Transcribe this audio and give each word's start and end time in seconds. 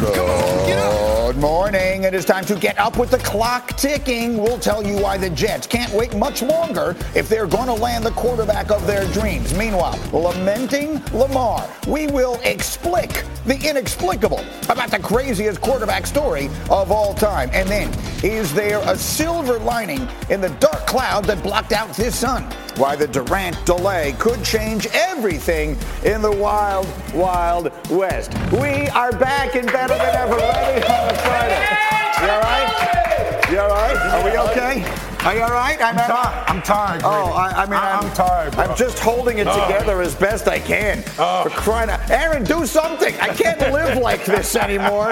Good 0.00 1.38
morning. 1.38 1.85
It 2.06 2.14
is 2.14 2.24
time 2.24 2.44
to 2.44 2.54
get 2.54 2.78
up 2.78 2.98
with 2.98 3.10
the 3.10 3.18
clock 3.18 3.76
ticking. 3.76 4.38
We'll 4.38 4.60
tell 4.60 4.86
you 4.86 4.96
why 4.96 5.18
the 5.18 5.28
Jets 5.28 5.66
can't 5.66 5.92
wait 5.92 6.14
much 6.14 6.40
longer 6.40 6.94
if 7.16 7.28
they're 7.28 7.48
going 7.48 7.66
to 7.66 7.74
land 7.74 8.04
the 8.04 8.12
quarterback 8.12 8.70
of 8.70 8.86
their 8.86 9.10
dreams. 9.10 9.52
Meanwhile, 9.58 9.98
lamenting 10.12 11.02
Lamar, 11.12 11.68
we 11.88 12.06
will 12.06 12.38
explic 12.44 13.24
the 13.44 13.58
inexplicable 13.68 14.44
about 14.68 14.92
the 14.92 15.00
craziest 15.00 15.60
quarterback 15.60 16.06
story 16.06 16.48
of 16.70 16.92
all 16.92 17.12
time. 17.12 17.50
And 17.52 17.68
then, 17.68 17.92
is 18.22 18.54
there 18.54 18.78
a 18.84 18.96
silver 18.96 19.58
lining 19.58 20.06
in 20.30 20.40
the 20.40 20.50
dark 20.60 20.86
cloud 20.86 21.24
that 21.24 21.42
blocked 21.42 21.72
out 21.72 21.92
this 21.96 22.14
sun? 22.14 22.44
Why 22.76 22.94
the 22.94 23.08
Durant 23.08 23.64
delay 23.66 24.14
could 24.18 24.44
change 24.44 24.86
everything 24.92 25.76
in 26.04 26.22
the 26.22 26.30
wild, 26.30 26.86
wild 27.14 27.72
West. 27.90 28.32
We 28.52 28.88
are 28.90 29.10
back 29.10 29.56
and 29.56 29.66
better 29.66 29.96
than 29.96 30.14
ever, 30.14 30.36
ready 30.36 30.84
on 30.84 31.08
a 31.08 31.18
Friday. 31.18 31.95
You 32.20 32.28
all 32.30 32.40
right? 32.40 33.46
You 33.50 33.58
all 33.60 33.68
right? 33.68 33.96
Are 33.96 34.24
we 34.24 34.38
okay? 34.50 34.84
Are 35.26 35.34
you 35.34 35.42
all 35.42 35.50
right? 35.50 35.80
I'm, 35.82 35.96
tired. 35.96 36.44
I'm 36.48 36.62
tired. 36.62 37.02
Oh, 37.04 37.32
I, 37.32 37.50
I 37.50 37.64
mean, 37.66 37.74
I'm, 37.74 38.04
I'm, 38.04 38.14
tired. 38.14 38.54
Bro. 38.54 38.64
I'm 38.64 38.76
just 38.76 38.98
holding 39.00 39.38
it 39.38 39.46
Oh. 39.48 39.66
together 39.66 40.00
as 40.00 40.14
best 40.14 40.46
I 40.48 40.58
can. 40.60 41.02
Oh. 41.18 41.42
For 41.44 41.50
crying 41.50 41.90
out, 41.90 42.08
Aaron, 42.10 42.44
do 42.44 42.64
something! 42.64 43.14
I 43.20 43.28
can't 43.34 43.58
live 43.72 43.98
like 43.98 44.24
this 44.24 44.54
anymore. 44.56 45.10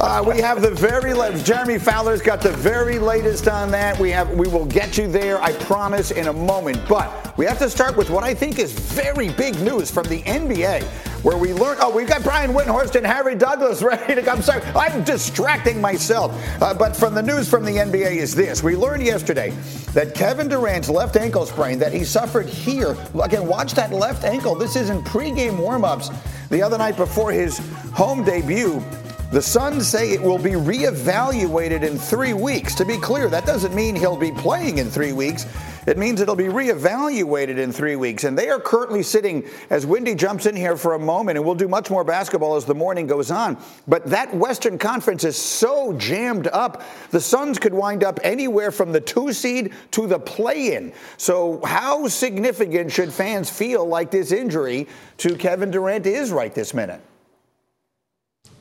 Uh, 0.00 0.22
we 0.26 0.38
have 0.40 0.62
the 0.62 0.70
very 0.70 1.12
latest. 1.14 1.44
Jeremy 1.44 1.78
Fowler's 1.78 2.22
got 2.22 2.40
the 2.40 2.52
very 2.52 2.98
latest 2.98 3.48
on 3.48 3.70
that. 3.72 3.98
We 3.98 4.10
have. 4.10 4.30
We 4.30 4.46
will 4.48 4.66
get 4.66 4.96
you 4.96 5.08
there. 5.08 5.42
I 5.42 5.52
promise 5.52 6.10
in 6.12 6.28
a 6.28 6.32
moment. 6.32 6.80
But 6.88 7.29
we 7.40 7.46
have 7.46 7.58
to 7.58 7.70
start 7.70 7.96
with 7.96 8.10
what 8.10 8.22
I 8.22 8.34
think 8.34 8.58
is 8.58 8.70
very 8.70 9.30
big 9.30 9.58
news 9.62 9.90
from 9.90 10.06
the 10.08 10.20
NBA, 10.24 10.82
where 11.24 11.38
we 11.38 11.54
learn. 11.54 11.78
Oh, 11.80 11.90
we've 11.90 12.06
got 12.06 12.22
Brian 12.22 12.50
Windhorst 12.50 12.96
and 12.96 13.06
Harry 13.06 13.34
Douglas 13.34 13.80
ready 13.82 14.14
to 14.14 14.20
come. 14.20 14.36
I'm 14.36 14.42
sorry, 14.42 14.62
I'm 14.76 15.02
distracting 15.04 15.80
myself. 15.80 16.34
Uh, 16.60 16.74
but 16.74 16.94
from 16.94 17.14
the 17.14 17.22
news 17.22 17.48
from 17.48 17.64
the 17.64 17.76
NBA 17.76 18.16
is 18.16 18.34
this: 18.34 18.62
we 18.62 18.76
learned 18.76 19.02
yesterday 19.02 19.54
that 19.94 20.14
Kevin 20.14 20.48
Durant's 20.48 20.90
left 20.90 21.16
ankle 21.16 21.46
sprain 21.46 21.78
that 21.78 21.94
he 21.94 22.04
suffered 22.04 22.46
here. 22.46 22.94
Again, 23.22 23.46
watch 23.46 23.72
that 23.72 23.90
left 23.90 24.24
ankle. 24.24 24.54
This 24.54 24.76
is 24.76 24.90
in 24.90 25.00
pregame 25.00 25.56
warmups 25.56 26.14
the 26.50 26.60
other 26.60 26.76
night 26.76 26.98
before 26.98 27.32
his 27.32 27.56
home 27.94 28.22
debut. 28.22 28.84
The 29.32 29.40
Suns 29.40 29.86
say 29.86 30.10
it 30.10 30.20
will 30.20 30.38
be 30.38 30.50
reevaluated 30.50 31.84
in 31.84 31.96
three 31.96 32.32
weeks. 32.32 32.74
To 32.74 32.84
be 32.84 32.98
clear, 32.98 33.28
that 33.28 33.46
doesn't 33.46 33.72
mean 33.72 33.94
he'll 33.94 34.16
be 34.16 34.32
playing 34.32 34.78
in 34.78 34.90
three 34.90 35.12
weeks. 35.12 35.46
It 35.86 35.98
means 35.98 36.20
it'll 36.20 36.34
be 36.34 36.46
reevaluated 36.46 37.56
in 37.56 37.70
three 37.70 37.94
weeks. 37.94 38.24
And 38.24 38.36
they 38.36 38.48
are 38.48 38.58
currently 38.58 39.04
sitting, 39.04 39.48
as 39.70 39.86
Wendy 39.86 40.16
jumps 40.16 40.46
in 40.46 40.56
here 40.56 40.76
for 40.76 40.94
a 40.94 40.98
moment, 40.98 41.38
and 41.38 41.46
we'll 41.46 41.54
do 41.54 41.68
much 41.68 41.90
more 41.90 42.02
basketball 42.02 42.56
as 42.56 42.64
the 42.64 42.74
morning 42.74 43.06
goes 43.06 43.30
on. 43.30 43.56
But 43.86 44.04
that 44.06 44.34
Western 44.34 44.78
Conference 44.78 45.22
is 45.22 45.36
so 45.36 45.92
jammed 45.92 46.48
up, 46.48 46.82
the 47.12 47.20
Suns 47.20 47.56
could 47.60 47.72
wind 47.72 48.02
up 48.02 48.18
anywhere 48.24 48.72
from 48.72 48.90
the 48.90 49.00
two 49.00 49.32
seed 49.32 49.72
to 49.92 50.08
the 50.08 50.18
play 50.18 50.74
in. 50.74 50.92
So, 51.18 51.60
how 51.64 52.08
significant 52.08 52.90
should 52.90 53.12
fans 53.12 53.48
feel 53.48 53.86
like 53.86 54.10
this 54.10 54.32
injury 54.32 54.88
to 55.18 55.36
Kevin 55.36 55.70
Durant 55.70 56.04
is 56.04 56.32
right 56.32 56.52
this 56.52 56.74
minute? 56.74 57.00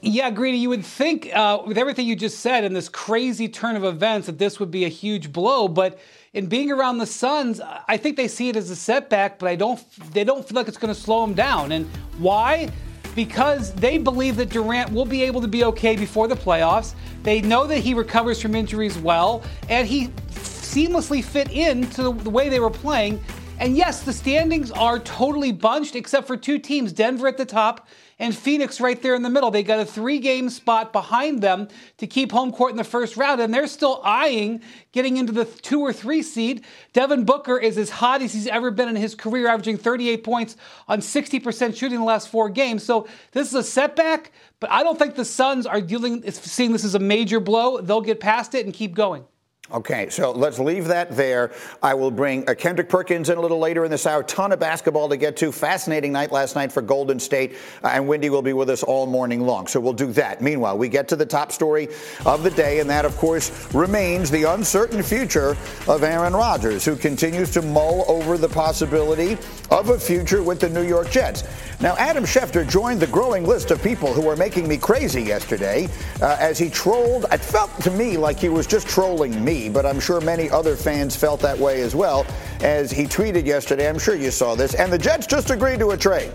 Yeah, 0.01 0.29
Greeny, 0.29 0.57
you 0.57 0.69
would 0.69 0.85
think 0.85 1.29
uh, 1.35 1.61
with 1.65 1.77
everything 1.77 2.07
you 2.07 2.15
just 2.15 2.39
said 2.39 2.63
and 2.63 2.73
this 2.73 2.87
crazy 2.87 3.49
turn 3.49 3.75
of 3.75 3.83
events 3.83 4.27
that 4.27 4.37
this 4.37 4.57
would 4.57 4.71
be 4.71 4.85
a 4.85 4.89
huge 4.89 5.33
blow, 5.33 5.67
but 5.67 5.99
in 6.31 6.45
being 6.45 6.71
around 6.71 6.99
the 6.99 7.05
Suns, 7.05 7.59
I 7.59 7.97
think 7.97 8.15
they 8.15 8.29
see 8.29 8.47
it 8.47 8.55
as 8.55 8.69
a 8.69 8.77
setback, 8.77 9.39
but 9.39 9.49
I 9.49 9.55
don't. 9.55 9.79
They 10.13 10.23
don't 10.23 10.47
feel 10.47 10.55
like 10.55 10.69
it's 10.69 10.77
going 10.77 10.93
to 10.93 10.99
slow 10.99 11.21
them 11.21 11.33
down. 11.33 11.73
And 11.73 11.85
why? 12.17 12.69
Because 13.13 13.73
they 13.73 13.97
believe 13.97 14.37
that 14.37 14.49
Durant 14.49 14.91
will 14.93 15.05
be 15.05 15.23
able 15.23 15.41
to 15.41 15.47
be 15.47 15.65
okay 15.65 15.97
before 15.97 16.27
the 16.29 16.35
playoffs. 16.35 16.93
They 17.23 17.41
know 17.41 17.67
that 17.67 17.79
he 17.79 17.93
recovers 17.93 18.41
from 18.41 18.55
injuries 18.55 18.97
well, 18.97 19.43
and 19.67 19.85
he 19.85 20.07
seamlessly 20.29 21.21
fit 21.21 21.51
into 21.51 22.03
the, 22.03 22.13
the 22.13 22.29
way 22.29 22.47
they 22.47 22.61
were 22.61 22.69
playing. 22.69 23.21
And 23.59 23.75
yes, 23.75 24.03
the 24.03 24.13
standings 24.13 24.71
are 24.71 24.99
totally 24.99 25.51
bunched 25.51 25.95
except 25.95 26.25
for 26.27 26.37
two 26.37 26.59
teams 26.59 26.93
Denver 26.93 27.27
at 27.27 27.37
the 27.37 27.45
top 27.45 27.87
and 28.19 28.35
Phoenix 28.35 28.81
right 28.81 29.01
there 29.01 29.15
in 29.15 29.21
the 29.21 29.29
middle. 29.29 29.49
They 29.49 29.63
got 29.63 29.79
a 29.79 29.85
three 29.85 30.19
game 30.19 30.49
spot 30.49 30.91
behind 30.91 31.41
them 31.41 31.69
to 31.97 32.07
keep 32.07 32.31
home 32.31 32.51
court 32.51 32.71
in 32.71 32.77
the 32.77 32.83
first 32.83 33.17
round, 33.17 33.39
and 33.41 33.53
they're 33.53 33.67
still 33.67 34.01
eyeing 34.03 34.61
getting 34.91 35.17
into 35.17 35.31
the 35.31 35.45
two 35.45 35.79
or 35.79 35.93
three 35.93 36.21
seed. 36.21 36.65
Devin 36.93 37.23
Booker 37.23 37.57
is 37.57 37.77
as 37.77 37.89
hot 37.89 38.21
as 38.21 38.33
he's 38.33 38.47
ever 38.47 38.71
been 38.71 38.89
in 38.89 38.95
his 38.95 39.15
career, 39.15 39.47
averaging 39.47 39.77
38 39.77 40.23
points 40.23 40.57
on 40.87 40.99
60% 40.99 41.75
shooting 41.75 41.95
in 41.95 42.01
the 42.01 42.05
last 42.05 42.29
four 42.29 42.49
games. 42.49 42.83
So 42.83 43.07
this 43.31 43.47
is 43.47 43.55
a 43.55 43.63
setback, 43.63 44.31
but 44.59 44.69
I 44.69 44.83
don't 44.83 44.99
think 44.99 45.15
the 45.15 45.25
Suns 45.25 45.65
are 45.65 45.81
dealing, 45.81 46.29
seeing 46.31 46.73
this 46.73 46.83
as 46.83 46.95
a 46.95 46.99
major 46.99 47.39
blow. 47.39 47.79
They'll 47.79 48.01
get 48.01 48.19
past 48.19 48.53
it 48.53 48.65
and 48.65 48.73
keep 48.73 48.93
going. 48.93 49.25
Okay, 49.71 50.09
so 50.09 50.31
let's 50.31 50.57
leave 50.57 50.87
that 50.87 51.15
there. 51.15 51.51
I 51.83 51.93
will 51.93 52.09
bring 52.09 52.49
uh, 52.49 52.55
Kendrick 52.55 52.89
Perkins 52.89 53.29
in 53.29 53.37
a 53.37 53.41
little 53.41 53.59
later 53.59 53.85
in 53.85 53.91
this 53.91 54.07
hour. 54.07 54.23
Ton 54.23 54.51
of 54.51 54.59
basketball 54.59 55.07
to 55.09 55.15
get 55.15 55.37
to. 55.37 55.51
Fascinating 55.51 56.11
night 56.11 56.31
last 56.31 56.55
night 56.55 56.71
for 56.71 56.81
Golden 56.81 57.19
State, 57.19 57.53
uh, 57.83 57.89
and 57.89 58.07
Wendy 58.07 58.31
will 58.31 58.41
be 58.41 58.53
with 58.53 58.71
us 58.71 58.81
all 58.81 59.05
morning 59.05 59.41
long. 59.41 59.67
So 59.67 59.79
we'll 59.79 59.93
do 59.93 60.11
that. 60.13 60.41
Meanwhile, 60.41 60.79
we 60.79 60.89
get 60.89 61.07
to 61.09 61.15
the 61.15 61.25
top 61.25 61.51
story 61.51 61.87
of 62.25 62.41
the 62.41 62.49
day, 62.49 62.79
and 62.79 62.89
that, 62.89 63.05
of 63.05 63.15
course, 63.17 63.71
remains 63.71 64.31
the 64.31 64.45
uncertain 64.45 65.03
future 65.03 65.55
of 65.87 66.01
Aaron 66.01 66.33
Rodgers, 66.33 66.83
who 66.83 66.95
continues 66.95 67.51
to 67.51 67.61
mull 67.61 68.05
over 68.07 68.39
the 68.39 68.49
possibility 68.49 69.37
of 69.69 69.89
a 69.89 69.99
future 69.99 70.41
with 70.41 70.59
the 70.59 70.69
New 70.69 70.83
York 70.83 71.11
Jets. 71.11 71.43
Now, 71.81 71.95
Adam 71.95 72.25
Schefter 72.25 72.67
joined 72.67 72.99
the 72.99 73.07
growing 73.07 73.45
list 73.45 73.71
of 73.71 73.81
people 73.81 74.11
who 74.11 74.21
were 74.21 74.35
making 74.35 74.67
me 74.67 74.77
crazy 74.77 75.21
yesterday 75.21 75.87
uh, 76.21 76.35
as 76.37 76.57
he 76.57 76.69
trolled. 76.69 77.25
It 77.31 77.39
felt 77.39 77.69
to 77.83 77.91
me 77.91 78.17
like 78.17 78.37
he 78.37 78.49
was 78.49 78.67
just 78.67 78.85
trolling 78.85 79.41
me, 79.45 79.58
but 79.67 79.85
I'm 79.85 79.99
sure 79.99 80.21
many 80.21 80.49
other 80.49 80.77
fans 80.77 81.15
felt 81.15 81.41
that 81.41 81.57
way 81.57 81.81
as 81.81 81.95
well. 81.95 82.25
As 82.61 82.91
he 82.91 83.03
tweeted 83.03 83.45
yesterday, 83.45 83.89
I'm 83.89 83.99
sure 83.99 84.15
you 84.15 84.31
saw 84.31 84.55
this, 84.55 84.75
and 84.75 84.93
the 84.93 84.97
Jets 84.97 85.27
just 85.27 85.49
agreed 85.49 85.79
to 85.79 85.89
a 85.89 85.97
trade. 85.97 86.31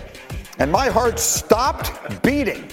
And 0.58 0.70
my 0.70 0.88
heart 0.88 1.18
stopped 1.18 2.22
beating. 2.22 2.68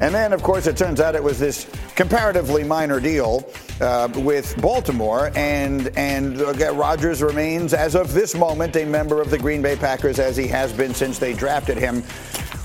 And 0.00 0.14
then, 0.14 0.32
of 0.32 0.42
course, 0.42 0.66
it 0.66 0.76
turns 0.76 1.00
out 1.00 1.16
it 1.16 1.22
was 1.22 1.38
this 1.40 1.68
comparatively 1.96 2.62
minor 2.62 3.00
deal 3.00 3.50
uh, 3.80 4.08
with 4.16 4.60
Baltimore, 4.60 5.32
and 5.34 5.88
and 5.96 6.40
uh, 6.40 6.72
Rodgers 6.72 7.22
remains, 7.22 7.74
as 7.74 7.96
of 7.96 8.12
this 8.12 8.34
moment, 8.34 8.76
a 8.76 8.84
member 8.84 9.20
of 9.20 9.30
the 9.30 9.38
Green 9.38 9.62
Bay 9.62 9.74
Packers, 9.74 10.18
as 10.20 10.36
he 10.36 10.46
has 10.46 10.72
been 10.72 10.94
since 10.94 11.18
they 11.18 11.32
drafted 11.32 11.76
him 11.76 12.04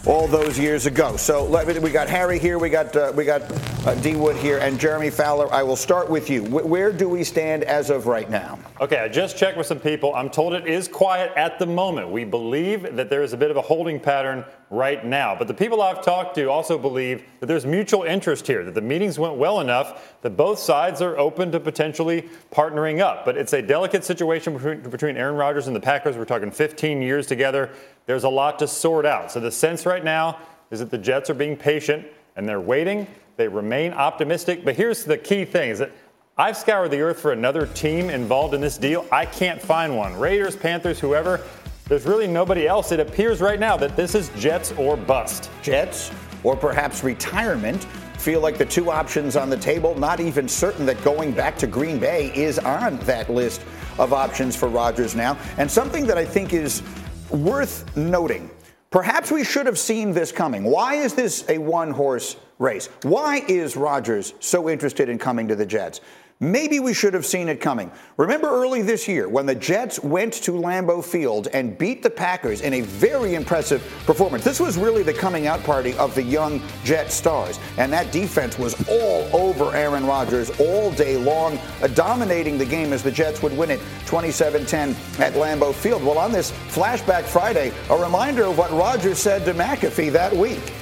all 0.05 0.27
those 0.27 0.59
years 0.59 0.85
ago. 0.85 1.15
So 1.15 1.47
me, 1.65 1.79
we 1.79 1.89
got 1.89 2.09
Harry 2.09 2.37
here, 2.37 2.59
we 2.59 2.69
got 2.69 2.95
uh, 2.95 3.13
we 3.15 3.23
got 3.23 3.41
uh, 3.87 3.95
D 3.95 4.15
Wood 4.15 4.35
here, 4.35 4.57
and 4.57 4.79
Jeremy 4.79 5.09
Fowler. 5.09 5.51
I 5.53 5.63
will 5.63 5.77
start 5.77 6.09
with 6.09 6.29
you. 6.29 6.43
Wh- 6.43 6.65
where 6.65 6.91
do 6.91 7.07
we 7.07 7.23
stand 7.23 7.63
as 7.63 7.89
of 7.89 8.05
right 8.05 8.29
now? 8.29 8.59
Okay, 8.81 8.97
I 8.97 9.07
just 9.07 9.37
checked 9.37 9.57
with 9.57 9.67
some 9.67 9.79
people. 9.79 10.13
I'm 10.13 10.29
told 10.29 10.53
it 10.53 10.67
is 10.67 10.87
quiet 10.89 11.31
at 11.37 11.57
the 11.57 11.65
moment. 11.65 12.09
We 12.09 12.25
believe 12.25 12.95
that 12.95 13.09
there 13.09 13.23
is 13.23 13.31
a 13.31 13.37
bit 13.37 13.49
of 13.49 13.55
a 13.55 13.61
holding 13.61 13.99
pattern 13.99 14.43
right 14.69 15.05
now. 15.05 15.35
But 15.35 15.47
the 15.47 15.53
people 15.53 15.81
I've 15.81 16.03
talked 16.03 16.35
to 16.35 16.49
also 16.49 16.77
believe 16.77 17.23
that 17.39 17.45
there's 17.45 17.65
mutual 17.65 18.03
interest 18.03 18.47
here, 18.47 18.63
that 18.65 18.73
the 18.73 18.81
meetings 18.81 19.19
went 19.19 19.35
well 19.35 19.61
enough 19.61 20.17
that 20.23 20.31
both 20.31 20.57
sides 20.57 21.01
are 21.01 21.17
open 21.17 21.51
to 21.51 21.59
potentially 21.59 22.27
partnering 22.51 22.99
up. 22.99 23.23
But 23.23 23.37
it's 23.37 23.53
a 23.53 23.61
delicate 23.61 24.03
situation 24.03 24.53
between, 24.53 24.81
between 24.81 25.15
Aaron 25.15 25.35
Rodgers 25.35 25.67
and 25.67 25.75
the 25.75 25.79
Packers. 25.79 26.17
We're 26.17 26.25
talking 26.25 26.49
15 26.49 27.01
years 27.01 27.27
together. 27.27 27.69
There's 28.05 28.23
a 28.23 28.29
lot 28.29 28.59
to 28.59 28.67
sort 28.67 29.05
out. 29.05 29.31
So 29.31 29.39
the 29.39 29.51
sense 29.51 29.85
right 29.85 30.03
now 30.03 30.39
is 30.71 30.79
that 30.79 30.91
the 30.91 30.97
Jets 30.97 31.29
are 31.29 31.35
being 31.35 31.55
patient 31.55 32.05
and 32.35 32.47
they're 32.47 32.61
waiting. 32.61 33.07
They 33.37 33.47
remain 33.47 33.93
optimistic. 33.93 34.65
But 34.65 34.75
here's 34.75 35.05
the 35.05 35.17
key 35.17 35.45
thing 35.45 35.69
is 35.69 35.79
that 35.79 35.91
I've 36.37 36.57
scoured 36.57 36.91
the 36.91 37.01
earth 37.01 37.19
for 37.19 37.31
another 37.31 37.67
team 37.67 38.09
involved 38.09 38.53
in 38.53 38.61
this 38.61 38.77
deal. 38.77 39.05
I 39.11 39.25
can't 39.25 39.61
find 39.61 39.95
one. 39.95 40.17
Raiders, 40.17 40.55
Panthers, 40.55 40.99
whoever. 40.99 41.41
There's 41.87 42.05
really 42.05 42.27
nobody 42.27 42.67
else. 42.67 42.91
It 42.91 42.99
appears 42.99 43.39
right 43.39 43.59
now 43.59 43.77
that 43.77 43.95
this 43.95 44.15
is 44.15 44.29
Jets 44.29 44.71
or 44.73 44.97
bust. 44.97 45.51
Jets 45.61 46.11
or 46.43 46.55
perhaps 46.55 47.03
retirement 47.03 47.83
feel 48.17 48.39
like 48.39 48.57
the 48.57 48.65
two 48.65 48.89
options 48.89 49.35
on 49.35 49.49
the 49.49 49.57
table. 49.57 49.93
Not 49.99 50.19
even 50.19 50.47
certain 50.47 50.85
that 50.87 51.01
going 51.03 51.33
back 51.33 51.57
to 51.57 51.67
Green 51.67 51.99
Bay 51.99 52.33
is 52.33 52.57
on 52.57 52.97
that 52.99 53.29
list 53.29 53.61
of 53.99 54.13
options 54.13 54.55
for 54.55 54.69
Rodgers 54.69 55.13
now. 55.13 55.37
And 55.57 55.69
something 55.69 56.07
that 56.07 56.17
I 56.17 56.25
think 56.25 56.53
is 56.53 56.81
worth 57.31 57.95
noting. 57.95 58.49
Perhaps 58.89 59.31
we 59.31 59.43
should 59.43 59.65
have 59.65 59.79
seen 59.79 60.11
this 60.11 60.31
coming. 60.31 60.63
Why 60.63 60.95
is 60.95 61.15
this 61.15 61.43
a 61.49 61.57
one 61.57 61.91
horse 61.91 62.35
race? 62.59 62.89
Why 63.01 63.43
is 63.47 63.75
Rodgers 63.75 64.33
so 64.39 64.69
interested 64.69 65.09
in 65.09 65.17
coming 65.17 65.47
to 65.47 65.55
the 65.55 65.65
Jets? 65.65 66.01
Maybe 66.43 66.81
we 66.81 66.93
should 66.93 67.13
have 67.13 67.25
seen 67.25 67.47
it 67.47 67.61
coming. 67.61 67.89
Remember 68.17 68.49
early 68.49 68.81
this 68.81 69.07
year 69.07 69.29
when 69.29 69.45
the 69.45 69.55
Jets 69.55 69.97
went 70.03 70.33
to 70.33 70.51
Lambeau 70.51 71.01
Field 71.01 71.47
and 71.53 71.77
beat 71.77 72.03
the 72.03 72.09
Packers 72.09 72.59
in 72.59 72.73
a 72.73 72.81
very 72.81 73.35
impressive 73.35 73.81
performance. 74.05 74.43
This 74.43 74.59
was 74.59 74.77
really 74.77 75.03
the 75.03 75.13
coming 75.13 75.47
out 75.47 75.63
party 75.63 75.93
of 75.93 76.13
the 76.15 76.21
young 76.21 76.61
Jet 76.83 77.13
stars. 77.13 77.61
And 77.77 77.93
that 77.93 78.11
defense 78.11 78.59
was 78.59 78.75
all 78.89 79.29
over 79.33 79.73
Aaron 79.73 80.05
Rodgers 80.05 80.49
all 80.59 80.91
day 80.91 81.15
long, 81.15 81.57
uh, 81.81 81.87
dominating 81.87 82.57
the 82.57 82.65
game 82.65 82.91
as 82.91 83.03
the 83.03 83.11
Jets 83.11 83.41
would 83.41 83.57
win 83.57 83.71
it 83.71 83.79
27 84.05 84.65
10 84.65 84.89
at 85.19 85.33
Lambeau 85.35 85.73
Field. 85.73 86.03
Well, 86.03 86.17
on 86.17 86.33
this 86.33 86.51
Flashback 86.51 87.23
Friday, 87.23 87.71
a 87.89 87.97
reminder 87.97 88.43
of 88.43 88.57
what 88.57 88.69
Rodgers 88.71 89.17
said 89.17 89.45
to 89.45 89.53
McAfee 89.53 90.11
that 90.11 90.35
week. 90.35 90.73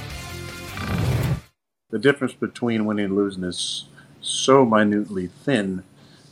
the 1.92 2.00
difference 2.00 2.34
between 2.34 2.86
winning 2.86 3.06
and 3.06 3.16
losing 3.16 3.44
is 3.44 3.90
so 4.22 4.66
minutely 4.66 5.28
thin. 5.28 5.84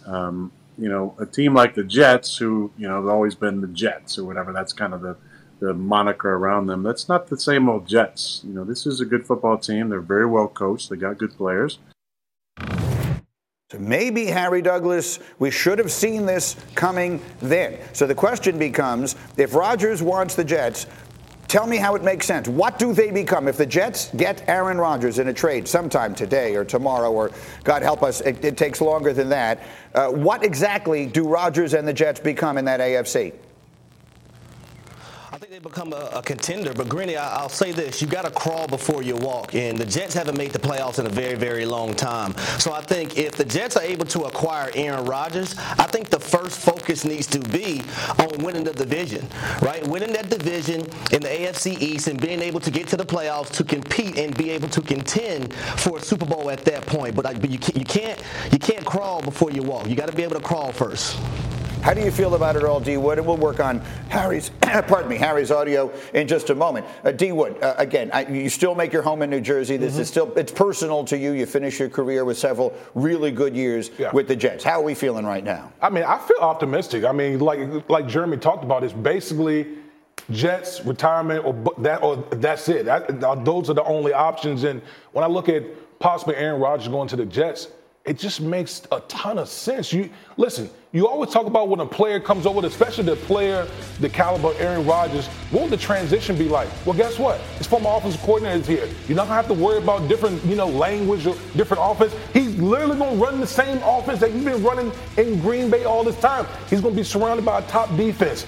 Um, 0.05 0.51
you 0.77 0.87
know, 0.87 1.15
a 1.19 1.25
team 1.25 1.53
like 1.53 1.75
the 1.75 1.83
Jets, 1.83 2.37
who 2.37 2.71
you 2.77 2.87
know 2.87 2.95
have 2.95 3.07
always 3.07 3.35
been 3.35 3.61
the 3.61 3.67
Jets 3.67 4.17
or 4.17 4.25
whatever. 4.25 4.53
That's 4.53 4.73
kind 4.73 4.93
of 4.93 5.01
the 5.01 5.17
the 5.59 5.73
moniker 5.73 6.35
around 6.35 6.67
them. 6.67 6.83
That's 6.83 7.09
not 7.09 7.27
the 7.27 7.37
same 7.37 7.67
old 7.67 7.87
Jets. 7.87 8.41
You 8.45 8.53
know, 8.53 8.63
this 8.63 8.85
is 8.85 9.01
a 9.01 9.05
good 9.05 9.25
football 9.25 9.57
team. 9.57 9.89
They're 9.89 9.99
very 9.99 10.25
well 10.25 10.47
coached. 10.47 10.89
They 10.89 10.95
got 10.95 11.17
good 11.17 11.35
players. 11.35 11.79
So 13.71 13.77
maybe, 13.77 14.25
Harry 14.25 14.63
Douglas, 14.63 15.19
we 15.37 15.51
should 15.51 15.77
have 15.77 15.91
seen 15.91 16.25
this 16.25 16.55
coming 16.73 17.21
then. 17.39 17.77
So 17.93 18.07
the 18.07 18.15
question 18.15 18.57
becomes 18.57 19.15
if 19.37 19.53
Rodgers 19.53 20.01
wants 20.01 20.33
the 20.33 20.43
Jets, 20.43 20.87
tell 21.49 21.67
me 21.67 21.75
how 21.77 21.95
it 21.95 22.03
makes 22.03 22.25
sense. 22.25 22.47
What 22.47 22.79
do 22.79 22.93
they 22.93 23.11
become? 23.11 23.47
If 23.49 23.57
the 23.57 23.65
Jets 23.65 24.09
get 24.15 24.47
Aaron 24.47 24.77
Rodgers 24.77 25.19
in 25.19 25.27
a 25.27 25.33
trade 25.33 25.67
sometime 25.67 26.15
today 26.15 26.55
or 26.55 26.63
tomorrow, 26.63 27.11
or 27.11 27.31
God 27.65 27.81
help 27.81 28.03
us, 28.03 28.21
it, 28.21 28.45
it 28.45 28.55
takes 28.55 28.79
longer 28.79 29.11
than 29.11 29.27
that, 29.29 29.59
uh, 29.95 30.09
what 30.09 30.45
exactly 30.45 31.07
do 31.07 31.27
Rodgers 31.27 31.73
and 31.73 31.85
the 31.85 31.93
Jets 31.93 32.19
become 32.19 32.57
in 32.57 32.65
that 32.65 32.79
AFC? 32.79 33.33
I 35.31 35.37
think 35.37 35.51
they 35.51 35.59
become 35.59 35.93
a, 35.93 36.09
a 36.15 36.21
contender. 36.23 36.73
But 36.73 36.89
Greeny, 36.89 37.15
I, 37.15 37.43
will 37.43 37.49
say 37.49 37.71
this: 37.71 38.01
you 38.01 38.07
got 38.07 38.25
to 38.25 38.31
crawl 38.31 38.67
before 38.67 39.03
you 39.03 39.15
walk, 39.15 39.53
and 39.53 39.77
the 39.77 39.85
Jets 39.85 40.15
haven't 40.15 40.37
made 40.37 40.51
the 40.51 40.59
playoffs 40.59 40.97
in 40.97 41.05
a 41.05 41.09
very, 41.09 41.35
very 41.35 41.65
long 41.65 41.93
time. 41.93 42.35
So 42.57 42.73
I 42.73 42.81
think 42.81 43.17
if 43.17 43.33
the 43.33 43.45
Jets 43.45 43.77
are 43.77 43.83
able 43.83 44.05
to 44.07 44.23
acquire 44.23 44.71
Aaron 44.73 45.05
Rodgers, 45.05 45.55
I 45.57 45.85
think 45.85 46.09
the 46.09 46.19
first 46.19 46.59
focus 46.59 47.05
needs 47.05 47.27
to 47.27 47.39
be 47.39 47.81
on 48.17 48.43
winning 48.43 48.63
the 48.63 48.73
division, 48.73 49.27
right? 49.61 49.85
Winning 49.87 50.13
that 50.13 50.29
division 50.29 50.81
in 51.11 51.21
the 51.21 51.29
AFC 51.29 51.79
East 51.79 52.07
and 52.07 52.19
being 52.19 52.41
able 52.41 52.59
to 52.61 52.71
get 52.71 52.87
to 52.87 52.97
the 52.97 53.05
playoffs 53.05 53.51
to 53.51 53.63
compete 53.63 54.17
and 54.17 54.35
be 54.35 54.49
able 54.49 54.69
to 54.69 54.81
contend 54.81 55.53
for 55.53 55.99
a 55.99 56.01
Super 56.01 56.25
Bowl 56.25 56.49
at 56.49 56.65
that 56.65 56.85
point. 56.87 57.15
But, 57.15 57.27
I, 57.27 57.33
but 57.35 57.51
you, 57.51 57.59
can't, 57.59 57.77
you 57.77 57.85
can't 57.85 58.23
you 58.51 58.57
can't 58.57 58.85
crawl 58.85 59.21
before 59.21 59.51
you 59.51 59.61
walk. 59.61 59.87
You 59.87 59.95
got 59.95 60.09
to 60.09 60.15
be 60.15 60.23
able 60.23 60.35
to 60.35 60.41
crawl 60.41 60.71
first. 60.71 61.19
How 61.81 61.93
do 61.93 62.01
you 62.01 62.11
feel 62.11 62.35
about 62.35 62.57
it 62.57 62.65
all, 62.65 62.81
D 62.81 62.97
Wood? 62.97 63.19
And 63.19 63.25
we'll 63.25 63.37
work 63.37 63.61
on 63.61 63.79
Harry's, 64.09 64.49
pardon 64.61 65.07
me, 65.07 65.15
Harry's 65.15 65.49
audio 65.49 65.91
in 66.13 66.27
just 66.27 66.49
a 66.49 66.55
moment. 66.55 66.85
Uh, 67.05 67.11
D 67.11 67.31
Wood, 67.31 67.57
uh, 67.63 67.75
again, 67.77 68.11
I, 68.13 68.27
you 68.27 68.49
still 68.49 68.75
make 68.75 68.91
your 68.91 69.01
home 69.01 69.21
in 69.21 69.29
New 69.29 69.39
Jersey. 69.39 69.77
This 69.77 69.93
mm-hmm. 69.93 70.01
is 70.01 70.07
still 70.09 70.33
it's 70.37 70.51
personal 70.51 71.05
to 71.05 71.17
you. 71.17 71.31
You 71.31 71.45
finish 71.45 71.79
your 71.79 71.89
career 71.89 72.25
with 72.25 72.37
several 72.37 72.75
really 72.95 73.31
good 73.31 73.55
years 73.55 73.91
yeah. 73.97 74.11
with 74.11 74.27
the 74.27 74.35
Jets. 74.35 74.63
How 74.63 74.81
are 74.81 74.83
we 74.83 74.93
feeling 74.93 75.25
right 75.25 75.43
now? 75.43 75.71
I 75.81 75.89
mean, 75.89 76.03
I 76.03 76.17
feel 76.19 76.39
optimistic. 76.41 77.05
I 77.05 77.13
mean, 77.13 77.39
like 77.39 77.89
like 77.89 78.07
Jeremy 78.07 78.37
talked 78.37 78.65
about, 78.65 78.83
it's 78.83 78.93
basically 78.93 79.77
Jets 80.31 80.83
retirement 80.85 81.45
or 81.45 81.53
that 81.77 82.03
or 82.03 82.17
that's 82.17 82.67
it. 82.67 82.85
That, 82.85 83.21
those 83.45 83.69
are 83.69 83.73
the 83.73 83.85
only 83.85 84.11
options. 84.11 84.65
And 84.65 84.81
when 85.13 85.23
I 85.23 85.27
look 85.27 85.47
at 85.47 85.63
possibly 85.99 86.35
Aaron 86.35 86.59
Rodgers 86.59 86.89
going 86.89 87.07
to 87.07 87.15
the 87.15 87.25
Jets 87.25 87.69
it 88.05 88.17
just 88.17 88.41
makes 88.41 88.81
a 88.91 89.01
ton 89.01 89.37
of 89.37 89.47
sense. 89.47 89.93
You 89.93 90.09
listen. 90.35 90.69
You 90.91 91.07
always 91.07 91.29
talk 91.29 91.45
about 91.45 91.69
when 91.69 91.81
a 91.81 91.85
player 91.85 92.19
comes 92.19 92.47
over, 92.47 92.65
especially 92.65 93.03
the 93.03 93.15
player, 93.15 93.67
the 93.99 94.09
caliber 94.09 94.53
Aaron 94.57 94.87
Rodgers. 94.87 95.27
What 95.51 95.61
will 95.61 95.69
the 95.69 95.77
transition 95.77 96.35
be 96.35 96.45
like? 96.49 96.67
Well, 96.83 96.97
guess 96.97 97.19
what? 97.19 97.39
His 97.59 97.67
former 97.67 97.91
offensive 97.91 98.19
coordinator 98.21 98.59
is 98.59 98.65
here. 98.65 98.89
You're 99.07 99.15
not 99.15 99.27
gonna 99.27 99.35
have 99.35 99.47
to 99.49 99.53
worry 99.53 99.77
about 99.77 100.07
different, 100.07 100.43
you 100.45 100.55
know, 100.55 100.65
language 100.65 101.27
or 101.27 101.35
different 101.55 101.83
offense. 101.85 102.15
He's 102.33 102.55
literally 102.55 102.97
gonna 102.97 103.17
run 103.17 103.39
the 103.39 103.45
same 103.45 103.77
offense 103.83 104.19
that 104.21 104.31
you've 104.33 104.45
been 104.45 104.63
running 104.63 104.91
in 105.17 105.39
Green 105.41 105.69
Bay 105.69 105.83
all 105.83 106.03
this 106.03 106.19
time. 106.19 106.47
He's 106.71 106.81
gonna 106.81 106.95
be 106.95 107.03
surrounded 107.03 107.45
by 107.45 107.59
a 107.59 107.61
top 107.67 107.95
defense 107.95 108.47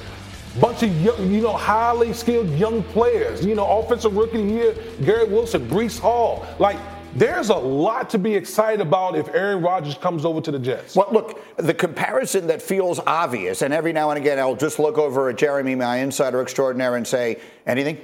bunch 0.59 0.83
of 0.83 1.01
young, 1.01 1.31
you 1.31 1.41
know 1.41 1.53
highly 1.53 2.11
skilled 2.11 2.49
young 2.57 2.83
players. 2.83 3.45
You 3.45 3.55
know, 3.55 3.79
offensive 3.79 4.15
rookie 4.15 4.45
here, 4.45 4.75
Garrett 5.03 5.29
Wilson, 5.29 5.67
Breece 5.69 5.99
Hall. 5.99 6.45
Like 6.59 6.77
there's 7.15 7.49
a 7.49 7.55
lot 7.55 8.09
to 8.11 8.17
be 8.17 8.33
excited 8.33 8.81
about 8.81 9.15
if 9.15 9.27
Aaron 9.33 9.61
Rodgers 9.61 9.95
comes 9.95 10.25
over 10.25 10.41
to 10.41 10.51
the 10.51 10.59
Jets. 10.59 10.95
Well, 10.95 11.09
look, 11.11 11.39
the 11.57 11.73
comparison 11.73 12.47
that 12.47 12.61
feels 12.61 12.99
obvious, 12.99 13.61
and 13.61 13.73
every 13.73 13.93
now 13.93 14.11
and 14.11 14.17
again 14.17 14.39
I'll 14.39 14.55
just 14.55 14.79
look 14.79 14.97
over 14.97 15.29
at 15.29 15.37
Jeremy, 15.37 15.75
my 15.75 15.97
insider 15.97 16.41
extraordinaire, 16.41 16.95
and 16.95 17.05
say, 17.05 17.39
anything? 17.65 17.97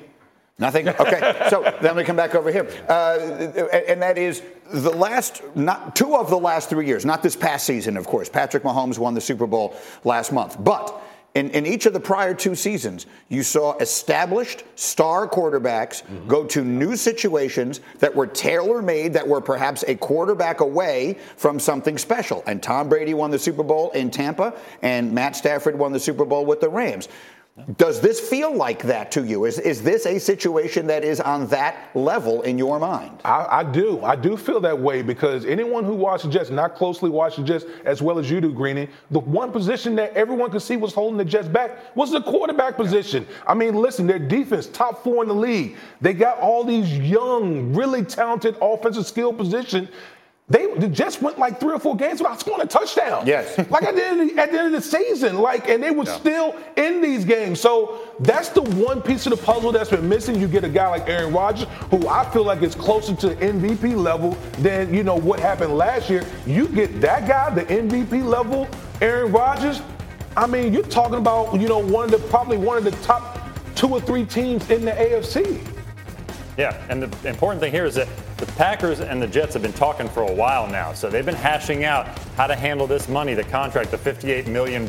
Nothing? 0.60 0.88
Okay. 1.00 1.48
so 1.50 1.78
then 1.82 1.96
we 1.96 2.04
come 2.04 2.16
back 2.16 2.34
over 2.34 2.52
here. 2.52 2.68
Uh, 2.90 3.18
and 3.88 4.02
that 4.02 4.18
is 4.18 4.42
the 4.72 4.90
last, 4.90 5.44
not 5.56 5.96
two 5.96 6.16
of 6.16 6.30
the 6.30 6.38
last 6.40 6.70
three 6.70 6.88
years, 6.88 7.06
not 7.06 7.22
this 7.22 7.36
past 7.36 7.66
season, 7.66 7.96
of 7.98 8.08
course. 8.08 8.28
Patrick 8.30 8.64
Mahomes 8.64 8.98
won 8.98 9.14
the 9.14 9.22
Super 9.22 9.46
Bowl 9.46 9.76
last 10.04 10.32
month. 10.32 10.58
But 10.64 11.00
in, 11.36 11.52
in, 11.52 11.68
each 11.68 11.86
of 11.86 11.94
the 11.94 12.00
prior 12.00 12.34
two 12.34 12.56
seasons, 12.56 13.06
you 13.30 13.44
saw 13.44 13.78
established 13.78 14.64
star 14.76 15.28
quarterbacks 15.28 16.02
mm-hmm. 16.02 16.28
go 16.28 16.46
to 16.46 16.64
new 16.64 16.96
situations 16.96 17.80
that 18.00 18.16
were 18.16 18.26
tailor 18.26 18.82
made, 18.82 19.14
that 19.14 19.28
were 19.28 19.42
perhaps 19.42 19.84
a 19.88 19.96
quarterback 19.96 20.62
away 20.62 21.18
from 21.36 21.60
something 21.60 21.98
special. 21.98 22.44
And 22.48 22.64
Tom 22.64 22.90
Brady 22.90 23.14
won 23.14 23.30
the 23.30 23.38
Super 23.38 23.64
Bowl 23.64 23.92
in 23.92 24.10
Tampa, 24.10 24.56
and 24.82 25.12
Matt 25.12 25.36
Stafford 25.36 25.78
won 25.78 25.92
the 25.92 26.00
Super 26.00 26.26
Bowl 26.26 26.46
with 26.46 26.60
the 26.60 26.70
Rams. 26.70 27.08
Does 27.78 28.02
this 28.02 28.20
feel 28.20 28.56
like 28.56 28.84
that 28.84 29.12
to 29.14 29.26
you? 29.26 29.46
Is, 29.46 29.58
is 29.58 29.82
this 29.82 30.06
a 30.06 30.20
situation 30.20 30.86
that 30.88 31.04
is 31.04 31.20
on 31.20 31.48
that 31.48 31.90
level 31.96 32.44
in 32.44 32.56
your 32.58 32.80
mind? 32.80 33.20
I, 33.26 33.48
I 33.50 33.64
do. 33.64 34.00
I 34.04 34.16
do 34.16 34.38
feel 34.38 34.60
that 34.60 34.78
way 34.78 35.02
because 35.02 35.44
anyone 35.44 35.84
who 35.84 35.96
watches 35.96 36.32
Jets, 36.32 36.52
not 36.52 36.76
closely 36.76 37.10
watches 37.10 37.46
Jets 37.46 37.66
as 37.84 38.00
well 38.00 38.20
as 38.20 38.30
you 38.30 38.40
do, 38.42 38.54
Greeny, 38.54 38.88
the 39.10 39.20
one 39.20 39.52
position 39.52 39.96
that 39.96 40.14
everyone 40.14 40.52
could 40.52 40.62
see 40.62 40.78
was 40.78 40.94
holding 40.94 41.18
the 41.18 41.26
Jets 41.26 41.48
back 41.48 41.96
was 41.96 42.12
the 42.12 42.22
quarterback 42.22 42.76
position. 42.76 43.26
I 43.48 43.56
mean, 43.56 43.74
listen, 43.74 44.06
their 44.06 44.20
defense, 44.20 44.68
top 44.68 45.04
four 45.04 45.24
in 45.24 45.28
the 45.28 45.36
league. 45.36 45.78
They 46.00 46.14
got 46.14 46.38
all 46.38 46.64
these 46.64 46.96
young, 46.96 47.74
really 47.74 48.04
talented 48.04 48.56
offensive 48.62 49.08
skill 49.08 49.34
position 49.34 49.90
they 50.50 50.74
the 50.78 50.88
Jets 50.88 51.22
went 51.22 51.38
like 51.38 51.60
three 51.60 51.74
or 51.74 51.80
four 51.80 51.96
games 51.96 52.22
without 52.22 52.40
scoring 52.40 52.62
a 52.62 52.66
touchdown. 52.66 53.28
Yes. 53.28 53.58
like 53.70 53.84
at 53.84 53.96
the, 53.96 54.06
end, 54.06 54.40
at 54.40 54.52
the 54.52 54.60
end 54.60 54.74
of 54.74 54.82
the 54.82 54.82
season. 54.82 55.40
Like, 55.40 55.68
and 55.68 55.84
they 55.84 55.92
were 55.92 56.06
yeah. 56.06 56.18
still 56.18 56.56
in 56.78 57.02
these 57.02 57.26
games. 57.26 57.60
So 57.60 58.00
that's 58.20 58.50
the 58.50 58.62
one 58.62 59.02
piece 59.02 59.26
of 59.26 59.32
the 59.32 59.44
puzzle 59.44 59.74
that's 59.74 59.90
been 59.90 60.08
missing. 60.08 60.40
You 60.40 60.48
get 60.48 60.64
a 60.64 60.70
guy 60.70 60.88
like 60.88 61.10
Aaron 61.10 61.34
Rodgers, 61.34 61.68
who 61.90 62.08
I 62.08 62.30
feel 62.32 62.46
like 62.46 62.62
is 62.62 62.76
closer 62.76 63.14
to 63.16 63.30
the 63.30 63.36
MVP 63.36 63.98
level 63.98 64.38
than 64.60 64.94
you 64.94 65.04
know 65.04 65.16
what 65.16 65.40
happened 65.42 65.76
last 65.76 66.10
year. 66.10 66.26
You 66.46 66.70
get 66.70 67.02
that 67.02 67.28
guy, 67.28 67.54
the 67.54 67.66
MVP 67.66 68.24
level, 68.24 68.70
Aaron 69.02 69.34
Rodgers. 69.34 69.82
I 70.38 70.48
mean, 70.48 70.72
you're 70.72 70.84
talking 70.84 71.18
about 71.18 71.60
you 71.60 71.68
know 71.68 71.80
one 71.80 72.06
of 72.06 72.12
the 72.12 72.26
probably 72.30 72.58
one 72.58 72.78
of 72.78 72.86
the 72.86 72.92
top 73.04 73.50
two 73.76 73.90
or 73.90 74.00
three 74.00 74.24
teams 74.24 74.70
in 74.70 74.86
the 74.86 74.92
AFC. 74.92 75.77
Yeah, 76.68 76.76
and 76.90 77.04
the 77.04 77.30
important 77.30 77.62
thing 77.62 77.72
here 77.72 77.86
is 77.86 77.94
that 77.96 78.08
the 78.38 78.48
Packers 78.54 79.00
and 79.00 79.22
the 79.22 79.28
Jets 79.28 79.54
have 79.54 79.62
been 79.62 79.74
talking 79.74 80.10
for 80.10 80.24
a 80.24 80.32
while 80.32 80.68
now, 80.68 80.92
so 80.92 81.08
they've 81.08 81.24
been 81.24 81.36
hashing 81.36 81.84
out 81.84 82.08
how 82.36 82.48
to 82.48 82.56
handle 82.56 82.88
this 82.88 83.08
money, 83.08 83.36
the 83.36 83.44
contract, 83.44 83.92
the 83.92 83.98
$58 83.98 84.48
million, 84.48 84.88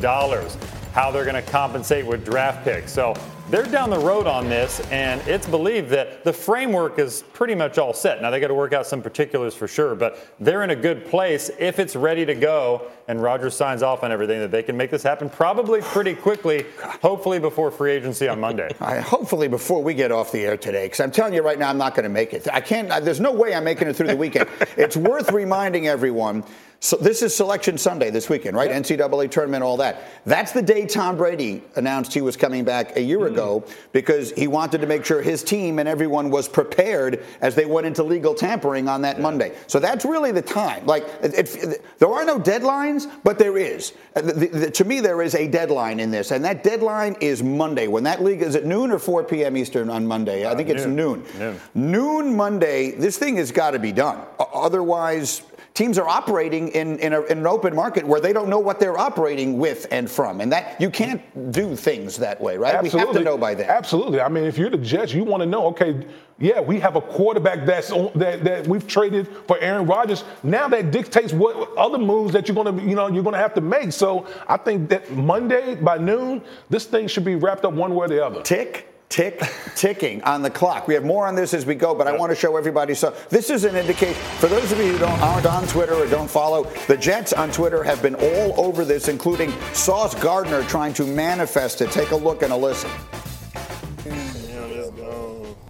how 0.93 1.11
they're 1.11 1.25
going 1.25 1.35
to 1.35 1.51
compensate 1.51 2.07
with 2.07 2.25
draft 2.25 2.63
picks. 2.63 2.91
So 2.91 3.13
they're 3.49 3.65
down 3.65 3.89
the 3.89 3.99
road 3.99 4.27
on 4.27 4.47
this, 4.47 4.79
and 4.91 5.19
it's 5.27 5.47
believed 5.47 5.89
that 5.89 6.23
the 6.23 6.31
framework 6.31 6.99
is 6.99 7.23
pretty 7.33 7.55
much 7.55 7.79
all 7.79 7.93
set. 7.93 8.21
Now 8.21 8.29
they 8.29 8.39
got 8.39 8.49
to 8.49 8.53
work 8.53 8.73
out 8.73 8.85
some 8.85 9.01
particulars 9.01 9.55
for 9.55 9.67
sure, 9.67 9.95
but 9.95 10.23
they're 10.39 10.63
in 10.63 10.69
a 10.69 10.75
good 10.75 11.05
place 11.05 11.49
if 11.57 11.79
it's 11.79 11.95
ready 11.95 12.25
to 12.25 12.35
go 12.35 12.91
and 13.09 13.23
Rodgers 13.23 13.55
signs 13.55 13.81
off 13.81 14.03
on 14.03 14.11
everything 14.11 14.39
that 14.39 14.51
they 14.51 14.61
can 14.61 14.77
make 14.77 14.91
this 14.91 15.01
happen 15.01 15.31
probably 15.31 15.81
pretty 15.81 16.13
quickly, 16.13 16.63
hopefully 17.01 17.39
before 17.39 17.71
free 17.71 17.91
agency 17.91 18.27
on 18.27 18.39
Monday. 18.39 18.69
I, 18.79 18.99
hopefully 18.99 19.47
before 19.47 19.81
we 19.81 19.95
get 19.95 20.11
off 20.11 20.31
the 20.31 20.41
air 20.41 20.55
today, 20.55 20.85
because 20.85 20.99
I'm 20.99 21.09
telling 21.09 21.33
you 21.33 21.41
right 21.41 21.57
now, 21.57 21.69
I'm 21.69 21.77
not 21.79 21.95
going 21.95 22.03
to 22.03 22.09
make 22.09 22.35
it. 22.35 22.47
I 22.53 22.61
can't. 22.61 22.87
There's 23.03 23.19
no 23.19 23.31
way 23.31 23.55
I'm 23.55 23.63
making 23.63 23.87
it 23.87 23.95
through 23.95 24.09
the 24.09 24.15
weekend. 24.15 24.47
it's 24.77 24.95
worth 24.95 25.31
reminding 25.31 25.87
everyone 25.87 26.43
so 26.81 26.95
this 26.95 27.21
is 27.21 27.35
Selection 27.35 27.77
Sunday 27.77 28.09
this 28.09 28.29
weekend, 28.29 28.55
right? 28.55 28.69
Yep. 28.69 28.83
NCAA 28.83 29.29
tournament, 29.29 29.63
all 29.63 29.75
that. 29.77 30.01
That's 30.25 30.53
the 30.53 30.61
day 30.61 30.85
Tom 30.85 31.17
Brady 31.17 31.61
announced 31.75 32.13
he 32.13 32.21
was 32.21 32.37
coming 32.37 32.63
back 32.63 32.95
a 32.95 33.01
year 33.01 33.19
mm. 33.19 33.33
ago 33.33 33.65
because 33.91 34.31
he 34.31 34.47
wanted 34.47 34.79
to 34.79 34.87
make 34.87 35.03
sure 35.03 35.21
his 35.21 35.43
team 35.43 35.79
and 35.79 35.89
everyone 35.89 36.29
was 36.29 36.47
prepared 36.47 37.25
as 37.41 37.53
they 37.53 37.65
went 37.65 37.85
into 37.85 38.01
legal 38.01 38.33
tampering 38.33 38.87
on 38.87 39.01
that 39.01 39.17
yeah. 39.17 39.23
Monday. 39.23 39.57
So 39.67 39.79
that's 39.79 40.05
really 40.05 40.31
the 40.31 40.41
time. 40.41 40.85
Like, 40.85 41.03
it, 41.21 41.55
it, 41.55 41.99
there 41.99 42.09
are 42.09 42.23
no 42.23 42.39
deadlines, 42.39 43.11
but 43.25 43.37
there 43.37 43.57
is. 43.57 43.91
Uh, 44.15 44.21
the, 44.21 44.47
the, 44.47 44.71
to 44.71 44.85
me, 44.85 45.01
there 45.01 45.21
is 45.21 45.35
a 45.35 45.49
deadline 45.49 45.99
in 45.99 46.11
this, 46.11 46.31
and 46.31 46.45
that 46.45 46.63
deadline 46.63 47.17
is 47.19 47.43
Monday. 47.43 47.87
When 47.87 48.03
that 48.03 48.23
league 48.23 48.41
is 48.41 48.55
at 48.55 48.65
noon 48.65 48.91
or 48.91 48.99
4 48.99 49.25
p.m. 49.25 49.57
Eastern 49.57 49.89
on 49.89 50.07
Monday. 50.07 50.45
I 50.45 50.51
uh, 50.51 50.55
think 50.55 50.69
it's 50.69 50.85
noon. 50.85 51.25
Noon, 51.37 51.59
noon 51.75 52.35
Monday. 52.37 52.91
This 52.91 53.17
thing 53.17 53.35
has 53.35 53.51
got 53.51 53.71
to 53.71 53.79
be 53.79 53.91
done. 53.91 54.25
Otherwise, 54.39 55.41
teams 55.79 55.97
are 55.97 56.09
operating 56.09 56.67
in, 56.69 56.99
in, 56.99 57.13
a, 57.13 57.21
in, 57.21 57.37
an 57.37 57.47
open 57.47 57.73
market 57.73 58.05
where 58.05 58.19
they 58.19 58.33
don't 58.33 58.49
know 58.49 58.59
what 58.59 58.81
they're 58.81 58.97
operating 58.97 59.57
with 59.57 59.87
and 59.91 60.11
from. 60.11 60.41
And 60.41 60.51
that 60.51 60.79
you 60.79 60.89
can't 60.89 61.21
do 61.53 61.73
things 61.73 62.17
that 62.17 62.41
way, 62.41 62.57
right? 62.57 62.75
Absolutely. 62.75 62.99
We 62.99 63.07
have 63.07 63.15
to 63.15 63.23
know 63.23 63.37
by 63.37 63.55
then. 63.55 63.69
Absolutely. 63.69 64.19
I 64.19 64.27
mean, 64.27 64.43
if 64.43 64.57
you're 64.57 64.69
the 64.69 64.77
Jets, 64.77 65.13
you 65.13 65.23
want 65.23 65.41
to 65.41 65.47
know, 65.47 65.67
okay, 65.67 66.05
yeah, 66.37 66.59
we 66.59 66.81
have 66.81 66.97
a 66.97 67.01
quarterback 67.01 67.65
that's 67.65 67.91
on, 67.91 68.11
that, 68.15 68.43
that 68.43 68.67
we've 68.67 68.85
traded 68.87 69.29
for 69.47 69.57
Aaron 69.59 69.85
Rodgers. 69.85 70.25
Now 70.43 70.67
that 70.67 70.91
dictates 70.91 71.31
what 71.31 71.55
other 71.77 71.97
moves 71.97 72.33
that 72.33 72.49
you're 72.49 72.61
going 72.61 72.77
to, 72.77 72.83
you 72.83 72.95
know, 72.95 73.07
you're 73.07 73.23
going 73.23 73.35
to 73.35 73.39
have 73.39 73.53
to 73.53 73.61
make. 73.61 73.93
So 73.93 74.27
I 74.49 74.57
think 74.57 74.89
that 74.89 75.09
Monday 75.11 75.75
by 75.75 75.97
noon, 75.97 76.43
this 76.69 76.87
thing 76.87 77.07
should 77.07 77.23
be 77.23 77.35
wrapped 77.35 77.63
up 77.63 77.71
one 77.71 77.95
way 77.95 78.05
or 78.05 78.09
the 78.09 78.25
other. 78.25 78.41
Tick 78.41 78.89
tick 79.09 79.41
ticking 79.75 80.21
on 80.23 80.43
the 80.43 80.49
clock. 80.49 80.87
We 80.87 80.93
have 80.93 81.03
more 81.03 81.27
on 81.27 81.35
this 81.35 81.53
as 81.53 81.65
we 81.65 81.75
go, 81.75 81.95
but 81.95 82.07
I 82.07 82.15
want 82.15 82.31
to 82.31 82.35
show 82.35 82.55
everybody. 82.55 82.93
So 82.93 83.15
this 83.29 83.49
is 83.49 83.63
an 83.63 83.75
indication 83.75 84.13
for 84.37 84.47
those 84.47 84.71
of 84.71 84.77
you 84.77 84.91
who 84.91 84.99
don't, 84.99 85.19
aren't 85.19 85.47
on 85.47 85.67
Twitter 85.67 85.95
or 85.95 86.05
don't 86.07 86.29
follow 86.29 86.65
the 86.87 86.95
Jets 86.95 87.33
on 87.33 87.51
Twitter 87.51 87.83
have 87.83 88.01
been 88.01 88.15
all 88.15 88.53
over 88.59 88.85
this, 88.85 89.07
including 89.07 89.51
Sauce 89.73 90.13
Gardner 90.15 90.63
trying 90.63 90.93
to 90.93 91.05
manifest 91.05 91.81
it. 91.81 91.91
Take 91.91 92.11
a 92.11 92.15
look 92.15 92.43
and 92.43 92.53
a 92.53 92.57
listen. 92.57 92.91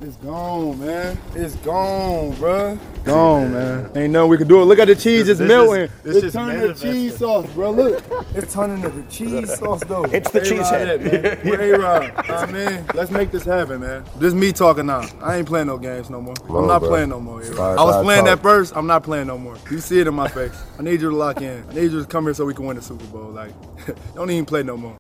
It's 0.01 0.15
gone, 0.17 0.79
man. 0.79 1.17
It's 1.35 1.55
gone, 1.57 2.31
bruh. 2.35 2.79
Gone, 3.03 3.51
man. 3.51 3.91
Ain't 3.97 4.13
nothing 4.13 4.29
we 4.29 4.37
can 4.37 4.47
do. 4.47 4.61
It. 4.61 4.65
Look 4.65 4.79
at 4.79 4.87
the 4.87 4.95
cheese, 4.95 5.27
it's 5.27 5.39
This 5.39 5.47
melting. 5.49 5.89
this 6.03 6.15
It's 6.15 6.25
is 6.27 6.33
turning 6.33 6.73
to 6.73 6.73
cheese 6.73 7.17
sauce, 7.17 7.45
bro. 7.51 7.71
Look, 7.71 8.01
it's 8.33 8.53
turning 8.53 8.81
to 8.83 8.89
the 8.89 9.03
cheese 9.11 9.53
sauce, 9.59 9.83
though. 9.83 10.05
It's 10.05 10.31
the 10.31 10.39
A-Rod 10.39 10.47
cheese 10.49 10.69
head. 10.69 11.01
that, 11.01 11.43
man. 11.43 11.47
Where 11.59 11.75
A-Rod? 11.75 12.51
Nah, 12.53 12.93
let's 12.93 13.11
make 13.11 13.31
this 13.31 13.43
happen, 13.43 13.81
man. 13.81 14.05
This 14.19 14.33
me 14.33 14.53
talking 14.53 14.85
now. 14.85 15.05
I 15.21 15.35
ain't 15.35 15.47
playing 15.47 15.67
no 15.67 15.77
games 15.77 16.09
no 16.09 16.21
more. 16.21 16.35
I'm 16.47 16.67
not 16.67 16.79
bro. 16.79 16.89
playing 16.89 17.09
no 17.09 17.19
more. 17.19 17.41
A-Rod. 17.41 17.57
Five, 17.57 17.77
I 17.77 17.83
was 17.83 17.95
five, 17.97 18.03
playing 18.05 18.25
talk. 18.25 18.37
that 18.37 18.41
first. 18.41 18.77
I'm 18.77 18.87
not 18.87 19.03
playing 19.03 19.27
no 19.27 19.37
more. 19.37 19.57
You 19.69 19.79
see 19.79 19.99
it 19.99 20.07
in 20.07 20.13
my 20.13 20.29
face. 20.29 20.53
I 20.79 20.81
need 20.81 21.01
you 21.01 21.09
to 21.09 21.15
lock 21.15 21.41
in. 21.41 21.61
I 21.69 21.73
need 21.73 21.91
you 21.91 21.99
to 22.01 22.05
come 22.07 22.23
here 22.23 22.33
so 22.33 22.45
we 22.45 22.53
can 22.53 22.65
win 22.65 22.77
the 22.77 22.81
Super 22.81 23.03
Bowl. 23.07 23.31
Like, 23.31 23.51
don't 24.15 24.31
even 24.31 24.45
play 24.45 24.63
no 24.63 24.77
more. 24.77 24.95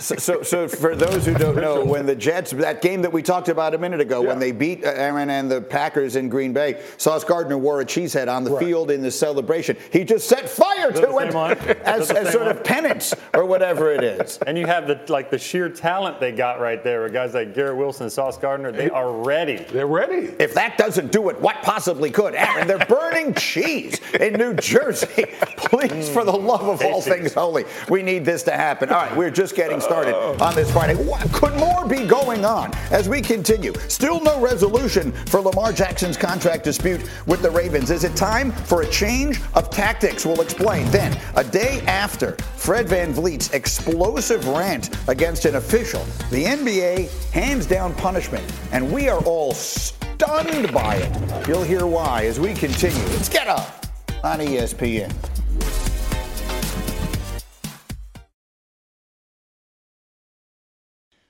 So, 0.00 0.16
so, 0.16 0.42
so 0.42 0.66
for 0.66 0.96
those 0.96 1.24
who 1.24 1.32
don't 1.32 1.54
know, 1.54 1.84
when 1.84 2.04
the 2.04 2.16
Jets, 2.16 2.50
that 2.50 2.82
game 2.82 3.02
that 3.02 3.12
we 3.12 3.22
talked 3.22 3.48
about 3.48 3.72
a 3.72 3.78
minute 3.78 4.00
ago, 4.00 4.20
when 4.20 4.40
they 4.40 4.50
beat 4.50 4.84
uh, 4.84 4.88
Aaron 4.88 5.30
and 5.30 5.48
the 5.48 5.60
Packers 5.60 6.16
in 6.16 6.28
Green 6.28 6.52
Bay, 6.52 6.82
Sauce 6.96 7.22
Gardner 7.22 7.56
wore 7.56 7.80
a 7.80 7.84
cheesehead 7.84 8.26
on 8.26 8.42
the 8.42 8.58
field 8.58 8.90
in 8.90 9.00
the 9.00 9.12
celebration. 9.12 9.76
He 9.92 10.02
just 10.02 10.28
set 10.28 10.48
fire 10.48 10.90
to 10.90 11.18
it 11.18 11.34
as, 11.84 12.02
Is 12.02 12.08
that 12.08 12.14
the 12.14 12.20
as 12.20 12.32
sort 12.32 12.46
one? 12.46 12.56
of 12.56 12.64
penance 12.64 13.14
or 13.32 13.46
whatever 13.46 13.92
it 13.92 14.02
is. 14.02 14.38
And 14.38 14.58
you 14.58 14.66
have 14.66 14.88
the 14.88 15.00
like 15.08 15.30
the 15.30 15.38
sheer 15.38 15.68
talent 15.68 16.18
they 16.18 16.32
got 16.32 16.58
right 16.58 16.82
there 16.82 17.04
with 17.04 17.12
guys 17.12 17.34
like 17.34 17.54
Garrett 17.54 17.76
Wilson 17.76 18.04
and 18.06 18.12
Sauce 18.12 18.36
Gardner. 18.38 18.72
They 18.72 18.90
are 18.90 19.12
ready. 19.12 19.58
They're 19.70 19.86
ready. 19.86 20.34
If 20.40 20.52
that 20.54 20.78
doesn't 20.78 21.12
do 21.12 21.28
it, 21.28 21.40
what 21.40 21.62
possibly 21.62 22.10
could? 22.10 22.34
Aaron, 22.34 22.66
they're 22.66 22.84
burning 22.86 23.34
cheese 23.34 24.00
in 24.18 24.32
New 24.32 24.54
Jersey. 24.54 25.26
Please, 25.58 26.08
for 26.08 26.24
the 26.24 26.32
love 26.32 26.66
of 26.66 26.82
all 26.82 27.00
things 27.00 27.34
holy, 27.34 27.66
we 27.88 28.02
need 28.02 28.24
this 28.24 28.42
to 28.42 28.50
happen. 28.50 28.88
All 28.88 28.96
right, 28.96 29.16
we're 29.16 29.30
just 29.30 29.54
getting 29.60 29.78
started 29.78 30.14
on 30.40 30.54
this 30.54 30.72
Friday. 30.72 30.94
What, 30.94 31.20
could 31.34 31.54
more 31.56 31.86
be 31.86 32.06
going 32.06 32.46
on 32.46 32.72
as 32.90 33.10
we 33.10 33.20
continue? 33.20 33.74
Still 33.88 34.18
no 34.22 34.40
resolution 34.40 35.12
for 35.26 35.40
Lamar 35.40 35.70
Jackson's 35.70 36.16
contract 36.16 36.64
dispute 36.64 37.02
with 37.26 37.42
the 37.42 37.50
Ravens. 37.50 37.90
Is 37.90 38.04
it 38.04 38.16
time 38.16 38.52
for 38.52 38.80
a 38.80 38.88
change 38.88 39.38
of 39.52 39.68
tactics? 39.68 40.24
We'll 40.24 40.40
explain. 40.40 40.90
Then, 40.90 41.14
a 41.36 41.44
day 41.44 41.82
after 41.82 42.36
Fred 42.56 42.86
VanVleet's 42.86 43.50
explosive 43.52 44.48
rant 44.48 44.96
against 45.08 45.44
an 45.44 45.56
official, 45.56 46.04
the 46.30 46.42
NBA 46.44 47.10
hands 47.30 47.66
down 47.66 47.92
punishment, 47.96 48.50
and 48.72 48.90
we 48.90 49.10
are 49.10 49.22
all 49.24 49.52
stunned 49.52 50.72
by 50.72 50.94
it. 50.94 51.46
You'll 51.46 51.64
hear 51.64 51.84
why 51.84 52.24
as 52.24 52.40
we 52.40 52.54
continue. 52.54 53.04
Let's 53.08 53.28
get 53.28 53.46
up 53.46 53.84
on 54.24 54.38
ESPN. 54.38 55.14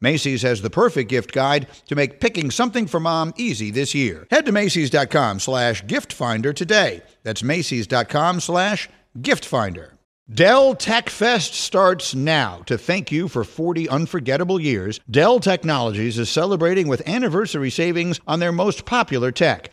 Macy's 0.00 0.42
has 0.42 0.62
the 0.62 0.70
perfect 0.70 1.10
gift 1.10 1.32
guide 1.32 1.66
to 1.86 1.94
make 1.94 2.20
picking 2.20 2.50
something 2.50 2.86
for 2.86 3.00
mom 3.00 3.34
easy 3.36 3.70
this 3.70 3.94
year. 3.94 4.26
Head 4.30 4.46
to 4.46 4.52
Macy's.com 4.52 5.40
slash 5.40 5.86
gift 5.86 6.12
finder 6.12 6.52
today. 6.52 7.02
That's 7.22 7.42
Macy's.com 7.42 8.40
slash 8.40 8.88
gift 9.20 9.44
finder. 9.44 9.98
Dell 10.32 10.76
Tech 10.76 11.10
Fest 11.10 11.54
starts 11.54 12.14
now. 12.14 12.62
To 12.66 12.78
thank 12.78 13.10
you 13.10 13.26
for 13.26 13.42
40 13.42 13.88
unforgettable 13.88 14.60
years, 14.60 15.00
Dell 15.10 15.40
Technologies 15.40 16.20
is 16.20 16.30
celebrating 16.30 16.86
with 16.86 17.06
anniversary 17.08 17.68
savings 17.68 18.20
on 18.28 18.38
their 18.38 18.52
most 18.52 18.84
popular 18.84 19.32
tech. 19.32 19.72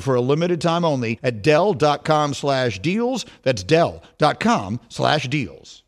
for 0.00 0.14
a 0.14 0.20
limited 0.20 0.60
time 0.60 0.84
only 0.84 1.18
at 1.22 1.42
Dell.com 1.42 2.34
slash 2.34 2.78
deals. 2.80 3.24
That's 3.42 3.62
Dell.com 3.62 4.80
slash 4.88 5.28
deals. 5.28 5.84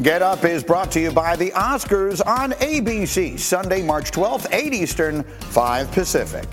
Get 0.00 0.22
Up 0.22 0.44
is 0.44 0.62
brought 0.62 0.92
to 0.92 1.00
you 1.00 1.10
by 1.10 1.34
the 1.34 1.50
Oscars 1.50 2.24
on 2.24 2.52
ABC, 2.52 3.36
Sunday, 3.36 3.82
March 3.82 4.12
12th, 4.12 4.46
8 4.52 4.72
Eastern, 4.72 5.24
5 5.24 5.90
Pacific. 5.90 6.46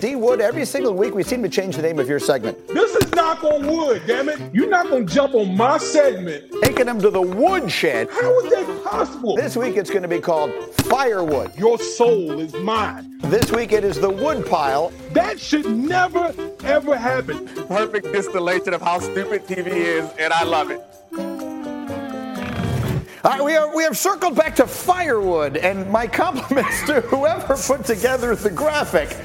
D 0.00 0.16
Wood, 0.16 0.40
every 0.40 0.64
single 0.64 0.94
week 0.94 1.14
we 1.14 1.22
seem 1.22 1.42
to 1.42 1.48
change 1.48 1.76
the 1.76 1.82
name 1.82 1.98
of 1.98 2.08
your 2.08 2.18
segment. 2.18 2.68
This 2.68 2.94
is 2.94 3.12
knock 3.12 3.42
on 3.44 3.66
wood, 3.66 4.02
damn 4.06 4.28
it. 4.28 4.40
You're 4.52 4.68
not 4.68 4.88
gonna 4.88 5.04
jump 5.04 5.34
on 5.34 5.56
my 5.56 5.78
segment. 5.78 6.44
Taking 6.62 6.86
them 6.86 7.00
to 7.00 7.10
the 7.10 7.22
woodshed. 7.22 8.08
How 8.10 8.38
is 8.40 8.50
that 8.50 8.84
possible? 8.84 9.36
This 9.36 9.56
week 9.56 9.76
it's 9.76 9.90
going 9.90 10.02
to 10.02 10.08
be 10.08 10.20
called 10.20 10.52
Firewood. 10.74 11.56
Your 11.56 11.78
soul 11.78 12.38
is 12.38 12.52
mine. 12.54 13.18
This 13.24 13.50
week 13.50 13.72
it 13.72 13.84
is 13.84 14.00
the 14.00 14.10
wood 14.10 14.46
pile. 14.46 14.92
That 15.12 15.40
should 15.40 15.66
never, 15.66 16.34
ever 16.64 16.96
happen. 16.96 17.46
Perfect 17.66 18.12
distillation 18.12 18.74
of 18.74 18.82
how 18.82 18.98
stupid 18.98 19.46
TV 19.46 19.66
is, 19.66 20.08
and 20.18 20.32
I 20.32 20.44
love 20.44 20.70
it. 20.70 20.80
All 23.24 23.30
right, 23.30 23.42
we, 23.42 23.56
are, 23.56 23.74
we 23.74 23.82
have 23.84 23.96
circled 23.96 24.36
back 24.36 24.54
to 24.56 24.66
firewood, 24.66 25.56
and 25.56 25.90
my 25.90 26.06
compliments 26.06 26.84
to 26.84 27.00
whoever 27.00 27.56
put 27.56 27.86
together 27.86 28.34
the 28.36 28.50
graphic 28.50 29.16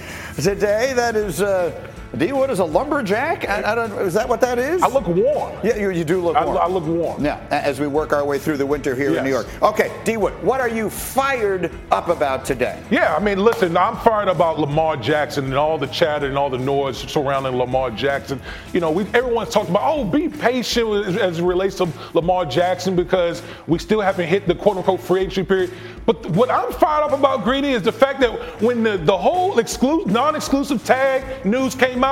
today. 0.42 0.94
That 0.94 1.16
is 1.16 1.42
uh, 1.42 1.72
D 2.20 2.34
Wood 2.34 2.50
is 2.50 2.60
a 2.60 2.66
lumberjack? 2.66 3.48
I, 3.48 3.72
I 3.72 3.76
don't, 3.76 3.94
is 4.02 4.14
that 4.14 4.28
what 4.28 4.42
that 4.42 4.60
is? 4.60 4.84
I 4.84 4.90
look 4.90 5.08
warm. 5.08 5.58
Yeah, 5.64 5.78
you, 5.78 5.90
you 5.92 6.04
do 6.04 6.20
look 6.22 6.36
I, 6.36 6.44
warm. 6.44 6.58
I 6.58 6.68
look 6.68 6.86
warm. 6.86 7.24
Yeah, 7.24 7.40
as 7.50 7.80
we 7.80 7.88
work 7.88 8.12
our 8.12 8.26
way 8.26 8.38
through 8.38 8.58
the 8.58 8.66
winter 8.66 8.94
here 8.94 9.16
in 9.16 9.24
New 9.24 9.30
York. 9.30 9.48
Okay, 9.64 9.90
D 10.04 10.18
Wood, 10.18 10.34
what 10.44 10.60
are 10.60 10.68
you 10.68 10.90
fired 10.90 11.72
up 11.92 12.10
about 12.10 12.44
today? 12.44 12.84
Yeah, 12.92 13.16
I 13.16 13.20
mean, 13.24 13.40
listen, 13.40 13.78
I'm 13.78 13.96
fired 13.98 14.28
about 14.28 14.60
Lamar 14.60 14.98
Jackson 14.98 15.46
and 15.46 15.54
all 15.54 15.78
the 15.78 15.88
chatter 15.88 16.28
and 16.28 16.38
all 16.38 16.50
the 16.50 16.58
noise 16.58 16.98
surrounding 16.98 17.56
Lamar 17.56 17.90
Jackson. 17.90 18.42
You 18.74 18.82
know, 18.82 18.92
we 18.92 19.06
everyone's 19.14 19.52
talking 19.54 19.72
about, 19.72 19.84
oh, 19.86 20.04
be 20.04 20.28
patient 20.28 20.90
with- 20.90 21.18
as 21.18 21.40
it 21.40 21.44
relates 21.44 21.78
to 21.78 21.88
Lamar 22.14 22.46
Jackson 22.46 22.98
because 22.98 23.42
we 23.66 23.80
still 23.80 24.02
haven't 24.02 24.28
hit 24.28 24.46
the 24.46 24.56
quote 24.56 24.76
unquote 24.76 25.00
free 25.00 25.22
agency 25.22 25.44
period. 25.44 25.72
But 26.06 26.26
what 26.32 26.50
I'm 26.52 26.74
fired 26.74 27.04
up 27.04 27.14
about, 27.14 27.46
Greeny, 27.46 27.72
is 27.72 27.84
the 27.84 27.92
fact 27.94 28.20
that 28.22 28.32
when 28.62 28.84
the, 28.84 28.98
the 28.98 29.18
whole 29.18 29.60
exclusive, 29.60 30.12
non-exclusive 30.12 30.84
tag 30.84 31.46
news 31.46 31.76
came 31.76 32.04
out, 32.04 32.09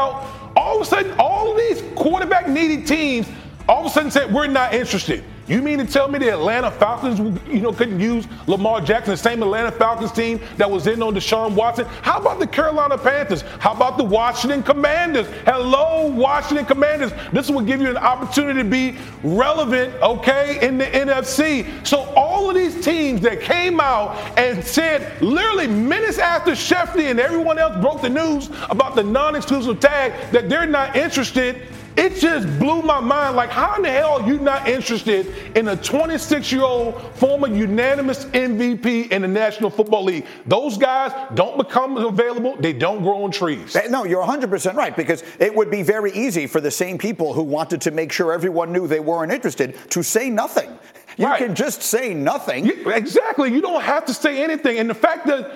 all 0.55 0.75
of 0.75 0.81
a 0.81 0.85
sudden, 0.85 1.13
all 1.19 1.55
these 1.55 1.83
quarterback 1.95 2.47
needy 2.47 2.83
teams 2.83 3.27
all 3.67 3.81
of 3.81 3.87
a 3.87 3.89
sudden 3.89 4.11
said 4.11 4.33
we're 4.33 4.47
not 4.47 4.73
interested. 4.73 5.23
You 5.47 5.61
mean 5.61 5.77
to 5.79 5.85
tell 5.85 6.09
me 6.09 6.19
the 6.19 6.33
Atlanta 6.33 6.69
Falcons, 6.69 7.19
you 7.47 7.61
know, 7.61 7.71
couldn't 7.71 8.01
use 8.01 8.27
Lamar 8.47 8.81
Jackson, 8.81 9.11
the 9.11 9.17
same 9.17 9.41
Atlanta 9.41 9.71
Falcons 9.71 10.11
team 10.11 10.41
that 10.57 10.69
was 10.69 10.87
in 10.87 11.01
on 11.01 11.15
Deshaun 11.15 11.55
Watson? 11.55 11.85
How 12.01 12.19
about 12.19 12.39
the 12.39 12.47
Carolina 12.47 12.97
Panthers? 12.97 13.43
How 13.59 13.71
about 13.71 13.97
the 13.97 14.03
Washington 14.03 14.61
Commanders? 14.61 15.25
Hello, 15.45 16.07
Washington 16.07 16.65
Commanders. 16.65 17.13
This 17.31 17.49
will 17.49 17.61
give 17.61 17.79
you 17.79 17.89
an 17.89 17.95
opportunity 17.95 18.61
to 18.61 18.69
be 18.69 18.97
relevant, 19.23 19.93
okay, 20.01 20.65
in 20.67 20.77
the 20.77 20.85
NFC. 20.85 21.87
So 21.87 21.99
all 22.17 22.49
of 22.49 22.55
these 22.55 22.83
teams 22.83 23.21
that 23.21 23.39
came 23.39 23.79
out 23.79 24.17
and 24.37 24.61
said 24.61 25.21
literally 25.21 25.67
minutes 25.67 26.17
after 26.17 26.51
Schefty 26.51 27.09
and 27.09 27.21
everyone 27.21 27.57
else 27.57 27.81
broke 27.81 28.01
the 28.01 28.09
news 28.09 28.49
about 28.69 28.95
the 28.95 29.03
non-exclusive 29.03 29.79
tag 29.79 30.13
that 30.33 30.49
they're 30.49 30.65
not 30.65 30.97
interested 30.97 31.61
it 31.97 32.15
just 32.15 32.47
blew 32.59 32.81
my 32.81 32.99
mind. 32.99 33.35
Like, 33.35 33.49
how 33.49 33.75
in 33.75 33.81
the 33.81 33.89
hell 33.89 34.21
are 34.21 34.27
you 34.27 34.37
not 34.39 34.67
interested 34.67 35.27
in 35.57 35.67
a 35.69 35.75
26 35.75 36.51
year 36.51 36.61
old 36.63 37.01
former 37.15 37.47
unanimous 37.47 38.25
MVP 38.25 39.11
in 39.11 39.23
the 39.23 39.27
National 39.27 39.69
Football 39.69 40.03
League? 40.03 40.25
Those 40.45 40.77
guys 40.77 41.11
don't 41.33 41.57
become 41.57 41.97
available, 41.97 42.55
they 42.57 42.73
don't 42.73 43.01
grow 43.01 43.23
on 43.23 43.31
trees. 43.31 43.75
No, 43.89 44.05
you're 44.05 44.23
100% 44.23 44.75
right 44.75 44.95
because 44.95 45.23
it 45.39 45.53
would 45.53 45.71
be 45.71 45.81
very 45.81 46.11
easy 46.11 46.47
for 46.47 46.61
the 46.61 46.71
same 46.71 46.97
people 46.97 47.33
who 47.33 47.43
wanted 47.43 47.81
to 47.81 47.91
make 47.91 48.11
sure 48.11 48.31
everyone 48.31 48.71
knew 48.71 48.87
they 48.87 48.99
weren't 48.99 49.31
interested 49.31 49.75
to 49.91 50.03
say 50.03 50.29
nothing. 50.29 50.69
You 51.17 51.25
Right. 51.25 51.39
can 51.39 51.55
just 51.55 51.81
say 51.81 52.13
nothing. 52.13 52.65
You- 52.67 52.91
exactly. 52.91 53.51
You 53.51 53.59
don't 53.61 53.81
have 53.81 54.05
to 54.05 54.13
say 54.13 54.43
anything. 54.43 54.77
And 54.77 54.87
the 54.87 54.93
fact 54.93 55.25
that 55.25 55.49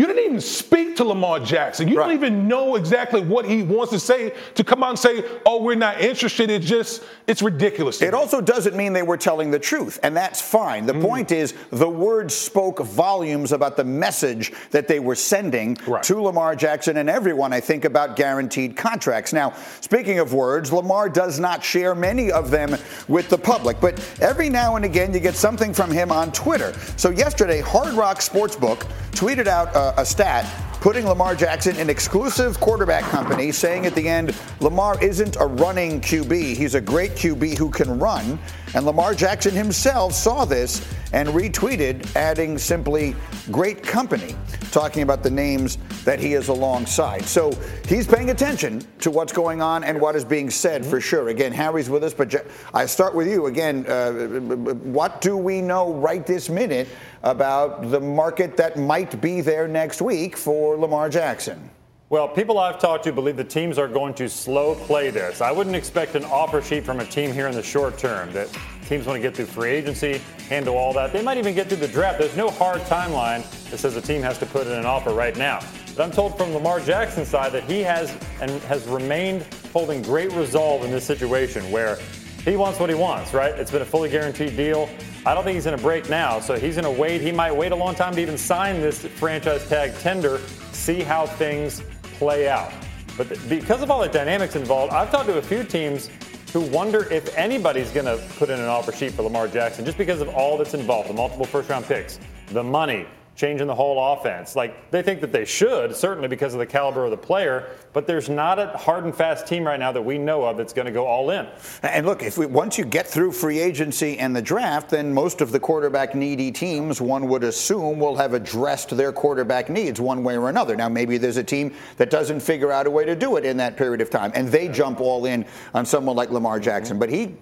you 0.00 0.06
didn't 0.06 0.24
even 0.24 0.40
speak 0.40 0.96
to 0.96 1.04
Lamar 1.04 1.40
Jackson. 1.40 1.86
You 1.86 1.98
Right. 1.98 2.06
don't 2.06 2.14
even 2.14 2.48
know 2.48 2.76
exactly 2.76 3.20
what 3.20 3.44
he 3.44 3.62
wants 3.62 3.92
to 3.92 4.00
say 4.00 4.32
to 4.54 4.64
come 4.64 4.82
out 4.82 4.90
and 4.90 4.98
say, 4.98 5.22
oh, 5.44 5.62
we're 5.62 5.74
not 5.74 6.00
interested. 6.00 6.48
It 6.48 6.62
just, 6.62 7.02
it's 7.26 7.42
ridiculous. 7.42 8.00
It 8.00 8.12
me. 8.12 8.18
also 8.18 8.40
doesn't 8.40 8.74
mean 8.74 8.94
they 8.94 9.02
were 9.02 9.18
telling 9.18 9.50
the 9.50 9.58
truth, 9.58 9.98
and 10.02 10.16
that's 10.16 10.40
fine. 10.40 10.86
The 10.86 10.94
mm. 10.94 11.02
point 11.02 11.32
is, 11.32 11.52
the 11.70 11.88
words 11.88 12.34
spoke 12.34 12.78
volumes 12.78 13.52
about 13.52 13.76
the 13.76 13.84
message 13.84 14.52
that 14.70 14.88
they 14.88 15.00
were 15.00 15.14
sending 15.14 15.76
Right. 15.86 16.02
to 16.04 16.22
Lamar 16.22 16.56
Jackson 16.56 16.96
and 16.96 17.10
everyone, 17.10 17.52
I 17.52 17.60
think, 17.60 17.84
about 17.84 18.16
guaranteed 18.16 18.76
contracts. 18.78 19.34
Now, 19.34 19.52
speaking 19.82 20.18
of 20.18 20.32
words, 20.32 20.72
Lamar 20.72 21.10
does 21.10 21.38
not 21.38 21.62
share 21.62 21.94
many 21.94 22.32
of 22.32 22.50
them 22.50 22.74
with 23.06 23.28
the 23.28 23.38
public, 23.38 23.82
but 23.82 24.00
every 24.22 24.48
now 24.48 24.76
and 24.76 24.84
again 24.86 25.12
you 25.12 25.20
get 25.20 25.34
something 25.34 25.74
from 25.74 25.90
him 25.90 26.10
on 26.10 26.32
Twitter. 26.32 26.72
So, 26.96 27.10
yesterday, 27.10 27.60
Hard 27.60 27.92
Rock 27.92 28.20
Sportsbook 28.20 28.86
tweeted 29.10 29.46
out 29.46 29.74
a, 29.80 30.00
a 30.02 30.04
stat 30.04 30.44
putting 30.80 31.06
Lamar 31.06 31.34
Jackson 31.34 31.76
in 31.76 31.90
exclusive 31.90 32.58
quarterback 32.58 33.04
company, 33.04 33.52
saying 33.52 33.84
at 33.84 33.94
the 33.94 34.08
end, 34.08 34.34
Lamar 34.60 35.02
isn't 35.02 35.36
a 35.36 35.44
running 35.44 36.00
QB. 36.00 36.56
He's 36.56 36.74
a 36.74 36.80
great 36.80 37.12
QB 37.12 37.58
who 37.58 37.70
can 37.70 37.98
run. 37.98 38.38
And 38.74 38.86
Lamar 38.86 39.14
Jackson 39.14 39.54
himself 39.54 40.14
saw 40.14 40.44
this 40.44 40.86
and 41.12 41.28
retweeted, 41.30 42.14
adding 42.14 42.56
simply, 42.56 43.16
great 43.50 43.82
company, 43.82 44.36
talking 44.70 45.02
about 45.02 45.22
the 45.22 45.30
names 45.30 45.76
that 46.04 46.20
he 46.20 46.34
is 46.34 46.48
alongside. 46.48 47.24
So 47.24 47.50
he's 47.86 48.06
paying 48.06 48.30
attention 48.30 48.82
to 49.00 49.10
what's 49.10 49.32
going 49.32 49.60
on 49.60 49.82
and 49.82 50.00
what 50.00 50.14
is 50.14 50.24
being 50.24 50.50
said 50.50 50.86
for 50.86 51.00
sure. 51.00 51.28
Again, 51.28 51.52
Harry's 51.52 51.90
with 51.90 52.04
us, 52.04 52.14
but 52.14 52.46
I 52.72 52.86
start 52.86 53.14
with 53.14 53.26
you. 53.26 53.46
Again, 53.46 53.84
uh, 53.86 54.12
what 54.12 55.20
do 55.20 55.36
we 55.36 55.60
know 55.60 55.92
right 55.94 56.24
this 56.24 56.48
minute 56.48 56.88
about 57.22 57.90
the 57.90 58.00
market 58.00 58.56
that 58.56 58.78
might 58.78 59.20
be 59.20 59.40
there 59.40 59.68
next 59.68 60.00
week 60.00 60.36
for 60.36 60.69
Lamar 60.76 61.08
Jackson? 61.08 61.70
Well, 62.10 62.26
people 62.26 62.58
I've 62.58 62.80
talked 62.80 63.04
to 63.04 63.12
believe 63.12 63.36
the 63.36 63.44
teams 63.44 63.78
are 63.78 63.86
going 63.86 64.14
to 64.14 64.28
slow 64.28 64.74
play 64.74 65.10
this. 65.10 65.40
I 65.40 65.52
wouldn't 65.52 65.76
expect 65.76 66.16
an 66.16 66.24
offer 66.24 66.60
sheet 66.60 66.84
from 66.84 66.98
a 66.98 67.04
team 67.04 67.32
here 67.32 67.46
in 67.46 67.54
the 67.54 67.62
short 67.62 67.98
term. 67.98 68.32
That 68.32 68.48
teams 68.86 69.06
want 69.06 69.16
to 69.16 69.22
get 69.22 69.36
through 69.36 69.46
free 69.46 69.70
agency, 69.70 70.20
handle 70.48 70.76
all 70.76 70.92
that. 70.94 71.12
They 71.12 71.22
might 71.22 71.38
even 71.38 71.54
get 71.54 71.68
through 71.68 71.76
the 71.76 71.86
draft. 71.86 72.18
There's 72.18 72.36
no 72.36 72.50
hard 72.50 72.80
timeline 72.82 73.48
that 73.70 73.78
says 73.78 73.94
a 73.94 74.00
team 74.00 74.22
has 74.22 74.38
to 74.38 74.46
put 74.46 74.66
in 74.66 74.72
an 74.72 74.86
offer 74.86 75.10
right 75.10 75.36
now. 75.36 75.60
But 75.96 76.02
I'm 76.02 76.10
told 76.10 76.36
from 76.36 76.52
Lamar 76.52 76.80
Jackson's 76.80 77.28
side 77.28 77.52
that 77.52 77.62
he 77.62 77.80
has 77.82 78.10
and 78.40 78.50
has 78.62 78.88
remained 78.88 79.46
holding 79.72 80.02
great 80.02 80.32
resolve 80.32 80.84
in 80.84 80.90
this 80.90 81.04
situation 81.04 81.70
where 81.70 81.96
he 82.44 82.56
wants 82.56 82.80
what 82.80 82.88
he 82.88 82.96
wants, 82.96 83.32
right? 83.32 83.54
It's 83.54 83.70
been 83.70 83.82
a 83.82 83.86
fully 83.86 84.08
guaranteed 84.08 84.56
deal. 84.56 84.88
I 85.26 85.34
don't 85.34 85.44
think 85.44 85.54
he's 85.54 85.64
going 85.64 85.76
to 85.76 85.82
break 85.82 86.08
now, 86.08 86.40
so 86.40 86.58
he's 86.58 86.76
going 86.76 86.94
to 86.94 87.00
wait. 87.00 87.20
He 87.20 87.30
might 87.30 87.54
wait 87.54 87.72
a 87.72 87.76
long 87.76 87.94
time 87.94 88.14
to 88.14 88.20
even 88.20 88.38
sign 88.38 88.80
this 88.80 89.04
franchise 89.04 89.68
tag 89.68 89.94
tender, 89.98 90.38
see 90.72 91.00
how 91.02 91.26
things 91.26 91.82
play 92.14 92.48
out. 92.48 92.72
But 93.18 93.28
th- 93.28 93.48
because 93.48 93.82
of 93.82 93.90
all 93.90 94.00
the 94.00 94.08
dynamics 94.08 94.56
involved, 94.56 94.94
I've 94.94 95.10
talked 95.10 95.26
to 95.26 95.36
a 95.36 95.42
few 95.42 95.62
teams 95.62 96.08
who 96.54 96.60
wonder 96.60 97.06
if 97.12 97.36
anybody's 97.36 97.90
going 97.90 98.06
to 98.06 98.22
put 98.36 98.48
in 98.48 98.58
an 98.58 98.66
offer 98.66 98.92
sheet 98.92 99.12
for 99.12 99.22
Lamar 99.22 99.46
Jackson 99.46 99.84
just 99.84 99.98
because 99.98 100.22
of 100.22 100.30
all 100.30 100.56
that's 100.56 100.72
involved 100.72 101.10
the 101.10 101.14
multiple 101.14 101.44
first 101.44 101.68
round 101.68 101.84
picks, 101.84 102.18
the 102.48 102.62
money, 102.62 103.06
changing 103.40 103.66
the 103.66 103.74
whole 103.74 104.12
offense. 104.12 104.54
Like 104.54 104.90
they 104.90 105.02
think 105.02 105.22
that 105.22 105.32
they 105.32 105.46
should, 105.46 105.96
certainly 105.96 106.28
because 106.28 106.52
of 106.52 106.60
the 106.60 106.66
caliber 106.66 107.06
of 107.06 107.10
the 107.10 107.16
player, 107.16 107.70
but 107.94 108.06
there's 108.06 108.28
not 108.28 108.58
a 108.58 108.66
hard 108.76 109.04
and 109.04 109.14
fast 109.14 109.46
team 109.46 109.66
right 109.66 109.80
now 109.80 109.90
that 109.92 110.02
we 110.02 110.18
know 110.18 110.44
of 110.44 110.58
that's 110.58 110.74
going 110.74 110.84
to 110.84 110.92
go 110.92 111.06
all 111.06 111.30
in. 111.30 111.48
And 111.82 112.04
look, 112.04 112.22
if 112.22 112.36
we, 112.36 112.44
once 112.44 112.76
you 112.76 112.84
get 112.84 113.06
through 113.06 113.32
free 113.32 113.58
agency 113.58 114.18
and 114.18 114.36
the 114.36 114.42
draft, 114.42 114.90
then 114.90 115.14
most 115.14 115.40
of 115.40 115.52
the 115.52 115.58
quarterback 115.58 116.14
needy 116.14 116.52
teams, 116.52 117.00
one 117.00 117.28
would 117.28 117.42
assume, 117.42 117.98
will 117.98 118.16
have 118.16 118.34
addressed 118.34 118.94
their 118.94 119.10
quarterback 119.10 119.70
needs 119.70 120.00
one 120.00 120.22
way 120.22 120.36
or 120.36 120.50
another. 120.50 120.76
Now, 120.76 120.90
maybe 120.90 121.16
there's 121.16 121.38
a 121.38 121.44
team 121.44 121.74
that 121.96 122.10
doesn't 122.10 122.40
figure 122.40 122.70
out 122.70 122.86
a 122.86 122.90
way 122.90 123.06
to 123.06 123.16
do 123.16 123.36
it 123.36 123.46
in 123.46 123.56
that 123.56 123.78
period 123.78 124.02
of 124.02 124.10
time, 124.10 124.32
and 124.34 124.48
they 124.48 124.68
jump 124.68 125.00
all 125.00 125.24
in 125.24 125.46
on 125.72 125.86
someone 125.86 126.14
like 126.14 126.30
Lamar 126.30 126.60
Jackson. 126.60 126.98
But 126.98 127.08
he 127.08 127.36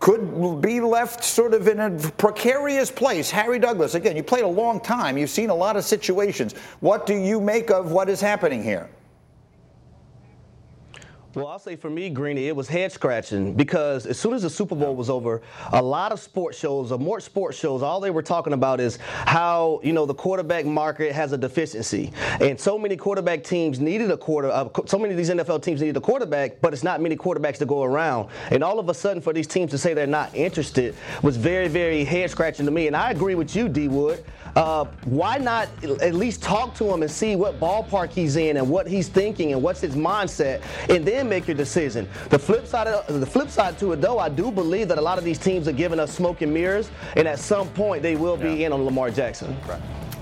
could 0.00 0.60
be 0.60 0.80
left 0.80 1.24
sort 1.24 1.54
of 1.54 1.66
in 1.68 1.80
a 1.80 1.90
precarious 2.12 2.90
place. 2.90 3.30
Harry 3.30 3.58
Douglas, 3.58 3.94
again, 3.94 4.16
you 4.16 4.22
played 4.22 4.44
a 4.44 4.48
long 4.48 4.80
time. 4.80 5.16
You've 5.16 5.30
seen 5.30 5.50
a 5.50 5.54
lot 5.54 5.76
of 5.76 5.84
situations. 5.84 6.52
What 6.80 7.06
do 7.06 7.14
you 7.14 7.40
make 7.40 7.70
of 7.70 7.92
what 7.92 8.08
is 8.08 8.20
happening 8.20 8.62
here? 8.62 8.88
Well, 11.34 11.48
I'll 11.48 11.58
say 11.58 11.74
for 11.74 11.90
me, 11.90 12.10
Greeny, 12.10 12.46
it 12.46 12.54
was 12.54 12.68
head 12.68 12.92
scratching 12.92 13.54
because 13.54 14.06
as 14.06 14.20
soon 14.20 14.34
as 14.34 14.42
the 14.42 14.50
Super 14.50 14.76
Bowl 14.76 14.94
was 14.94 15.10
over, 15.10 15.42
a 15.72 15.82
lot 15.82 16.12
of 16.12 16.20
sports 16.20 16.56
shows, 16.56 16.92
or 16.92 16.98
more 16.98 17.18
sports 17.18 17.58
shows, 17.58 17.82
all 17.82 17.98
they 17.98 18.12
were 18.12 18.22
talking 18.22 18.52
about 18.52 18.78
is 18.78 18.98
how 19.02 19.80
you 19.82 19.92
know 19.92 20.06
the 20.06 20.14
quarterback 20.14 20.64
market 20.64 21.12
has 21.12 21.32
a 21.32 21.38
deficiency, 21.38 22.12
and 22.40 22.60
so 22.60 22.78
many 22.78 22.96
quarterback 22.96 23.42
teams 23.42 23.80
needed 23.80 24.12
a 24.12 24.16
quarter. 24.16 24.48
Uh, 24.48 24.68
so 24.86 24.96
many 24.96 25.10
of 25.10 25.16
these 25.16 25.28
NFL 25.28 25.60
teams 25.60 25.80
needed 25.80 25.96
a 25.96 26.00
quarterback, 26.00 26.60
but 26.60 26.72
it's 26.72 26.84
not 26.84 27.00
many 27.00 27.16
quarterbacks 27.16 27.58
to 27.58 27.66
go 27.66 27.82
around. 27.82 28.28
And 28.52 28.62
all 28.62 28.78
of 28.78 28.88
a 28.88 28.94
sudden, 28.94 29.20
for 29.20 29.32
these 29.32 29.48
teams 29.48 29.72
to 29.72 29.78
say 29.78 29.92
they're 29.92 30.06
not 30.06 30.32
interested 30.36 30.94
was 31.22 31.36
very, 31.36 31.66
very 31.66 32.04
head 32.04 32.30
scratching 32.30 32.64
to 32.66 32.70
me. 32.70 32.86
And 32.86 32.94
I 32.94 33.10
agree 33.10 33.34
with 33.34 33.56
you, 33.56 33.68
D 33.68 33.88
Wood. 33.88 34.24
Uh, 34.56 34.84
why 35.04 35.36
not 35.36 35.68
at 36.00 36.14
least 36.14 36.42
talk 36.42 36.74
to 36.76 36.92
him 36.92 37.02
and 37.02 37.10
see 37.10 37.34
what 37.34 37.58
ballpark 37.58 38.10
he's 38.10 38.36
in 38.36 38.56
and 38.56 38.68
what 38.68 38.86
he's 38.86 39.08
thinking 39.08 39.52
and 39.52 39.62
what's 39.62 39.80
his 39.80 39.96
mindset, 39.96 40.62
and 40.88 41.04
then 41.04 41.28
make 41.28 41.48
your 41.48 41.56
decision. 41.56 42.08
The 42.30 42.38
flip 42.38 42.66
side, 42.66 42.86
of, 42.86 43.20
the 43.20 43.26
flip 43.26 43.50
side 43.50 43.78
to 43.78 43.92
it, 43.92 44.00
though, 44.00 44.18
I 44.18 44.28
do 44.28 44.52
believe 44.52 44.88
that 44.88 44.98
a 44.98 45.02
lot 45.02 45.18
of 45.18 45.24
these 45.24 45.38
teams 45.38 45.66
are 45.66 45.72
giving 45.72 45.98
us 45.98 46.14
smoke 46.14 46.42
and 46.42 46.52
mirrors, 46.54 46.90
and 47.16 47.26
at 47.26 47.38
some 47.38 47.68
point 47.70 48.02
they 48.02 48.16
will 48.16 48.36
be 48.36 48.64
in 48.64 48.72
on 48.72 48.84
Lamar 48.84 49.10
Jackson. 49.10 49.56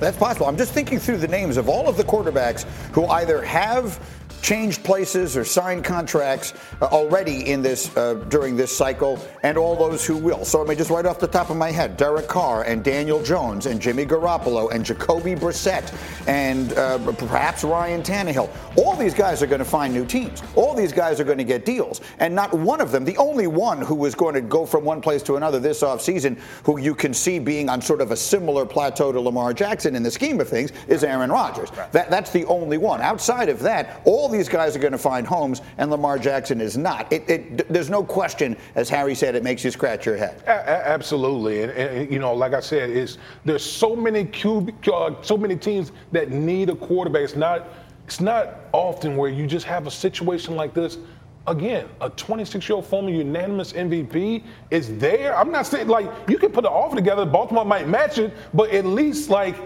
That's 0.01 0.17
possible. 0.17 0.47
I'm 0.47 0.57
just 0.57 0.73
thinking 0.73 0.99
through 0.99 1.19
the 1.19 1.29
names 1.29 1.57
of 1.57 1.69
all 1.69 1.89
of 1.89 1.97
the 1.97 2.03
quarterbacks 2.03 2.65
who 2.93 3.07
either 3.07 3.41
have 3.43 4.01
changed 4.43 4.85
places 4.85 5.37
or 5.37 5.45
signed 5.45 5.85
contracts 5.85 6.53
uh, 6.81 6.87
already 6.87 7.49
in 7.51 7.63
this 7.63 7.97
uh, 7.97 8.15
during 8.29 8.57
this 8.57 8.77
cycle, 8.77 9.25
and 9.43 9.57
all 9.57 9.77
those 9.77 10.05
who 10.05 10.17
will. 10.17 10.45
So 10.45 10.63
I 10.63 10.69
mean, 10.69 10.77
just 10.77 10.91
right 10.91 11.07
off 11.07 11.19
the 11.19 11.29
top 11.29 11.49
of 11.49 11.57
my 11.57 11.71
head, 11.71 11.97
Derek 11.97 12.29
Carr 12.29 12.65
and 12.65 12.83
Daniel 12.83 13.23
Jones 13.23 13.67
and 13.67 13.81
Jimmy 13.81 14.05
Garoppolo 14.05 14.71
and 14.73 14.85
Jacoby 14.85 15.35
Brissett 15.35 15.95
and 16.27 16.73
uh, 16.75 16.99
perhaps 17.13 17.65
Ryan 17.65 18.03
Tannehill. 18.03 18.51
All 18.77 18.97
these 18.97 19.15
guys 19.15 19.43
are 19.43 19.47
going 19.47 19.61
to 19.61 19.65
find 19.65 19.95
new 19.95 20.05
teams. 20.05 20.43
All 20.57 20.75
these 20.75 20.93
guys 20.93 21.21
are 21.21 21.25
going 21.25 21.39
to 21.39 21.45
get 21.45 21.65
deals, 21.65 22.01
and 22.19 22.35
not 22.35 22.53
one 22.53 22.81
of 22.81 22.91
them, 22.91 23.05
the 23.05 23.17
only 23.17 23.47
one 23.47 23.81
who 23.81 24.05
is 24.05 24.15
going 24.15 24.35
to 24.35 24.41
go 24.41 24.67
from 24.67 24.85
one 24.85 25.01
place 25.01 25.23
to 25.23 25.37
another 25.37 25.61
this 25.61 25.83
offseason, 25.83 26.39
who 26.65 26.79
you 26.79 26.95
can 26.95 27.15
see 27.15 27.39
being 27.39 27.69
on 27.69 27.81
sort 27.81 28.01
of 28.01 28.11
a 28.11 28.17
similar 28.17 28.67
plateau 28.67 29.13
to 29.13 29.21
Lamar 29.21 29.55
Jackson 29.55 29.95
in 29.95 30.03
the 30.03 30.11
scheme 30.11 30.41
of 30.41 30.49
things, 30.49 30.73
is 30.89 31.05
Aaron 31.05 31.31
Rodgers. 31.31 31.71
That, 31.93 32.11
that's 32.11 32.33
the 32.33 32.45
only 32.47 32.79
one. 32.79 33.01
Outside 33.01 33.49
of 33.49 33.61
that, 33.61 34.01
all 34.05 34.32
these 34.33 34.49
guys 34.49 34.75
are 34.75 34.79
going 34.79 34.93
to 34.93 34.99
find 34.99 35.27
homes, 35.27 35.63
and 35.79 35.91
Lamar 35.91 36.19
Jackson 36.19 36.61
is 36.61 36.77
not. 36.77 37.13
It, 37.13 37.29
it, 37.29 37.73
there's 37.73 37.91
no 37.91 38.03
question, 38.03 38.57
as 38.75 38.89
Harry 38.89 39.15
said, 39.15 39.35
it 39.35 39.43
makes 39.45 39.65
you 39.65 39.71
scratch 39.71 40.07
your 40.07 40.17
head. 40.17 40.43
A- 40.47 40.89
absolutely, 40.89 41.63
and, 41.63 41.73
and, 41.73 42.13
you 42.13 42.19
know, 42.19 42.35
like 42.35 42.55
I 42.55 42.61
said, 42.61 42.91
is 42.91 43.19
there's 43.45 43.65
so 43.65 43.95
many 43.95 44.25
QB, 44.25 44.89
uh, 44.89 45.23
so 45.23 45.37
many 45.37 45.57
teams 45.57 45.93
that 46.11 46.31
need 46.31 46.71
a 46.71 46.75
quarterback. 46.75 47.23
It's 47.23 47.37
not, 47.37 47.69
it's 48.07 48.21
not 48.21 48.57
often 48.73 49.17
where 49.17 49.31
you 49.31 49.47
just 49.47 49.67
have 49.67 49.87
a 49.87 49.91
situation 49.91 50.57
like 50.57 50.75
this. 50.75 50.99
Again, 51.47 51.89
a 52.01 52.09
26-year-old 52.09 52.87
former 52.87 53.11
unanimous 53.11 53.73
MVP 53.73 54.45
is 54.71 54.97
there. 54.99 55.37
I'm 55.37 55.51
not 55.51 55.67
saying 55.67 55.89
like 55.89 56.09
you 56.29 56.39
can 56.39 56.53
put 56.53 56.65
an 56.65 56.71
offer 56.71 56.95
together. 56.95 57.27
Baltimore 57.27 57.65
might 57.65 57.89
match 57.89 58.19
it, 58.19 58.33
but 58.55 58.71
at 58.71 58.85
least 58.87 59.29
like 59.29 59.57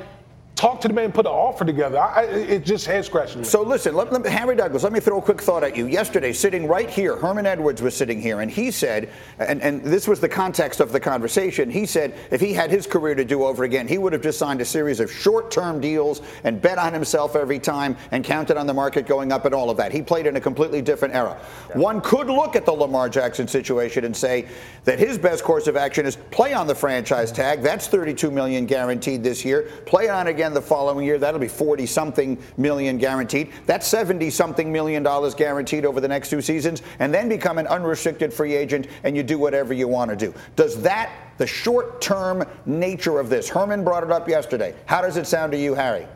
talk 0.56 0.80
to 0.80 0.88
the 0.88 0.94
man, 0.94 1.12
put 1.12 1.26
an 1.26 1.32
offer 1.32 1.66
together. 1.66 1.98
I, 1.98 2.22
I, 2.22 2.22
it 2.24 2.64
just 2.64 2.86
head 2.86 3.04
scratching. 3.04 3.44
So 3.44 3.62
listen, 3.62 3.94
let, 3.94 4.10
let, 4.10 4.24
Harry 4.24 4.56
Douglas, 4.56 4.82
let 4.82 4.92
me 4.92 5.00
throw 5.00 5.18
a 5.18 5.22
quick 5.22 5.42
thought 5.42 5.62
at 5.62 5.76
you. 5.76 5.86
Yesterday, 5.86 6.32
sitting 6.32 6.66
right 6.66 6.88
here, 6.88 7.14
Herman 7.14 7.44
Edwards 7.44 7.82
was 7.82 7.94
sitting 7.94 8.20
here, 8.20 8.40
and 8.40 8.50
he 8.50 8.70
said, 8.70 9.10
and, 9.38 9.60
and 9.60 9.82
this 9.84 10.08
was 10.08 10.18
the 10.18 10.28
context 10.28 10.80
of 10.80 10.92
the 10.92 10.98
conversation. 10.98 11.70
He 11.70 11.84
said 11.84 12.18
if 12.30 12.40
he 12.40 12.54
had 12.54 12.70
his 12.70 12.86
career 12.86 13.14
to 13.14 13.24
do 13.24 13.44
over 13.44 13.64
again, 13.64 13.86
he 13.86 13.98
would 13.98 14.14
have 14.14 14.22
just 14.22 14.38
signed 14.38 14.62
a 14.62 14.64
series 14.64 14.98
of 14.98 15.12
short-term 15.12 15.78
deals 15.78 16.22
and 16.42 16.60
bet 16.60 16.78
on 16.78 16.94
himself 16.94 17.36
every 17.36 17.58
time 17.58 17.94
and 18.10 18.24
counted 18.24 18.56
on 18.56 18.66
the 18.66 18.74
market 18.74 19.06
going 19.06 19.32
up 19.32 19.44
and 19.44 19.54
all 19.54 19.68
of 19.68 19.76
that. 19.76 19.92
He 19.92 20.00
played 20.00 20.26
in 20.26 20.36
a 20.36 20.40
completely 20.40 20.80
different 20.80 21.14
era. 21.14 21.38
Yeah. 21.68 21.78
One 21.78 22.00
could 22.00 22.28
look 22.28 22.56
at 22.56 22.64
the 22.64 22.72
Lamar 22.72 23.10
Jackson 23.10 23.46
situation 23.46 24.06
and 24.06 24.16
say 24.16 24.48
that 24.84 24.98
his 24.98 25.18
best 25.18 25.44
course 25.44 25.66
of 25.66 25.76
action 25.76 26.06
is 26.06 26.16
play 26.30 26.54
on 26.54 26.66
the 26.66 26.74
franchise 26.74 27.30
tag. 27.30 27.60
That's 27.60 27.88
32 27.88 28.30
million 28.30 28.64
guaranteed 28.64 29.22
this 29.22 29.44
year. 29.44 29.70
Play 29.84 30.08
on 30.08 30.28
again 30.28 30.45
again 30.46 30.54
the 30.54 30.62
following 30.62 31.04
year. 31.04 31.18
That'll 31.18 31.40
be 31.40 31.48
40 31.48 31.87
something 31.87 32.38
million 32.56 32.98
guaranteed. 32.98 33.50
That's 33.66 33.87
70 33.88 34.30
something 34.30 34.70
million 34.70 35.02
dollars 35.02 35.35
guaranteed 35.35 35.85
over 35.85 36.00
the 36.00 36.06
next 36.06 36.30
two 36.30 36.40
seasons, 36.40 36.82
and 37.00 37.12
then 37.12 37.28
become 37.28 37.59
an 37.59 37.66
unrestricted 37.66 38.32
free 38.32 38.54
agent 38.54 38.87
and 39.02 39.16
you 39.16 39.24
do 39.24 39.38
whatever 39.38 39.74
you 39.74 39.88
want 39.88 40.11
to 40.11 40.16
do. 40.16 40.32
Does 40.54 40.80
that, 40.82 41.11
the 41.38 41.46
short 41.46 42.00
term 42.00 42.44
nature 42.64 43.18
of 43.18 43.28
this, 43.28 43.48
Herman 43.48 43.82
brought 43.82 44.04
it 44.04 44.12
up 44.12 44.28
yesterday. 44.28 44.74
How 44.87 45.02
does 45.02 45.16
it 45.16 45.26
sound 45.26 45.50
to 45.52 45.59
you, 45.59 45.74
Harry? 45.74 46.06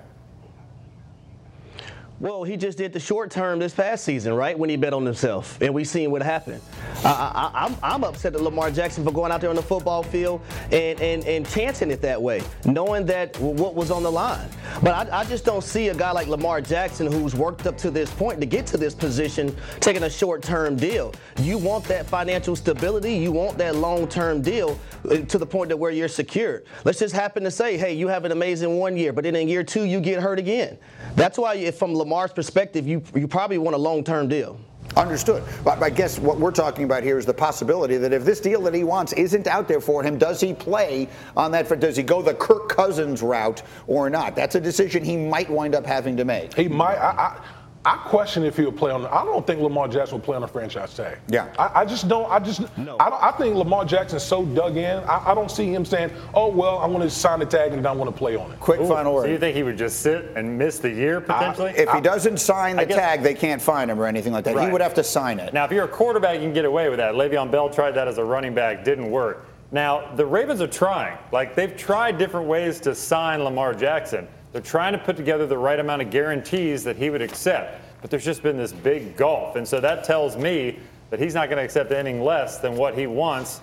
Well, 2.21 2.45
he 2.45 2.59
just 2.59 2.77
did 2.77 2.93
the 2.93 3.01
short 3.01 3.31
term 3.31 3.59
this 3.59 3.73
past 3.73 4.05
season, 4.05 4.35
right? 4.35 4.57
When 4.57 4.69
he 4.69 4.77
bet 4.77 4.93
on 4.93 5.07
himself, 5.07 5.59
and 5.63 5.73
we've 5.73 5.89
seen 5.89 6.11
what 6.11 6.23
happened. 6.23 6.61
I, 7.03 7.51
am 7.55 7.73
I'm, 7.73 7.95
I'm 7.95 8.05
upset 8.05 8.35
at 8.35 8.43
Lamar 8.43 8.71
Jackson 8.71 9.05
for 9.05 9.11
going 9.11 9.33
out 9.33 9.41
there 9.41 9.49
on 9.49 9.57
the 9.57 9.63
football 9.63 10.03
field 10.03 10.43
and, 10.71 11.01
and, 11.01 11.25
and 11.25 11.49
chancing 11.49 11.91
it 11.91 12.03
that 12.03 12.21
way, 12.21 12.43
knowing 12.67 13.07
that 13.07 13.39
what 13.41 13.75
was 13.75 13.91
on 13.91 14.03
the 14.03 14.13
line. 14.13 14.51
But 14.83 15.11
I, 15.11 15.21
I 15.21 15.25
just 15.25 15.47
don't 15.47 15.65
see 15.65 15.89
a 15.89 15.95
guy 15.95 16.13
like 16.13 16.27
Lamar 16.27 16.61
Jackson 16.61 17.11
who's 17.11 17.35
worked 17.35 17.67
up 17.67 17.79
to 17.79 17.91
this 17.91 18.13
point 18.13 18.39
to 18.41 18.47
get 18.47 18.67
to 18.67 18.77
this 18.77 18.95
position 18.95 19.57
taking 19.81 20.03
a 20.03 20.11
short 20.11 20.43
term 20.43 20.77
deal. 20.77 21.15
You 21.39 21.57
want 21.57 21.85
that 21.85 22.05
financial 22.05 22.55
stability, 22.55 23.15
you 23.15 23.33
want 23.33 23.57
that 23.57 23.77
long 23.77 24.07
term 24.07 24.43
deal 24.43 24.79
uh, 25.09 25.17
to 25.21 25.39
the 25.39 25.47
point 25.47 25.71
that 25.71 25.79
where 25.79 25.91
you're 25.91 26.07
secure. 26.07 26.65
Let's 26.85 26.99
just 26.99 27.15
happen 27.15 27.45
to 27.45 27.51
say, 27.51 27.79
hey, 27.79 27.95
you 27.95 28.09
have 28.09 28.27
an 28.27 28.33
amazing 28.33 28.77
one 28.77 28.99
year, 28.99 29.15
but 29.15 29.25
then 29.25 29.37
in 29.37 29.49
year 29.49 29.65
two 29.65 29.85
you 29.85 30.03
get 30.03 30.21
hurt 30.21 30.39
again. 30.39 30.77
That's 31.17 31.39
why, 31.39 31.55
if 31.55 31.77
from 31.77 31.95
Lamar's 32.11 32.33
perspective, 32.33 32.89
you 32.89 33.05
you 33.15 33.29
probably 33.29 33.57
want 33.59 33.77
a 33.77 33.79
long-term 33.79 34.27
deal. 34.27 34.59
Understood. 34.97 35.45
But 35.63 35.81
I 35.81 35.91
guess 35.91 36.19
what 36.19 36.41
we're 36.41 36.51
talking 36.51 36.83
about 36.83 37.05
here 37.05 37.17
is 37.17 37.25
the 37.25 37.33
possibility 37.33 37.97
that 37.99 38.13
if 38.13 38.25
this 38.25 38.41
deal 38.41 38.61
that 38.63 38.75
he 38.75 38.83
wants 38.83 39.13
isn't 39.13 39.47
out 39.47 39.69
there 39.69 39.81
for 39.81 40.03
him, 40.03 40.19
does 40.19 40.41
he 40.41 40.53
play 40.53 41.09
on 41.37 41.53
that? 41.53 41.69
Does 41.79 41.97
he 41.97 42.03
go 42.03 42.21
the 42.21 42.35
Kirk 42.35 42.69
Cousins 42.69 43.23
route 43.23 43.63
or 43.87 44.11
not? 44.11 44.35
That's 44.35 44.57
a 44.57 44.61
decision 44.61 45.05
he 45.05 45.17
might 45.17 45.49
wind 45.49 45.77
up 45.77 45.87
having 45.87 46.17
to 46.17 46.25
make. 46.25 46.53
He 46.55 46.67
might. 46.67 46.97
I, 46.97 47.11
I, 47.11 47.41
I 47.83 47.97
question 47.97 48.45
if 48.45 48.59
he'll 48.59 48.73
play 48.73 48.91
on. 48.91 49.07
I 49.07 49.25
don't 49.25 49.47
think 49.47 49.63
Lamar 49.63 49.89
Jackson 49.89 50.19
will 50.19 50.25
play 50.25 50.37
on 50.37 50.43
a 50.43 50.49
franchise 50.49 50.95
tag. 50.95 51.19
Yeah. 51.29 51.51
I, 51.59 51.81
I 51.81 51.85
just 51.87 52.09
don't. 52.09 52.31
I 52.31 52.39
just. 52.39 52.77
No. 52.77 52.97
I, 52.99 53.31
I 53.31 53.33
think 53.33 53.57
Lamar 53.57 53.87
Jackson's 53.87 54.23
so 54.23 54.45
dug 54.45 54.77
in. 54.77 54.99
I, 55.05 55.31
I, 55.31 55.35
don't 55.35 55.51
see 55.51 55.73
him 55.73 55.87
saying, 55.87 56.11
"Oh 56.35 56.49
well, 56.49 56.79
I 56.79 56.87
want 56.87 57.03
to 57.05 57.09
sign 57.09 57.39
the 57.39 57.47
tag 57.47 57.73
and 57.73 57.87
I 57.87 57.93
want 57.93 58.11
to 58.11 58.17
play 58.17 58.37
on 58.37 58.53
it." 58.53 58.61
Quick 58.61 58.83
Ooh, 58.83 58.89
final 58.89 59.15
word. 59.15 59.23
So 59.23 59.29
you 59.31 59.39
think 59.39 59.57
he 59.57 59.63
would 59.63 59.79
just 59.79 60.01
sit 60.01 60.31
and 60.37 60.59
miss 60.59 60.79
the 60.79 60.91
year 60.91 61.23
potentially? 61.23 61.71
if 61.71 61.91
he 61.91 62.03
doesn't 62.03 62.39
sign 62.39 62.77
the 62.77 62.85
guess, 62.85 62.99
tag, 62.99 63.23
they 63.23 63.35
can't 63.35 63.63
find 63.63 63.91
him 63.91 63.99
or 63.99 64.07
anything 64.07 64.35
like 64.35 64.45
that. 64.45 64.57
Right. 64.57 64.67
He 64.67 64.73
would 64.73 64.83
have 64.83 64.95
to 64.95 65.05
sign 65.05 65.41
it. 65.41 65.55
Now, 65.55 65.65
if 65.65 65.73
you're 65.73 65.85
a 65.85 65.89
quarterback, 65.89 66.35
you 66.35 66.43
can 66.43 66.53
get 66.53 66.67
away 66.67 66.91
with 66.91 66.99
that. 66.99 67.15
Le'Veon 67.15 67.51
Bell 67.51 67.71
tried 67.71 67.93
that 67.93 68.09
as 68.09 68.19
a 68.19 68.25
running 68.25 68.55
back, 68.55 68.85
didn't 68.85 69.11
work. 69.11 69.47
Now 69.73 70.15
the 70.17 70.27
Ravens 70.27 70.61
are 70.61 70.67
trying. 70.67 71.17
Like 71.33 71.55
they've 71.55 71.77
tried 71.77 72.19
different 72.19 72.47
ways 72.47 72.79
to 72.81 72.95
sign 72.95 73.43
Lamar 73.43 73.73
Jackson. 73.73 74.29
They're 74.53 74.63
trying 74.63 74.93
to 74.93 74.99
put 74.99 75.17
together 75.17 75.47
the 75.47 75.59
right 75.59 75.79
amount 75.79 76.03
of 76.03 76.11
guarantees 76.11 76.85
that 76.85 76.97
he 76.97 77.11
would 77.11 77.23
accept 77.23 77.81
but 78.01 78.11
there's 78.11 78.25
just 78.25 78.43
been 78.43 78.57
this 78.57 78.73
big 78.73 79.17
gulf. 79.17 79.57
And 79.57 79.67
so 79.67 79.81
that 79.81 80.05
tells 80.05 80.37
me 80.37 80.79
that 81.11 81.21
he's 81.21 81.35
not 81.35 81.49
going 81.49 81.59
to 81.59 81.65
accept 81.65 81.93
anything 81.93 82.23
less 82.23 82.59
than 82.59 82.77
what 82.77 82.97
he 82.97 83.07
wants 83.07 83.61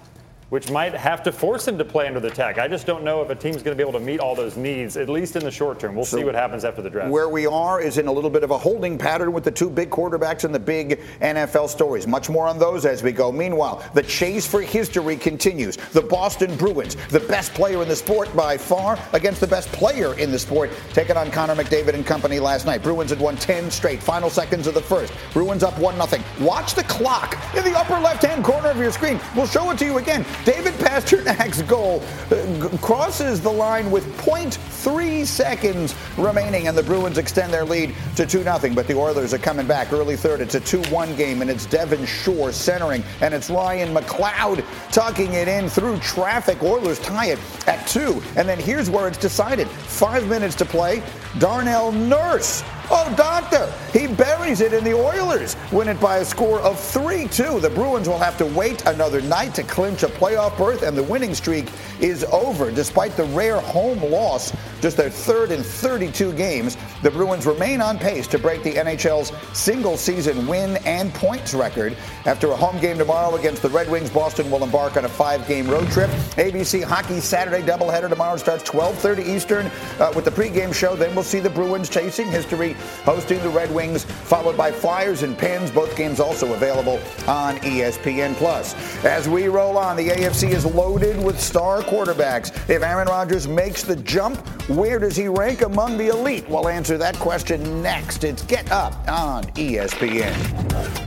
which 0.49 0.71
might 0.71 0.93
have 0.93 1.21
to 1.23 1.31
force 1.31 1.67
him 1.67 1.77
to 1.77 1.83
play 1.83 2.07
under 2.07 2.19
the 2.19 2.29
tag. 2.29 2.57
I 2.57 2.67
just 2.67 2.85
don't 2.85 3.03
know 3.03 3.21
if 3.21 3.29
a 3.29 3.35
team's 3.35 3.61
going 3.61 3.75
to 3.77 3.83
be 3.83 3.87
able 3.87 3.99
to 3.99 4.05
meet 4.05 4.19
all 4.19 4.33
those 4.33 4.55
needs, 4.55 4.95
at 4.95 5.09
least 5.09 5.35
in 5.35 5.43
the 5.43 5.51
short 5.51 5.79
term. 5.79 5.95
We'll 5.95 6.05
so 6.05 6.17
see 6.17 6.23
what 6.23 6.35
happens 6.35 6.63
after 6.63 6.81
the 6.81 6.89
draft. 6.89 7.11
Where 7.11 7.27
we 7.27 7.45
are 7.45 7.81
is 7.81 7.97
in 7.97 8.07
a 8.07 8.11
little 8.11 8.29
bit 8.29 8.43
of 8.43 8.51
a 8.51 8.57
holding 8.57 8.97
pattern 8.97 9.33
with 9.33 9.43
the 9.43 9.51
two 9.51 9.69
big 9.69 9.89
quarterbacks 9.89 10.45
and 10.45 10.55
the 10.55 10.59
big 10.59 11.01
NFL 11.21 11.67
stories. 11.67 12.07
Much 12.07 12.29
more 12.29 12.47
on 12.47 12.57
those 12.59 12.85
as 12.85 13.03
we 13.03 13.11
go. 13.11 13.31
Meanwhile, 13.31 13.83
the 13.93 14.03
chase 14.03 14.47
for 14.47 14.61
history 14.61 15.17
continues. 15.17 15.75
The 15.75 16.01
Boston 16.01 16.55
Bruins, 16.55 16.95
the 17.09 17.19
best 17.19 17.53
player 17.53 17.81
in 17.81 17.89
the 17.89 17.95
sport 17.95 18.33
by 18.35 18.57
far, 18.57 18.97
against 19.13 19.41
the 19.41 19.47
best 19.47 19.69
player 19.73 20.17
in 20.17 20.31
the 20.31 20.39
sport, 20.39 20.71
taking 20.93 21.17
on 21.17 21.29
Connor 21.29 21.55
McDavid 21.55 21.93
and 21.93 22.05
company 22.05 22.39
last 22.39 22.65
night. 22.65 22.81
Bruins 22.81 23.09
had 23.09 23.19
won 23.19 23.35
10 23.35 23.69
straight. 23.69 24.01
Final 24.01 24.29
seconds 24.29 24.65
of 24.67 24.73
the 24.73 24.81
first. 24.81 25.13
Bruins 25.33 25.63
up 25.63 25.77
1 25.77 26.07
0. 26.07 26.23
Watch 26.39 26.73
the 26.73 26.83
clock 26.83 27.37
in 27.55 27.65
the 27.65 27.77
upper 27.77 27.99
left 27.99 28.23
hand 28.23 28.45
corner 28.45 28.69
of 28.69 28.77
your 28.77 28.91
screen. 28.91 29.19
We'll 29.35 29.47
show 29.47 29.69
it 29.71 29.77
to 29.79 29.85
you 29.85 29.97
again. 29.97 30.25
David 30.45 30.73
Pastrnak's 30.75 31.61
goal 31.63 32.03
uh, 32.31 32.77
crosses 32.77 33.41
the 33.41 33.51
line 33.51 33.91
with 33.91 34.05
0.3 34.17 35.25
seconds 35.25 35.95
remaining, 36.17 36.67
and 36.67 36.77
the 36.77 36.83
Bruins 36.83 37.17
extend 37.17 37.53
their 37.53 37.65
lead 37.65 37.93
to 38.15 38.25
2 38.25 38.43
0. 38.43 38.59
But 38.73 38.87
the 38.87 38.95
Oilers 38.95 39.33
are 39.33 39.39
coming 39.39 39.67
back 39.67 39.91
early 39.91 40.15
third. 40.15 40.41
It's 40.41 40.55
a 40.55 40.59
2 40.59 40.81
1 40.83 41.15
game, 41.15 41.41
and 41.41 41.49
it's 41.49 41.65
Devin 41.65 42.05
Shore 42.05 42.51
centering, 42.51 43.03
and 43.21 43.33
it's 43.33 43.49
Ryan 43.49 43.93
McLeod 43.93 44.63
tucking 44.91 45.33
it 45.33 45.47
in 45.47 45.69
through 45.69 45.99
traffic. 45.99 46.63
Oilers 46.63 46.99
tie 46.99 47.27
it 47.27 47.39
at 47.67 47.85
2. 47.87 48.21
And 48.35 48.47
then 48.47 48.59
here's 48.59 48.89
where 48.89 49.07
it's 49.07 49.17
decided 49.17 49.67
five 49.67 50.27
minutes 50.27 50.55
to 50.55 50.65
play. 50.65 51.03
Darnell 51.39 51.91
Nurse 51.91 52.63
Oh, 52.89 53.13
doctor, 53.17 53.69
he 53.91 54.07
buries 54.07 54.61
it, 54.61 54.71
and 54.71 54.87
the 54.87 54.93
Oilers 54.93 55.57
win 55.73 55.89
it 55.89 55.99
by 55.99 56.17
a 56.19 56.25
score 56.25 56.61
of 56.61 56.79
3 56.79 57.27
2. 57.27 57.59
The 57.59 57.69
Bruins 57.69 58.07
will 58.07 58.17
have 58.17 58.37
to 58.37 58.45
wait 58.45 58.85
another 58.85 59.21
night 59.21 59.53
to 59.55 59.63
clinch 59.63 60.03
a 60.03 60.07
playoff 60.07 60.57
berth, 60.57 60.83
and 60.83 60.97
the 60.97 61.03
winning 61.03 61.33
streak 61.33 61.69
is 61.99 62.23
over. 62.25 62.71
Despite 62.71 63.17
the 63.17 63.25
rare 63.25 63.59
home 63.59 64.01
loss, 64.09 64.55
just 64.79 64.95
their 64.95 65.09
third 65.09 65.51
in 65.51 65.63
32 65.63 66.31
games, 66.33 66.77
the 67.03 67.11
Bruins 67.11 67.45
remain 67.45 67.81
on 67.81 67.99
pace 67.99 68.25
to 68.27 68.39
break 68.39 68.63
the 68.63 68.73
NHL's 68.73 69.33
single 69.57 69.97
season 69.97 70.47
win 70.47 70.77
and 70.85 71.13
points 71.13 71.53
record. 71.53 71.97
After 72.25 72.51
a 72.51 72.55
home 72.55 72.79
game 72.79 72.97
tomorrow 72.97 73.35
against 73.35 73.61
the 73.63 73.69
Red 73.69 73.89
Wings, 73.89 74.09
Boston 74.09 74.49
will 74.49 74.63
embark 74.63 74.95
on 74.95 75.03
a 75.03 75.09
five 75.09 75.45
game 75.45 75.67
road 75.67 75.89
trip. 75.91 76.09
ABC 76.37 76.83
Hockey 76.83 77.19
Saturday 77.19 77.63
doubleheader 77.63 78.07
tomorrow 78.07 78.37
starts 78.37 78.63
12:30 78.63 79.27
Eastern 79.27 79.65
uh, 79.99 80.13
with 80.15 80.23
the 80.23 80.31
pregame 80.31 80.73
show. 80.73 80.95
Then 80.95 81.13
we'll 81.15 81.25
see 81.25 81.41
the 81.41 81.49
Bruins 81.49 81.89
chasing 81.89 82.27
history 82.31 82.76
hosting 83.03 83.41
the 83.41 83.49
Red 83.49 83.73
Wings, 83.73 84.03
followed 84.03 84.57
by 84.57 84.71
Flyers 84.71 85.23
and 85.23 85.37
Pens. 85.37 85.71
Both 85.71 85.95
games 85.95 86.19
also 86.19 86.53
available 86.53 86.99
on 87.27 87.57
ESPN 87.57 88.35
Plus. 88.35 88.73
As 89.05 89.27
we 89.29 89.47
roll 89.47 89.77
on, 89.77 89.97
the 89.97 90.09
AFC 90.09 90.49
is 90.49 90.65
loaded 90.65 91.21
with 91.21 91.39
star 91.39 91.81
quarterbacks. 91.81 92.51
If 92.69 92.83
Aaron 92.83 93.07
Rodgers 93.07 93.47
makes 93.47 93.83
the 93.83 93.95
jump, 93.95 94.37
where 94.69 94.99
does 94.99 95.15
he 95.15 95.27
rank 95.27 95.61
among 95.61 95.97
the 95.97 96.07
elite? 96.07 96.47
We'll 96.49 96.67
answer 96.67 96.97
that 96.97 97.15
question 97.15 97.81
next. 97.81 98.23
It's 98.23 98.43
Get 98.43 98.71
Up 98.71 98.93
on 99.07 99.43
ESPN. 99.55 101.06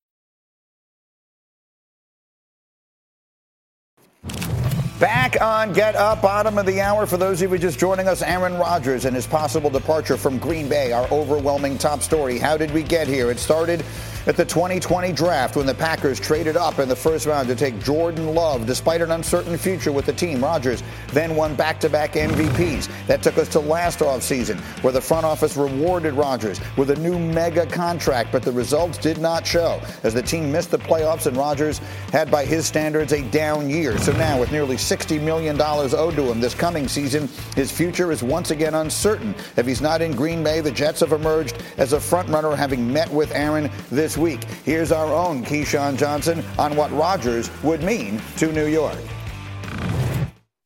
Back 5.01 5.41
on 5.41 5.73
Get 5.73 5.95
Up, 5.95 6.21
bottom 6.21 6.59
of 6.59 6.67
the 6.67 6.79
hour. 6.79 7.07
For 7.07 7.17
those 7.17 7.41
of 7.41 7.49
you 7.49 7.57
just 7.57 7.79
joining 7.79 8.07
us, 8.07 8.21
Aaron 8.21 8.53
Rodgers 8.53 9.05
and 9.05 9.15
his 9.15 9.25
possible 9.25 9.71
departure 9.71 10.15
from 10.15 10.37
Green 10.37 10.69
Bay, 10.69 10.91
our 10.91 11.07
overwhelming 11.11 11.79
top 11.79 12.03
story. 12.03 12.37
How 12.37 12.55
did 12.55 12.69
we 12.69 12.83
get 12.83 13.07
here? 13.07 13.31
It 13.31 13.39
started 13.39 13.83
at 14.27 14.37
the 14.37 14.45
2020 14.45 15.11
draft 15.11 15.55
when 15.55 15.65
the 15.65 15.73
Packers 15.73 16.19
traded 16.19 16.55
up 16.55 16.79
in 16.79 16.87
the 16.87 16.95
first 16.95 17.25
round 17.25 17.47
to 17.47 17.55
take 17.55 17.79
Jordan 17.83 18.35
Love. 18.35 18.65
Despite 18.65 19.01
an 19.01 19.11
uncertain 19.11 19.57
future 19.57 19.91
with 19.91 20.05
the 20.05 20.13
team, 20.13 20.43
Rodgers 20.43 20.83
then 21.07 21.35
won 21.35 21.55
back 21.55 21.79
to 21.79 21.89
back 21.89 22.13
MVPs. 22.13 22.89
That 23.07 23.23
took 23.23 23.37
us 23.37 23.47
to 23.49 23.59
last 23.59 23.99
offseason, 23.99 24.59
where 24.83 24.93
the 24.93 25.01
front 25.01 25.25
office 25.25 25.57
rewarded 25.57 26.13
Rodgers 26.13 26.59
with 26.77 26.91
a 26.91 26.95
new 26.97 27.17
mega 27.17 27.65
contract, 27.65 28.31
but 28.31 28.43
the 28.43 28.51
results 28.51 28.97
did 28.97 29.17
not 29.17 29.45
show 29.45 29.81
as 30.03 30.13
the 30.13 30.21
team 30.21 30.51
missed 30.51 30.71
the 30.71 30.77
playoffs 30.77 31.25
and 31.25 31.35
Rodgers 31.35 31.79
had, 32.11 32.29
by 32.29 32.45
his 32.45 32.65
standards, 32.65 33.13
a 33.13 33.23
down 33.31 33.69
year. 33.69 33.97
So 33.97 34.11
now, 34.13 34.39
with 34.39 34.51
nearly 34.51 34.75
$60 34.75 35.21
million 35.21 35.59
owed 35.59 36.15
to 36.15 36.31
him 36.31 36.39
this 36.39 36.53
coming 36.53 36.87
season, 36.87 37.27
his 37.55 37.71
future 37.71 38.11
is 38.11 38.21
once 38.21 38.51
again 38.51 38.75
uncertain. 38.75 39.33
If 39.57 39.65
he's 39.65 39.81
not 39.81 40.01
in 40.01 40.15
Green 40.15 40.43
Bay, 40.43 40.61
the 40.61 40.71
Jets 40.71 40.99
have 40.99 41.11
emerged 41.11 41.61
as 41.77 41.93
a 41.93 41.97
frontrunner, 41.97 42.55
having 42.55 42.91
met 42.91 43.09
with 43.11 43.31
Aaron 43.31 43.71
this 43.89 44.10
week. 44.17 44.43
Here's 44.65 44.91
our 44.91 45.13
own 45.13 45.43
Keyshawn 45.43 45.97
Johnson 45.97 46.43
on 46.57 46.75
what 46.75 46.91
Rodgers 46.91 47.49
would 47.63 47.83
mean 47.83 48.21
to 48.37 48.51
New 48.51 48.67
York. 48.67 48.97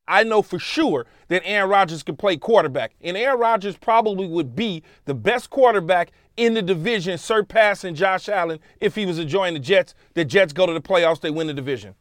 I 0.08 0.22
know 0.22 0.42
for 0.42 0.58
sure 0.58 1.06
that 1.28 1.42
Aaron 1.44 1.68
Rodgers 1.68 2.02
can 2.02 2.16
play 2.16 2.36
quarterback, 2.36 2.94
and 3.00 3.16
Aaron 3.16 3.40
Rodgers 3.40 3.76
probably 3.76 4.28
would 4.28 4.54
be 4.54 4.82
the 5.04 5.14
best 5.14 5.50
quarterback 5.50 6.12
in 6.36 6.54
the 6.54 6.62
division, 6.62 7.18
surpassing 7.18 7.94
Josh 7.94 8.28
Allen 8.28 8.60
if 8.80 8.94
he 8.94 9.06
was 9.06 9.16
to 9.16 9.24
join 9.24 9.54
the 9.54 9.60
Jets. 9.60 9.94
The 10.14 10.24
Jets 10.24 10.52
go 10.52 10.66
to 10.66 10.72
the 10.72 10.80
playoffs, 10.80 11.20
they 11.20 11.30
win 11.30 11.46
the 11.46 11.54
division. 11.54 11.94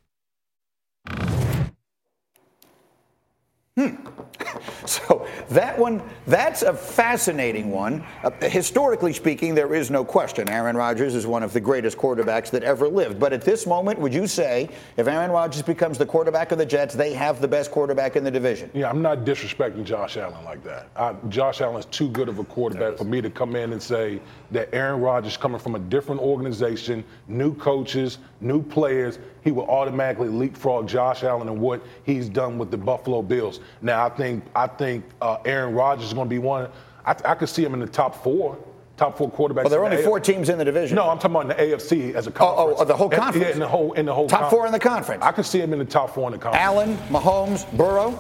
So 4.85 5.27
that 5.49 5.77
one, 5.77 6.01
that's 6.27 6.61
a 6.61 6.73
fascinating 6.73 7.71
one. 7.71 8.03
Uh, 8.23 8.29
historically 8.41 9.13
speaking, 9.13 9.55
there 9.55 9.73
is 9.73 9.89
no 9.89 10.05
question. 10.05 10.47
Aaron 10.47 10.77
Rodgers 10.77 11.15
is 11.15 11.25
one 11.25 11.41
of 11.41 11.53
the 11.53 11.59
greatest 11.59 11.97
quarterbacks 11.97 12.51
that 12.51 12.63
ever 12.63 12.87
lived. 12.87 13.19
But 13.19 13.33
at 13.33 13.41
this 13.41 13.65
moment, 13.65 13.99
would 13.99 14.13
you 14.13 14.27
say 14.27 14.69
if 14.97 15.07
Aaron 15.07 15.31
Rodgers 15.31 15.63
becomes 15.63 15.97
the 15.97 16.05
quarterback 16.05 16.51
of 16.51 16.59
the 16.59 16.65
Jets, 16.65 16.93
they 16.93 17.13
have 17.13 17.41
the 17.41 17.47
best 17.47 17.71
quarterback 17.71 18.15
in 18.15 18.23
the 18.23 18.29
division? 18.31 18.69
Yeah, 18.73 18.89
I'm 18.89 19.01
not 19.01 19.19
disrespecting 19.19 19.83
Josh 19.83 20.17
Allen 20.17 20.43
like 20.45 20.63
that. 20.63 20.89
I, 20.95 21.15
Josh 21.29 21.61
Allen 21.61 21.77
is 21.77 21.85
too 21.85 22.09
good 22.09 22.29
of 22.29 22.37
a 22.37 22.43
quarterback 22.43 22.97
for 22.97 23.05
me 23.05 23.21
to 23.21 23.29
come 23.29 23.55
in 23.55 23.73
and 23.73 23.81
say 23.81 24.21
that 24.51 24.69
Aaron 24.73 25.01
Rodgers, 25.01 25.37
coming 25.37 25.59
from 25.59 25.75
a 25.75 25.79
different 25.79 26.21
organization, 26.21 27.03
new 27.27 27.53
coaches, 27.55 28.17
new 28.41 28.61
players, 28.61 29.19
he 29.43 29.51
will 29.51 29.69
automatically 29.69 30.29
leapfrog 30.29 30.87
Josh 30.87 31.23
Allen 31.23 31.47
and 31.47 31.59
what 31.59 31.81
he's 32.03 32.29
done 32.29 32.57
with 32.57 32.71
the 32.71 32.77
Buffalo 32.77 33.21
Bills. 33.21 33.59
Now, 33.81 34.05
I 34.05 34.09
think 34.09 34.43
I 34.55 34.67
think 34.67 35.03
uh, 35.21 35.37
Aaron 35.45 35.73
Rodgers 35.73 36.07
is 36.07 36.13
going 36.13 36.27
to 36.27 36.29
be 36.29 36.39
one. 36.39 36.69
I, 37.05 37.15
I 37.25 37.35
could 37.35 37.49
see 37.49 37.63
him 37.63 37.73
in 37.73 37.79
the 37.79 37.87
top 37.87 38.23
four. 38.23 38.57
Top 38.97 39.17
four 39.17 39.29
quarterbacks. 39.29 39.63
Well, 39.65 39.69
there 39.69 39.83
are 39.83 39.89
the 39.89 39.95
only 39.97 40.03
A- 40.03 40.05
four 40.07 40.21
teams 40.21 40.47
in 40.47 40.57
the 40.57 40.63
division. 40.63 40.95
No, 40.95 41.09
I'm 41.09 41.17
talking 41.19 41.31
about 41.35 41.59
in 41.59 41.69
the 41.69 41.75
AFC 41.75 42.13
as 42.15 42.27
a 42.27 42.29
Oh, 42.29 42.33
conference. 42.33 42.79
oh, 42.79 42.85
the 42.85 42.95
whole 42.95 43.09
conference. 43.09 43.45
Yeah, 43.47 43.51
in 43.53 43.59
the 43.59 43.67
whole 43.67 43.91
in 43.91 44.05
the 44.05 44.13
whole 44.13 44.27
Top 44.29 44.41
con- 44.41 44.49
four 44.51 44.65
in 44.65 44.71
the 44.71 44.79
conference. 44.79 45.21
I 45.21 45.33
could 45.33 45.45
see 45.45 45.59
him 45.59 45.73
in 45.73 45.79
the 45.79 45.85
top 45.85 46.13
four 46.15 46.27
in 46.27 46.31
the 46.31 46.37
conference. 46.37 46.63
Allen, 46.63 46.97
Mahomes, 47.09 47.69
Burrow, 47.75 48.17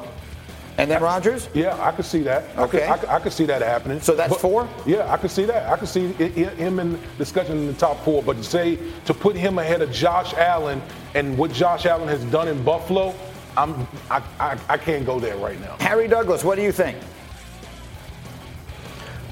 and 0.77 0.91
then 0.91 1.01
Rodgers. 1.01 1.47
Yeah, 1.53 1.81
I 1.81 1.91
could 1.91 2.05
see 2.05 2.19
that. 2.23 2.43
I 2.57 2.67
could, 2.67 2.81
Okay. 2.81 2.87
I 2.87 2.97
could, 2.97 3.09
I 3.09 3.19
could 3.19 3.33
see 3.33 3.45
that 3.45 3.61
happening. 3.61 4.01
So 4.01 4.13
that's 4.15 4.35
four? 4.37 4.67
Yeah, 4.85 5.11
I 5.11 5.17
could 5.17 5.31
see 5.31 5.45
that. 5.45 5.71
I 5.71 5.77
could 5.77 5.87
see 5.87 6.13
i- 6.19 6.23
i- 6.23 6.55
him 6.55 6.79
in 6.79 6.99
discussion 7.17 7.57
in 7.57 7.67
the 7.67 7.73
top 7.73 8.03
four. 8.03 8.21
But 8.21 8.37
to 8.37 8.43
say 8.43 8.77
to 9.05 9.13
put 9.13 9.35
him 9.35 9.57
ahead 9.57 9.81
of 9.81 9.91
Josh 9.91 10.33
Allen 10.33 10.81
and 11.13 11.37
what 11.37 11.51
Josh 11.53 11.85
Allen 11.85 12.07
has 12.09 12.23
done 12.25 12.47
in 12.49 12.61
Buffalo, 12.63 13.13
I'm 13.55 13.87
I, 14.11 14.21
I, 14.39 14.57
I 14.67 14.77
can't 14.77 15.05
go 15.05 15.19
there 15.19 15.37
right 15.37 15.59
now. 15.61 15.77
Harry 15.79 16.07
Douglas, 16.09 16.43
what 16.43 16.55
do 16.55 16.61
you 16.61 16.73
think? 16.73 16.97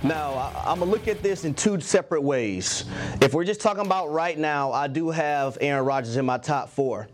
Now, 0.02 0.34
I, 0.34 0.72
I'm 0.72 0.80
going 0.80 0.92
to 0.92 0.98
look 0.98 1.08
at 1.08 1.24
this 1.24 1.46
in 1.46 1.54
two 1.54 1.80
separate 1.80 2.22
ways. 2.22 2.84
If 3.22 3.34
we're 3.34 3.46
just 3.46 3.62
talking 3.62 3.86
about 3.86 4.12
right 4.12 4.38
now, 4.38 4.74
I 4.74 4.88
do 4.88 5.10
have 5.12 5.58
Aaron 5.62 5.86
Rodgers 5.86 6.18
in 6.18 6.26
my 6.26 6.38
top 6.38 6.70
four. 6.70 7.08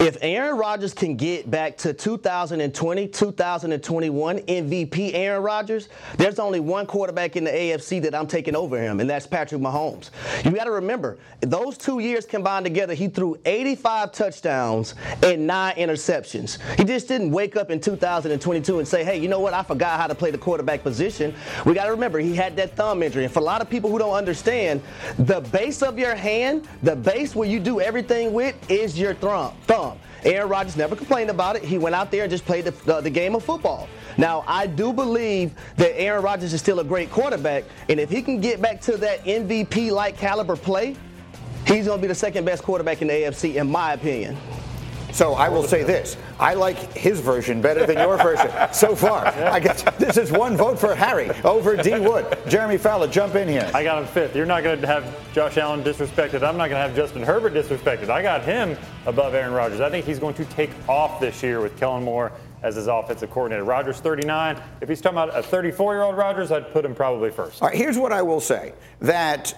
If 0.00 0.18
Aaron 0.20 0.56
Rodgers 0.56 0.92
can 0.92 1.16
get 1.16 1.50
back 1.50 1.76
to 1.78 1.92
2020, 1.92 3.08
2021 3.08 4.38
MVP 4.38 5.14
Aaron 5.14 5.42
Rodgers, 5.42 5.88
there's 6.16 6.38
only 6.38 6.60
one 6.60 6.86
quarterback 6.86 7.36
in 7.36 7.44
the 7.44 7.50
AFC 7.50 8.02
that 8.02 8.14
I'm 8.14 8.26
taking 8.26 8.56
over 8.56 8.80
him, 8.80 9.00
and 9.00 9.08
that's 9.08 9.26
Patrick 9.26 9.60
Mahomes. 9.60 10.10
You 10.44 10.50
got 10.50 10.64
to 10.64 10.70
remember, 10.72 11.18
those 11.40 11.78
two 11.78 11.98
years 12.00 12.26
combined 12.26 12.64
together, 12.64 12.94
he 12.94 13.08
threw 13.08 13.38
85 13.44 14.12
touchdowns 14.12 14.94
and 15.22 15.46
nine 15.46 15.74
interceptions. 15.76 16.58
He 16.76 16.84
just 16.84 17.08
didn't 17.08 17.30
wake 17.30 17.56
up 17.56 17.70
in 17.70 17.80
2022 17.80 18.78
and 18.78 18.88
say, 18.88 19.04
hey, 19.04 19.18
you 19.18 19.28
know 19.28 19.40
what? 19.40 19.54
I 19.54 19.62
forgot 19.62 20.00
how 20.00 20.06
to 20.06 20.14
play 20.14 20.30
the 20.30 20.38
quarterback 20.38 20.82
position. 20.82 21.34
We 21.64 21.74
got 21.74 21.86
to 21.86 21.90
remember, 21.90 22.18
he 22.18 22.34
had 22.34 22.56
that 22.56 22.76
thumb 22.76 23.02
injury. 23.02 23.24
And 23.24 23.32
for 23.32 23.40
a 23.40 23.44
lot 23.44 23.60
of 23.60 23.70
people 23.70 23.90
who 23.90 23.98
don't 23.98 24.14
understand, 24.14 24.82
the 25.18 25.40
base 25.40 25.82
of 25.82 25.98
your 25.98 26.14
hand, 26.14 26.68
the 26.82 26.96
base 26.96 27.34
where 27.34 27.48
you 27.48 27.60
do 27.60 27.80
everything 27.80 28.32
with, 28.32 28.54
is 28.70 28.98
your 28.98 29.14
thumb. 29.14 29.54
Thumb. 29.66 29.98
Aaron 30.24 30.48
Rodgers 30.48 30.76
never 30.76 30.96
complained 30.96 31.30
about 31.30 31.56
it. 31.56 31.62
He 31.62 31.76
went 31.76 31.94
out 31.94 32.10
there 32.10 32.22
and 32.22 32.30
just 32.30 32.46
played 32.46 32.64
the, 32.64 32.70
the, 32.70 33.00
the 33.02 33.10
game 33.10 33.34
of 33.34 33.44
football. 33.44 33.88
Now, 34.16 34.44
I 34.46 34.66
do 34.66 34.92
believe 34.92 35.52
that 35.76 35.98
Aaron 36.00 36.22
Rodgers 36.22 36.52
is 36.52 36.60
still 36.60 36.80
a 36.80 36.84
great 36.84 37.10
quarterback, 37.10 37.64
and 37.88 38.00
if 38.00 38.08
he 38.08 38.22
can 38.22 38.40
get 38.40 38.62
back 38.62 38.80
to 38.82 38.96
that 38.98 39.24
MVP 39.24 39.90
like 39.90 40.16
caliber 40.16 40.56
play, 40.56 40.96
he's 41.66 41.86
going 41.86 41.98
to 41.98 42.02
be 42.02 42.08
the 42.08 42.14
second 42.14 42.44
best 42.44 42.62
quarterback 42.62 43.02
in 43.02 43.08
the 43.08 43.14
AFC, 43.14 43.56
in 43.56 43.70
my 43.70 43.92
opinion. 43.92 44.36
So 45.14 45.34
I 45.34 45.48
will 45.48 45.62
say 45.62 45.84
this: 45.84 46.16
I 46.40 46.54
like 46.54 46.92
his 46.92 47.20
version 47.20 47.62
better 47.62 47.86
than 47.86 47.98
your 47.98 48.16
version 48.18 48.50
so 48.72 48.96
far. 48.96 49.26
I 49.28 49.60
guess 49.60 49.84
this 49.96 50.16
is 50.16 50.32
one 50.32 50.56
vote 50.56 50.76
for 50.76 50.92
Harry 50.92 51.30
over 51.44 51.76
D 51.76 52.00
Wood. 52.00 52.36
Jeremy 52.48 52.78
Fowler, 52.78 53.06
jump 53.06 53.36
in 53.36 53.46
here. 53.46 53.70
I 53.72 53.84
got 53.84 54.02
him 54.02 54.08
fifth. 54.08 54.34
You're 54.34 54.44
not 54.44 54.64
going 54.64 54.80
to 54.80 54.86
have 54.88 55.32
Josh 55.32 55.56
Allen 55.56 55.84
disrespected. 55.84 56.42
I'm 56.42 56.56
not 56.56 56.68
going 56.68 56.70
to 56.70 56.78
have 56.78 56.96
Justin 56.96 57.22
Herbert 57.22 57.54
disrespected. 57.54 58.08
I 58.08 58.22
got 58.22 58.42
him 58.42 58.76
above 59.06 59.34
Aaron 59.34 59.52
Rodgers. 59.52 59.80
I 59.80 59.88
think 59.88 60.04
he's 60.04 60.18
going 60.18 60.34
to 60.34 60.44
take 60.46 60.70
off 60.88 61.20
this 61.20 61.44
year 61.44 61.60
with 61.60 61.78
Kellen 61.78 62.02
Moore 62.02 62.32
as 62.64 62.74
his 62.74 62.88
offensive 62.88 63.30
coordinator. 63.30 63.62
Rodgers 63.62 64.00
39. 64.00 64.60
If 64.80 64.88
he's 64.88 65.00
talking 65.00 65.16
about 65.16 65.38
a 65.38 65.44
34 65.44 65.94
year 65.94 66.02
old 66.02 66.16
Rodgers, 66.16 66.50
I'd 66.50 66.72
put 66.72 66.84
him 66.84 66.92
probably 66.92 67.30
first. 67.30 67.62
All 67.62 67.68
right, 67.68 67.76
here's 67.76 67.98
what 67.98 68.10
I 68.10 68.22
will 68.22 68.40
say: 68.40 68.74
that 68.98 69.54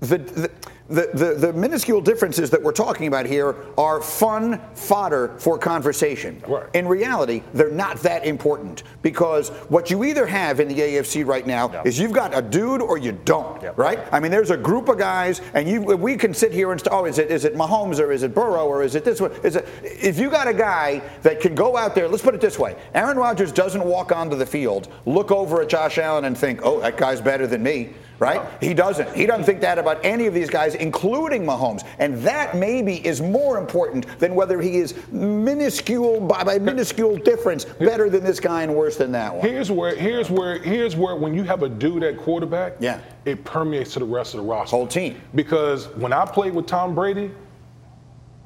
the, 0.00 0.18
the 0.18 0.50
the, 0.88 1.10
the, 1.14 1.34
the 1.46 1.52
minuscule 1.54 2.02
differences 2.02 2.50
that 2.50 2.62
we're 2.62 2.72
talking 2.72 3.06
about 3.06 3.24
here 3.24 3.56
are 3.78 4.02
fun 4.02 4.60
fodder 4.74 5.34
for 5.38 5.56
conversation. 5.56 6.42
Right. 6.46 6.66
In 6.74 6.86
reality, 6.86 7.42
they're 7.54 7.70
not 7.70 8.00
that 8.00 8.26
important 8.26 8.82
because 9.00 9.48
what 9.70 9.90
you 9.90 10.04
either 10.04 10.26
have 10.26 10.60
in 10.60 10.68
the 10.68 10.78
AFC 10.78 11.24
right 11.24 11.46
now 11.46 11.82
is 11.84 11.98
you've 11.98 12.12
got 12.12 12.36
a 12.36 12.42
dude 12.42 12.82
or 12.82 12.98
you 12.98 13.12
don't, 13.12 13.62
right? 13.78 13.98
I 14.12 14.20
mean, 14.20 14.30
there's 14.30 14.50
a 14.50 14.58
group 14.58 14.90
of 14.90 14.98
guys, 14.98 15.40
and 15.54 15.66
you 15.66 15.80
we 15.80 16.16
can 16.16 16.34
sit 16.34 16.52
here 16.52 16.70
and 16.72 16.80
st- 16.80 16.92
oh, 16.92 17.06
is 17.06 17.18
it 17.18 17.30
is 17.30 17.46
it 17.46 17.54
Mahomes 17.54 17.98
or 17.98 18.12
is 18.12 18.22
it 18.22 18.34
Burrow 18.34 18.66
or 18.66 18.82
is 18.82 18.94
it 18.94 19.04
this 19.04 19.20
one? 19.20 19.32
Is 19.42 19.56
it 19.56 19.66
if 19.82 20.18
you 20.18 20.30
got 20.30 20.48
a 20.48 20.54
guy 20.54 21.00
that 21.22 21.40
can 21.40 21.54
go 21.54 21.76
out 21.76 21.94
there? 21.94 22.08
Let's 22.08 22.22
put 22.22 22.34
it 22.34 22.40
this 22.40 22.58
way: 22.58 22.76
Aaron 22.94 23.16
Rodgers 23.16 23.52
doesn't 23.52 23.84
walk 23.84 24.12
onto 24.12 24.36
the 24.36 24.46
field, 24.46 24.88
look 25.06 25.30
over 25.30 25.62
at 25.62 25.68
Josh 25.68 25.96
Allen, 25.96 26.26
and 26.26 26.36
think, 26.36 26.60
oh, 26.62 26.80
that 26.80 26.98
guy's 26.98 27.20
better 27.20 27.46
than 27.46 27.62
me 27.62 27.94
right? 28.18 28.40
He 28.60 28.74
doesn't. 28.74 29.14
He 29.14 29.26
doesn't 29.26 29.44
think 29.44 29.60
that 29.60 29.78
about 29.78 30.04
any 30.04 30.26
of 30.26 30.34
these 30.34 30.50
guys, 30.50 30.74
including 30.74 31.42
Mahomes. 31.44 31.86
And 31.98 32.16
that 32.22 32.56
maybe 32.56 33.04
is 33.06 33.20
more 33.20 33.58
important 33.58 34.06
than 34.18 34.34
whether 34.34 34.60
he 34.60 34.78
is 34.78 34.94
minuscule 35.12 36.20
by, 36.20 36.44
by 36.44 36.58
minuscule 36.58 37.16
difference 37.16 37.64
better 37.64 38.08
than 38.10 38.24
this 38.24 38.40
guy 38.40 38.62
and 38.62 38.74
worse 38.74 38.96
than 38.96 39.12
that 39.12 39.34
one. 39.34 39.46
Here's 39.46 39.70
where 39.70 39.94
here's 39.94 40.30
where 40.30 40.58
here's 40.58 40.96
where 40.96 41.16
when 41.16 41.34
you 41.34 41.42
have 41.44 41.62
a 41.62 41.68
dude 41.68 42.02
at 42.02 42.18
quarterback, 42.18 42.74
Yeah. 42.80 43.00
it 43.24 43.44
permeates 43.44 43.92
to 43.94 43.98
the 43.98 44.04
rest 44.04 44.34
of 44.34 44.40
the 44.40 44.46
roster. 44.46 44.76
Whole 44.76 44.86
team. 44.86 45.20
Because 45.34 45.88
when 45.96 46.12
I 46.12 46.24
played 46.24 46.54
with 46.54 46.66
Tom 46.66 46.94
Brady, 46.94 47.30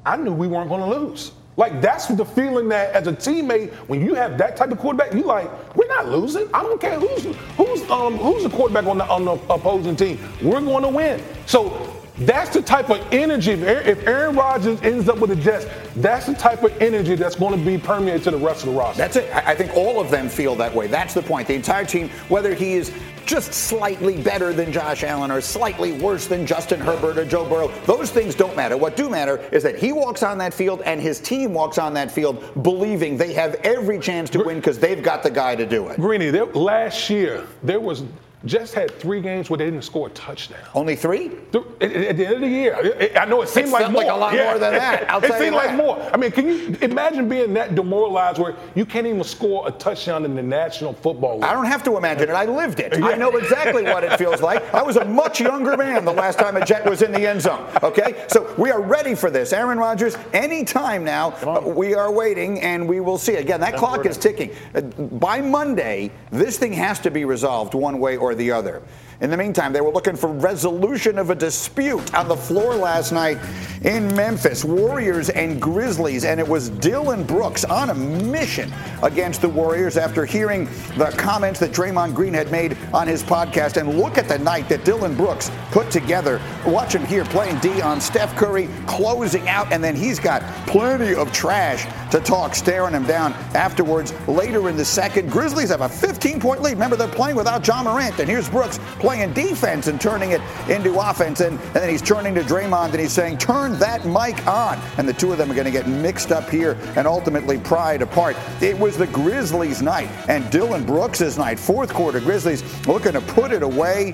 I 0.05 0.17
knew 0.17 0.33
we 0.33 0.47
weren't 0.47 0.69
going 0.69 0.81
to 0.81 0.99
lose. 0.99 1.31
Like 1.59 1.81
that's 1.81 2.07
the 2.07 2.23
feeling 2.23 2.69
that 2.69 2.93
as 2.93 3.07
a 3.07 3.11
teammate, 3.11 3.71
when 3.89 3.99
you 3.99 4.13
have 4.13 4.37
that 4.37 4.55
type 4.55 4.71
of 4.71 4.79
quarterback, 4.79 5.13
you 5.13 5.23
like, 5.23 5.49
we're 5.75 5.89
not 5.89 6.07
losing. 6.07 6.47
I 6.53 6.63
don't 6.63 6.79
care 6.79 6.97
who's 6.97 7.25
who's 7.57 7.91
um 7.91 8.15
who's 8.17 8.43
the 8.43 8.49
quarterback 8.49 8.85
on 8.85 8.97
the 8.97 9.05
on 9.09 9.25
the 9.25 9.33
opposing 9.33 9.97
team. 9.97 10.17
We're 10.41 10.61
going 10.61 10.83
to 10.83 10.89
win. 10.89 11.21
So 11.47 11.93
that's 12.19 12.51
the 12.51 12.61
type 12.61 12.89
of 12.89 13.05
energy. 13.11 13.51
If 13.51 14.07
Aaron, 14.07 14.37
Rodgers 14.37 14.81
ends 14.83 15.09
up 15.09 15.19
with 15.19 15.31
the 15.31 15.35
Jets, 15.35 15.65
that's 15.97 16.27
the 16.27 16.33
type 16.33 16.63
of 16.63 16.81
energy 16.81 17.15
that's 17.15 17.35
going 17.35 17.59
to 17.59 17.65
be 17.65 17.77
permeated 17.77 18.23
to 18.23 18.31
the 18.31 18.37
rest 18.37 18.63
of 18.63 18.71
the 18.71 18.79
roster. 18.79 19.01
That's 19.01 19.17
it. 19.17 19.29
I 19.35 19.53
think 19.53 19.75
all 19.75 19.99
of 19.99 20.09
them 20.09 20.29
feel 20.29 20.55
that 20.55 20.73
way. 20.73 20.87
That's 20.87 21.13
the 21.13 21.21
point. 21.21 21.49
The 21.49 21.55
entire 21.55 21.83
team, 21.83 22.07
whether 22.29 22.53
he 22.53 22.75
is 22.75 22.93
just 23.29 23.53
slightly 23.53 24.19
better 24.19 24.51
than 24.53 24.71
Josh 24.71 25.03
Allen 25.03 25.29
or 25.29 25.39
slightly 25.39 25.91
worse 25.91 26.25
than 26.25 26.47
Justin 26.47 26.79
Herbert 26.79 27.17
or 27.19 27.25
Joe 27.25 27.47
Burrow, 27.47 27.67
those 27.85 28.09
things 28.09 28.33
don't 28.33 28.55
matter. 28.55 28.75
What 28.75 28.95
do 28.95 29.07
matter 29.07 29.37
is 29.51 29.61
that 29.61 29.77
he 29.77 29.91
walks 29.91 30.23
on 30.23 30.39
that 30.39 30.51
field 30.51 30.81
and 30.81 30.99
his 30.99 31.19
team 31.19 31.53
walks 31.53 31.77
on 31.77 31.93
that 31.93 32.11
field 32.11 32.63
believing 32.63 33.17
they 33.17 33.33
have 33.33 33.53
every 33.63 33.99
chance 33.99 34.31
to 34.31 34.43
win 34.43 34.57
because 34.57 34.79
they've 34.79 35.03
got 35.03 35.21
the 35.21 35.29
guy 35.29 35.55
to 35.55 35.65
do 35.67 35.89
it. 35.89 35.97
Greeny, 35.97 36.31
there, 36.31 36.45
last 36.45 37.09
year 37.11 37.45
there 37.61 37.79
was 37.79 38.03
Jets 38.45 38.73
had 38.73 38.89
three 38.99 39.19
games 39.19 39.49
where 39.49 39.57
they 39.57 39.65
didn't 39.65 39.81
score 39.83 40.07
a 40.07 40.11
touchdown. 40.11 40.59
Only 40.73 40.95
three? 40.95 41.29
Th- 41.51 41.63
At, 41.81 41.91
at 41.91 42.15
the 42.17 42.25
end 42.25 42.35
of 42.35 42.41
the 42.41 42.47
year, 42.47 43.11
I 43.17 43.25
know 43.25 43.41
it 43.41 43.49
seemed 43.49 43.67
It 43.67 43.71
like 43.71 43.91
more. 43.91 44.03
like 44.05 44.11
a 44.13 44.15
lot 44.15 44.33
more 44.33 44.57
than 44.57 44.73
that. 44.75 45.09
I'll 45.11 45.21
it 45.21 45.27
tell 45.27 45.37
you 45.39 45.43
seemed 45.45 45.55
like 45.57 45.75
more. 45.75 45.99
I 46.13 46.15
mean, 46.15 46.31
can 46.31 46.47
you 46.47 46.77
imagine 46.81 47.27
being 47.27 47.53
that 47.55 47.75
demoralized 47.75 48.39
where 48.39 48.55
you 48.75 48.85
can't 48.85 49.05
even 49.05 49.21
score 49.25 49.67
a 49.67 49.71
touchdown 49.71 50.23
in 50.23 50.35
the 50.35 50.41
National 50.41 50.93
Football 50.93 51.35
League? 51.35 51.43
I 51.43 51.51
don't 51.53 51.65
have 51.65 51.83
to 51.83 51.97
imagine 51.97 52.29
it. 52.29 52.33
I 52.33 52.45
lived 52.45 52.79
it. 52.79 52.93
I 53.03 53.15
know 53.15 53.31
exactly 53.35 53.83
what 53.83 54.05
it 54.05 54.17
feels 54.17 54.41
like. 54.41 54.73
I 54.73 54.83
was 54.83 54.95
a 54.95 55.03
much 55.03 55.41
younger 55.41 55.75
man 55.75 56.05
the 56.05 56.13
last 56.13 56.39
time 56.39 56.55
a 56.55 56.65
Jet 56.65 56.89
was 56.89 57.01
in 57.01 57.11
the 57.11 57.27
end 57.27 57.41
zone. 57.41 57.67
Okay? 57.83 58.23
So 58.29 58.55
we 58.57 58.71
are 58.71 58.81
ready 58.81 59.15
for 59.15 59.29
this. 59.29 59.51
Aaron 59.51 59.77
Rodgers, 59.77 60.15
anytime 60.31 61.03
now, 61.03 61.31
uh, 61.45 61.59
we 61.65 61.93
are 61.93 62.09
waiting 62.09 62.61
and 62.61 62.87
we 62.87 63.01
will 63.01 63.17
see. 63.17 63.35
Again, 63.35 63.59
that 63.59 63.75
clock 63.75 64.05
is 64.05 64.17
ticking. 64.17 64.51
Uh, 64.73 64.79
By 64.81 65.41
Monday, 65.41 66.11
this 66.31 66.57
thing 66.57 66.71
has 66.71 66.99
to 66.99 67.11
be 67.11 67.25
resolved 67.25 67.73
one 67.73 67.99
way 67.99 68.15
or 68.15 68.28
the 68.35 68.51
other. 68.51 68.81
In 69.21 69.29
the 69.29 69.35
meantime, 69.35 69.73
they 69.73 69.81
were 69.81 69.91
looking 69.91 70.15
for 70.15 70.27
resolution 70.27 71.17
of 71.19 71.29
a 71.29 71.35
dispute 71.35 72.13
on 72.13 72.29
the 72.29 72.37
floor 72.37 72.73
last 72.75 73.11
night 73.11 73.37
in 73.83 74.07
Memphis. 74.15 74.63
Warriors 74.63 75.29
and 75.29 75.61
Grizzlies, 75.61 76.23
and 76.23 76.39
it 76.39 76.47
was 76.47 76.69
Dillon 76.69 77.25
Brooks 77.25 77.65
on 77.65 77.89
a 77.89 77.93
mission 77.93 78.71
against 79.03 79.41
the 79.41 79.49
Warriors 79.49 79.97
after 79.97 80.25
hearing 80.25 80.69
the 80.97 81.13
comments 81.17 81.59
that 81.59 81.71
Draymond 81.71 82.15
Green 82.15 82.33
had 82.33 82.49
made 82.49 82.77
on 82.93 83.09
his 83.09 83.21
podcast. 83.21 83.75
And 83.75 83.99
look 83.99 84.17
at 84.17 84.29
the 84.29 84.39
night 84.39 84.69
that 84.69 84.85
Dillon 84.85 85.15
Brooks 85.15 85.51
put 85.71 85.91
together. 85.91 86.41
Watch 86.65 86.95
him 86.95 87.05
here 87.05 87.25
playing 87.25 87.59
D 87.59 87.81
on 87.81 87.99
Steph 87.99 88.33
Curry, 88.37 88.69
closing 88.87 89.49
out, 89.49 89.69
and 89.73 89.83
then 89.83 89.97
he's 89.97 90.19
got 90.19 90.43
plenty 90.65 91.13
of 91.13 91.33
trash 91.33 91.85
to 92.11 92.21
talk, 92.21 92.55
staring 92.55 92.93
him 92.93 93.03
down 93.03 93.33
afterwards. 93.53 94.13
Later 94.29 94.69
in 94.69 94.77
the 94.77 94.85
second, 94.85 95.29
Grizzlies 95.29 95.69
have 95.69 95.81
a 95.81 95.89
15 95.89 96.39
point 96.39 96.61
lead. 96.61 96.73
Remember, 96.73 96.95
they're 96.95 97.07
playing 97.09 97.35
without 97.35 97.63
John 97.63 97.83
Morant, 97.83 98.17
and 98.17 98.29
here's 98.29 98.49
Brooks 98.49 98.79
playing 98.99 99.08
defense 99.33 99.87
and 99.87 99.99
turning 99.99 100.31
it 100.31 100.41
into 100.69 100.99
offense. 100.99 101.41
And, 101.41 101.59
and 101.59 101.75
then 101.75 101.89
he's 101.89 102.01
turning 102.01 102.35
to 102.35 102.41
Draymond 102.41 102.91
and 102.91 102.99
he's 102.99 103.11
saying, 103.11 103.37
Turn 103.39 103.77
that 103.79 104.05
mic 104.05 104.45
on. 104.47 104.79
And 104.97 105.07
the 105.07 105.13
two 105.13 105.31
of 105.31 105.37
them 105.37 105.51
are 105.51 105.55
going 105.55 105.65
to 105.65 105.71
get 105.71 105.87
mixed 105.87 106.31
up 106.31 106.49
here 106.49 106.77
and 106.95 107.07
ultimately 107.07 107.57
pried 107.57 108.01
apart. 108.01 108.37
It 108.61 108.77
was 108.77 108.97
the 108.97 109.07
Grizzlies' 109.07 109.81
night 109.81 110.09
and 110.27 110.49
Dillon 110.51 110.85
Brooks' 110.85 111.37
night. 111.37 111.59
Fourth 111.59 111.93
quarter, 111.93 112.19
Grizzlies 112.19 112.63
looking 112.87 113.13
to 113.13 113.21
put 113.21 113.51
it 113.51 113.63
away. 113.63 114.13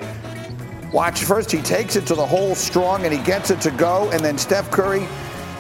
Watch 0.94 1.24
first, 1.24 1.52
he 1.52 1.62
takes 1.62 1.96
it 1.96 2.06
to 2.08 2.16
the 2.16 2.26
hole 2.26 2.56
strong 2.56 3.04
and 3.04 3.14
he 3.14 3.22
gets 3.24 3.52
it 3.52 3.60
to 3.62 3.72
go. 3.72 4.10
And 4.12 4.24
then 4.24 4.38
Steph 4.38 4.72
Curry, 4.72 5.06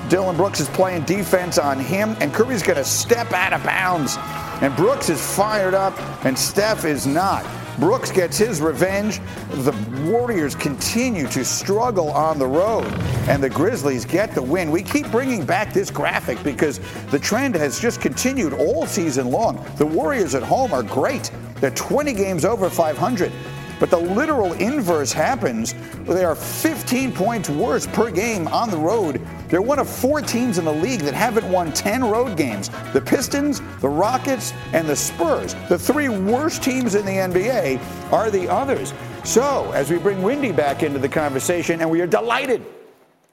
Dillon 0.07 0.37
Brooks 0.37 0.59
is 0.59 0.69
playing 0.69 1.03
defense 1.03 1.57
on 1.57 1.79
him, 1.79 2.15
and 2.19 2.33
Curry's 2.33 2.63
going 2.63 2.77
to 2.77 2.85
step 2.85 3.33
out 3.33 3.53
of 3.53 3.63
bounds. 3.63 4.15
And 4.61 4.73
Brooks 4.75 5.09
is 5.09 5.19
fired 5.35 5.73
up, 5.73 5.99
and 6.23 6.37
Steph 6.37 6.85
is 6.85 7.05
not. 7.05 7.43
Brooks 7.79 8.11
gets 8.11 8.37
his 8.37 8.61
revenge. 8.61 9.19
The 9.49 9.73
Warriors 10.05 10.55
continue 10.55 11.27
to 11.27 11.43
struggle 11.43 12.09
on 12.11 12.39
the 12.39 12.47
road, 12.47 12.85
and 13.27 13.43
the 13.43 13.49
Grizzlies 13.49 14.05
get 14.05 14.33
the 14.33 14.41
win. 14.41 14.71
We 14.71 14.81
keep 14.81 15.11
bringing 15.11 15.45
back 15.45 15.73
this 15.73 15.91
graphic 15.91 16.41
because 16.43 16.79
the 17.11 17.19
trend 17.19 17.55
has 17.55 17.79
just 17.79 17.99
continued 17.99 18.53
all 18.53 18.85
season 18.85 19.29
long. 19.29 19.65
The 19.77 19.85
Warriors 19.85 20.35
at 20.35 20.43
home 20.43 20.73
are 20.73 20.83
great. 20.83 21.31
They're 21.59 21.71
20 21.71 22.13
games 22.13 22.45
over 22.45 22.69
500. 22.69 23.31
But 23.79 23.89
the 23.89 23.97
literal 23.97 24.53
inverse 24.53 25.11
happens. 25.11 25.75
They 26.05 26.23
are 26.23 26.35
15 26.35 27.11
points 27.11 27.49
worse 27.49 27.87
per 27.87 28.09
game 28.09 28.47
on 28.47 28.69
the 28.69 28.77
road. 28.77 29.19
They're 29.47 29.61
one 29.61 29.79
of 29.79 29.89
four 29.89 30.21
teams 30.21 30.57
in 30.57 30.65
the 30.65 30.73
league 30.73 31.01
that 31.01 31.13
haven't 31.13 31.49
won 31.51 31.71
10 31.73 32.03
road 32.03 32.37
games 32.37 32.69
the 32.93 33.01
Pistons, 33.01 33.61
the 33.79 33.89
Rockets, 33.89 34.53
and 34.73 34.87
the 34.87 34.95
Spurs. 34.95 35.55
The 35.69 35.77
three 35.77 36.09
worst 36.09 36.63
teams 36.63 36.95
in 36.95 37.05
the 37.05 37.11
NBA 37.11 38.11
are 38.11 38.31
the 38.31 38.49
others. 38.49 38.93
So, 39.23 39.71
as 39.71 39.89
we 39.89 39.97
bring 39.97 40.21
Windy 40.21 40.51
back 40.51 40.83
into 40.83 40.99
the 40.99 41.09
conversation, 41.09 41.81
and 41.81 41.89
we 41.89 42.01
are 42.01 42.07
delighted 42.07 42.65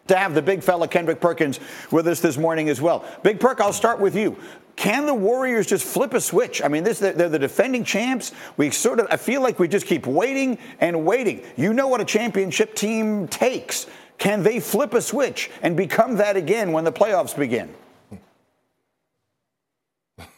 to 0.08 0.16
have 0.16 0.34
the 0.34 0.42
big 0.42 0.62
fella 0.62 0.88
Kendrick 0.88 1.20
Perkins 1.20 1.60
with 1.90 2.06
us 2.08 2.20
this 2.20 2.36
morning 2.36 2.68
as 2.68 2.80
well. 2.80 3.04
Big 3.22 3.38
Perk, 3.38 3.60
I'll 3.60 3.72
start 3.72 4.00
with 4.00 4.16
you. 4.16 4.36
Can 4.74 5.06
the 5.06 5.14
Warriors 5.14 5.66
just 5.66 5.84
flip 5.84 6.14
a 6.14 6.20
switch? 6.20 6.62
I 6.62 6.68
mean, 6.68 6.82
this 6.82 6.98
they're 6.98 7.28
the 7.28 7.38
defending 7.38 7.84
champs. 7.84 8.32
We 8.56 8.70
sort 8.70 9.00
of 9.00 9.06
I 9.10 9.16
feel 9.16 9.42
like 9.42 9.58
we 9.58 9.68
just 9.68 9.86
keep 9.86 10.06
waiting 10.06 10.58
and 10.80 11.04
waiting. 11.04 11.42
You 11.56 11.74
know 11.74 11.88
what 11.88 12.00
a 12.00 12.04
championship 12.04 12.74
team 12.74 13.28
takes. 13.28 13.86
Can 14.18 14.42
they 14.42 14.60
flip 14.60 14.94
a 14.94 15.00
switch 15.00 15.50
and 15.62 15.76
become 15.76 16.16
that 16.16 16.36
again 16.36 16.72
when 16.72 16.84
the 16.84 16.92
playoffs 16.92 17.36
begin? 17.36 17.74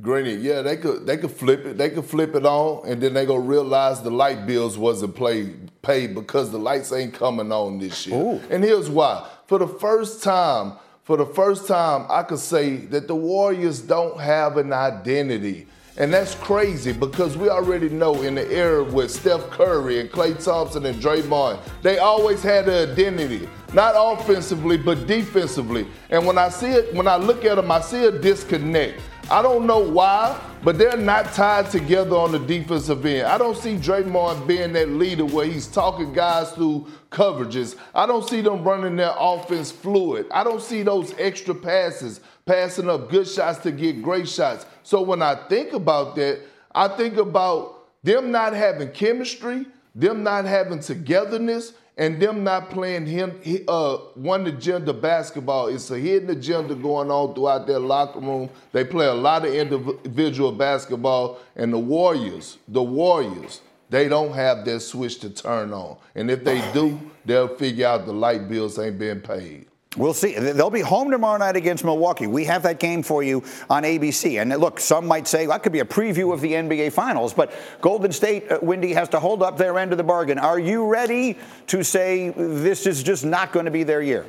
Greeny, 0.00 0.34
yeah, 0.34 0.60
they 0.62 0.76
could 0.76 1.06
they 1.06 1.16
could 1.16 1.30
flip 1.30 1.64
it. 1.64 1.78
They 1.78 1.88
could 1.88 2.04
flip 2.04 2.34
it 2.34 2.44
on, 2.44 2.88
and 2.88 3.00
then 3.00 3.14
they 3.14 3.26
gonna 3.26 3.38
realize 3.38 4.02
the 4.02 4.10
light 4.10 4.44
bills 4.44 4.76
wasn't 4.76 5.14
played 5.14 5.70
paid 5.82 6.16
because 6.16 6.50
the 6.50 6.58
lights 6.58 6.92
ain't 6.92 7.14
coming 7.14 7.52
on 7.52 7.78
this 7.78 8.04
year. 8.06 8.40
And 8.50 8.64
here's 8.64 8.90
why: 8.90 9.28
for 9.46 9.58
the 9.58 9.68
first 9.68 10.22
time, 10.24 10.72
for 11.04 11.16
the 11.16 11.26
first 11.26 11.68
time, 11.68 12.06
I 12.10 12.24
could 12.24 12.40
say 12.40 12.76
that 12.76 13.06
the 13.06 13.14
Warriors 13.14 13.80
don't 13.80 14.18
have 14.18 14.56
an 14.56 14.72
identity. 14.72 15.68
And 15.96 16.12
that's 16.12 16.34
crazy 16.34 16.92
because 16.92 17.36
we 17.36 17.48
already 17.48 17.88
know 17.88 18.22
in 18.22 18.34
the 18.34 18.50
era 18.50 18.82
with 18.82 19.12
Steph 19.12 19.48
Curry 19.50 20.00
and 20.00 20.10
Klay 20.10 20.42
Thompson 20.42 20.84
and 20.86 21.00
Draymond, 21.00 21.60
they 21.82 21.98
always 21.98 22.42
had 22.42 22.68
an 22.68 22.90
identity. 22.90 23.48
Not 23.72 23.94
offensively, 23.96 24.76
but 24.76 25.06
defensively. 25.06 25.86
And 26.10 26.26
when 26.26 26.36
I 26.36 26.48
see 26.48 26.70
it, 26.70 26.92
when 26.94 27.06
I 27.06 27.16
look 27.16 27.44
at 27.44 27.56
them, 27.56 27.70
I 27.70 27.80
see 27.80 28.04
a 28.06 28.10
disconnect. 28.10 29.00
I 29.30 29.40
don't 29.40 29.66
know 29.66 29.78
why, 29.78 30.38
but 30.62 30.78
they're 30.78 30.96
not 30.96 31.32
tied 31.32 31.70
together 31.70 32.14
on 32.14 32.32
the 32.32 32.38
defensive 32.38 33.06
end. 33.06 33.26
I 33.26 33.38
don't 33.38 33.56
see 33.56 33.76
Draymond 33.76 34.46
being 34.46 34.72
that 34.74 34.90
leader 34.90 35.24
where 35.24 35.46
he's 35.46 35.66
talking 35.66 36.12
guys 36.12 36.50
through 36.52 36.88
coverages. 37.10 37.76
I 37.94 38.04
don't 38.06 38.28
see 38.28 38.42
them 38.42 38.62
running 38.62 38.96
their 38.96 39.14
offense 39.16 39.72
fluid. 39.72 40.26
I 40.30 40.44
don't 40.44 40.60
see 40.60 40.82
those 40.82 41.14
extra 41.18 41.54
passes, 41.54 42.20
passing 42.46 42.90
up 42.90 43.10
good 43.10 43.26
shots 43.26 43.58
to 43.60 43.72
get 43.72 44.02
great 44.02 44.28
shots. 44.28 44.66
So 44.82 45.02
when 45.02 45.22
I 45.22 45.34
think 45.48 45.72
about 45.72 46.14
that, 46.16 46.40
I 46.74 46.88
think 46.88 47.16
about 47.16 48.02
them 48.02 48.30
not 48.30 48.52
having 48.52 48.90
chemistry, 48.90 49.66
them 49.94 50.22
not 50.22 50.44
having 50.44 50.80
togetherness, 50.80 51.72
and 51.96 52.20
them 52.20 52.42
not 52.42 52.70
playing 52.70 53.06
him 53.06 53.40
uh, 53.68 53.96
one 54.14 54.46
agenda 54.46 54.92
basketball. 54.92 55.68
It's 55.68 55.90
a 55.90 55.98
hidden 55.98 56.30
agenda 56.30 56.74
going 56.74 57.10
on 57.10 57.34
throughout 57.34 57.66
their 57.66 57.78
locker 57.78 58.18
room. 58.18 58.50
They 58.72 58.84
play 58.84 59.06
a 59.06 59.14
lot 59.14 59.46
of 59.46 59.54
individual 59.54 60.50
basketball, 60.50 61.38
and 61.54 61.72
the 61.72 61.78
Warriors, 61.78 62.58
the 62.66 62.82
Warriors, 62.82 63.60
They 63.90 64.08
don't 64.08 64.32
have 64.32 64.64
that 64.64 64.80
switch 64.80 65.20
to 65.20 65.30
turn 65.30 65.72
on. 65.72 65.98
And 66.16 66.30
if 66.30 66.42
they 66.42 66.60
do, 66.72 66.98
they'll 67.24 67.54
figure 67.56 67.86
out 67.86 68.06
the 68.06 68.12
light 68.12 68.48
bills 68.48 68.78
ain't 68.78 68.98
being 68.98 69.20
paid. 69.20 69.66
We'll 69.96 70.14
see. 70.14 70.34
They'll 70.34 70.70
be 70.70 70.80
home 70.80 71.10
tomorrow 71.10 71.38
night 71.38 71.56
against 71.56 71.84
Milwaukee. 71.84 72.26
We 72.26 72.44
have 72.46 72.64
that 72.64 72.80
game 72.80 73.02
for 73.02 73.22
you 73.22 73.44
on 73.70 73.84
ABC. 73.84 74.40
And 74.40 74.50
look, 74.60 74.80
some 74.80 75.06
might 75.06 75.28
say 75.28 75.46
well, 75.46 75.56
that 75.56 75.62
could 75.62 75.72
be 75.72 75.80
a 75.80 75.84
preview 75.84 76.32
of 76.32 76.40
the 76.40 76.52
NBA 76.52 76.92
Finals, 76.92 77.32
but 77.32 77.52
Golden 77.80 78.10
State, 78.10 78.50
uh, 78.50 78.58
Windy, 78.60 78.92
has 78.92 79.08
to 79.10 79.20
hold 79.20 79.42
up 79.42 79.56
their 79.56 79.78
end 79.78 79.92
of 79.92 79.98
the 79.98 80.04
bargain. 80.04 80.38
Are 80.38 80.58
you 80.58 80.86
ready 80.86 81.38
to 81.68 81.84
say 81.84 82.30
this 82.30 82.86
is 82.86 83.02
just 83.02 83.24
not 83.24 83.52
going 83.52 83.66
to 83.66 83.70
be 83.70 83.84
their 83.84 84.02
year? 84.02 84.26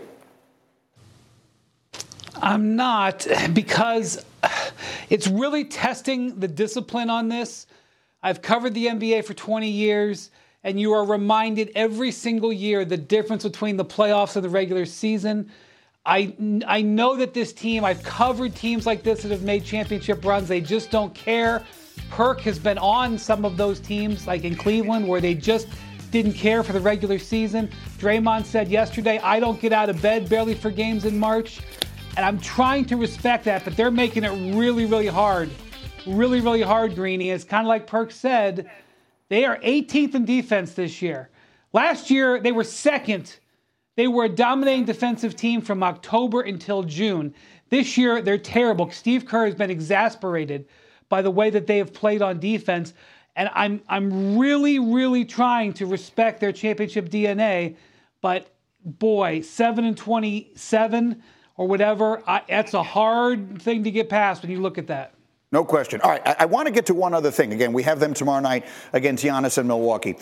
I'm 2.36 2.76
not 2.76 3.26
because 3.54 4.24
it's 5.10 5.28
really 5.28 5.66
testing 5.66 6.40
the 6.40 6.48
discipline 6.48 7.10
on 7.10 7.30
this. 7.30 7.66
I've 8.22 8.42
covered 8.42 8.74
the 8.74 8.88
NBA 8.88 9.26
for 9.26 9.34
20 9.34 9.70
years, 9.70 10.30
and 10.66 10.80
you 10.80 10.92
are 10.94 11.06
reminded 11.06 11.72
every 11.76 12.12
single 12.12 12.52
year 12.52 12.84
the 12.84 12.98
difference 12.98 13.44
between 13.44 13.78
the 13.78 13.86
playoffs 13.86 14.36
and 14.36 14.44
the 14.44 14.50
regular 14.50 14.84
season. 14.84 15.50
I, 16.08 16.36
I 16.66 16.82
know 16.82 17.16
that 17.18 17.36
this 17.36 17.54
team, 17.54 17.86
I've 17.86 18.02
covered 18.02 18.56
teams 18.56 18.88
like 18.88 19.04
this 19.04 19.22
that 19.22 19.32
have 19.32 19.44
made 19.44 19.64
championship 19.64 20.26
runs. 20.26 20.48
They 20.48 20.62
just 20.62 20.90
don't 20.90 21.14
care. 21.14 21.64
Perk 22.10 22.42
has 22.42 22.58
been 22.58 22.80
on 22.80 23.20
some 23.20 23.46
of 23.46 23.58
those 23.58 23.80
teams, 23.80 24.26
like 24.26 24.44
in 24.44 24.56
Cleveland, 24.56 25.08
where 25.08 25.22
they 25.22 25.36
just 25.36 25.68
didn't 26.10 26.34
care 26.34 26.64
for 26.64 26.74
the 26.74 26.80
regular 26.80 27.20
season. 27.20 27.70
Draymond 28.00 28.46
said 28.46 28.68
yesterday, 28.68 29.20
I 29.20 29.40
don't 29.40 29.62
get 29.62 29.72
out 29.72 29.90
of 29.90 30.02
bed 30.02 30.28
barely 30.28 30.56
for 30.56 30.72
games 30.72 31.06
in 31.06 31.18
March. 31.18 31.62
And 32.18 32.26
I'm 32.26 32.40
trying 32.40 32.86
to 32.86 32.98
respect 32.98 33.46
that, 33.46 33.64
but 33.64 33.78
they're 33.78 33.92
making 33.92 34.24
it 34.24 34.56
really, 34.56 34.86
really 34.86 35.08
hard. 35.08 35.52
Really, 36.08 36.40
really 36.40 36.64
hard, 36.64 36.96
Greeny. 36.96 37.30
It's 37.30 37.44
kind 37.44 37.66
of 37.66 37.68
like 37.68 37.86
Perk 37.86 38.12
said, 38.12 38.70
they 39.30 39.46
are 39.46 39.58
18th 39.58 40.16
in 40.16 40.26
defense 40.26 40.74
this 40.74 41.02
year. 41.02 41.30
Last 41.74 42.10
year, 42.10 42.40
they 42.40 42.52
were 42.52 42.64
second. 42.64 43.38
They 43.96 44.08
were 44.08 44.26
a 44.26 44.30
dominating 44.30 44.86
defensive 44.86 45.36
team 45.36 45.62
from 45.62 45.84
October 45.84 46.42
until 46.42 46.84
June. 46.84 47.34
This 47.70 47.98
year, 47.98 48.22
they're 48.22 48.38
terrible. 48.38 48.92
Steve 48.92 49.26
Kerr 49.26 49.46
has 49.46 49.56
been 49.56 49.72
exasperated 49.72 50.68
by 51.10 51.22
the 51.22 51.32
way 51.32 51.50
that 51.50 51.68
they 51.68 51.78
have 51.78 51.94
played 51.94 52.22
on 52.22 52.40
defense. 52.40 52.94
And 53.36 53.50
I'm, 53.54 53.82
I'm 53.90 54.38
really, 54.38 54.80
really 54.80 55.26
trying 55.26 55.74
to 55.74 55.86
respect 55.86 56.40
their 56.40 56.52
championship 56.52 57.10
DNA. 57.10 57.76
But 58.22 58.50
boy, 58.84 59.42
7 59.42 59.86
and 59.86 59.98
27 59.98 61.24
or 61.58 61.68
whatever. 61.68 62.22
I, 62.28 62.44
that's 62.48 62.74
a 62.74 62.84
hard 62.84 63.62
thing 63.62 63.84
to 63.84 63.92
get 63.92 64.10
past 64.10 64.44
when 64.44 64.52
you 64.52 64.62
look 64.62 64.78
at 64.78 64.88
that. 64.88 65.15
No 65.56 65.64
question. 65.64 66.02
All 66.02 66.10
right, 66.10 66.22
I, 66.28 66.36
I 66.40 66.46
want 66.48 66.68
to 66.68 66.74
get 66.74 66.86
to 66.88 66.94
one 66.94 67.14
other 67.14 67.32
thing. 67.32 67.54
Again, 67.54 67.72
we 67.72 67.82
have 67.84 68.02
them 68.02 68.14
tomorrow 68.14 68.42
night 68.42 68.66
against 68.92 69.24
Giannis 69.24 69.58
and 69.58 69.66
Milwaukee. 69.66 70.18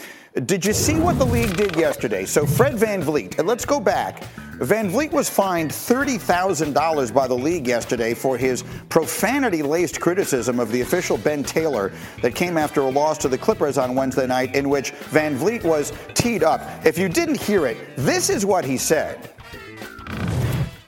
Did 0.46 0.64
you 0.64 0.74
see 0.74 1.00
what 1.00 1.18
the 1.18 1.26
league 1.26 1.58
did 1.58 1.76
yesterday? 1.76 2.26
So 2.26 2.46
Fred 2.46 2.76
VanVleet, 2.76 3.44
let's 3.44 3.66
go 3.66 3.80
back. 3.80 4.24
Van 4.60 4.92
VanVleet 4.92 5.12
was 5.12 5.32
fined 5.32 5.72
$30,000 5.72 7.12
by 7.12 7.28
the 7.28 7.34
league 7.34 7.66
yesterday 7.66 8.14
for 8.14 8.38
his 8.38 8.64
profanity 8.90 9.64
laced 9.64 10.00
criticism 10.00 10.60
of 10.60 10.72
the 10.72 10.82
official 10.82 11.18
Ben 11.18 11.44
Taylor 11.44 11.92
that 12.22 12.36
came 12.36 12.56
after 12.56 12.82
a 12.82 12.90
loss 12.90 13.18
to 13.18 13.28
the 13.28 13.38
Clippers 13.38 13.80
on 13.80 13.96
Wednesday 13.96 14.28
night, 14.28 14.54
in 14.54 14.70
which 14.70 14.92
Van 14.92 15.36
VanVleet 15.36 15.64
was 15.64 15.94
teed 16.14 16.44
up. 16.44 16.62
If 16.86 17.00
you 17.00 17.10
didn't 17.10 17.42
hear 17.42 17.66
it, 17.66 17.78
this 17.96 18.30
is 18.30 18.46
what 18.46 18.66
he 18.66 18.78
said. 18.78 19.32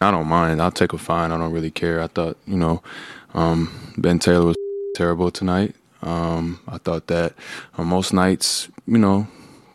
I 0.01 0.11
don't 0.11 0.27
mind. 0.27 0.61
I'll 0.61 0.69
take 0.69 0.93
a 0.93 0.99
fine. 0.99 1.31
I 1.31 1.37
don't 1.39 1.51
really 1.51 1.71
care. 1.71 1.99
I 1.99 2.05
thought, 2.05 2.37
you 2.45 2.57
know, 2.57 2.83
um, 3.35 3.93
Ben 3.97 4.17
Taylor 4.17 4.47
was 4.47 4.55
terrible 4.95 5.29
tonight. 5.29 5.75
Um, 6.01 6.59
I 6.67 6.77
thought 6.77 7.07
that 7.07 7.33
on 7.77 7.87
most 7.87 8.13
nights, 8.13 8.69
you 8.87 8.97
know, 8.97 9.27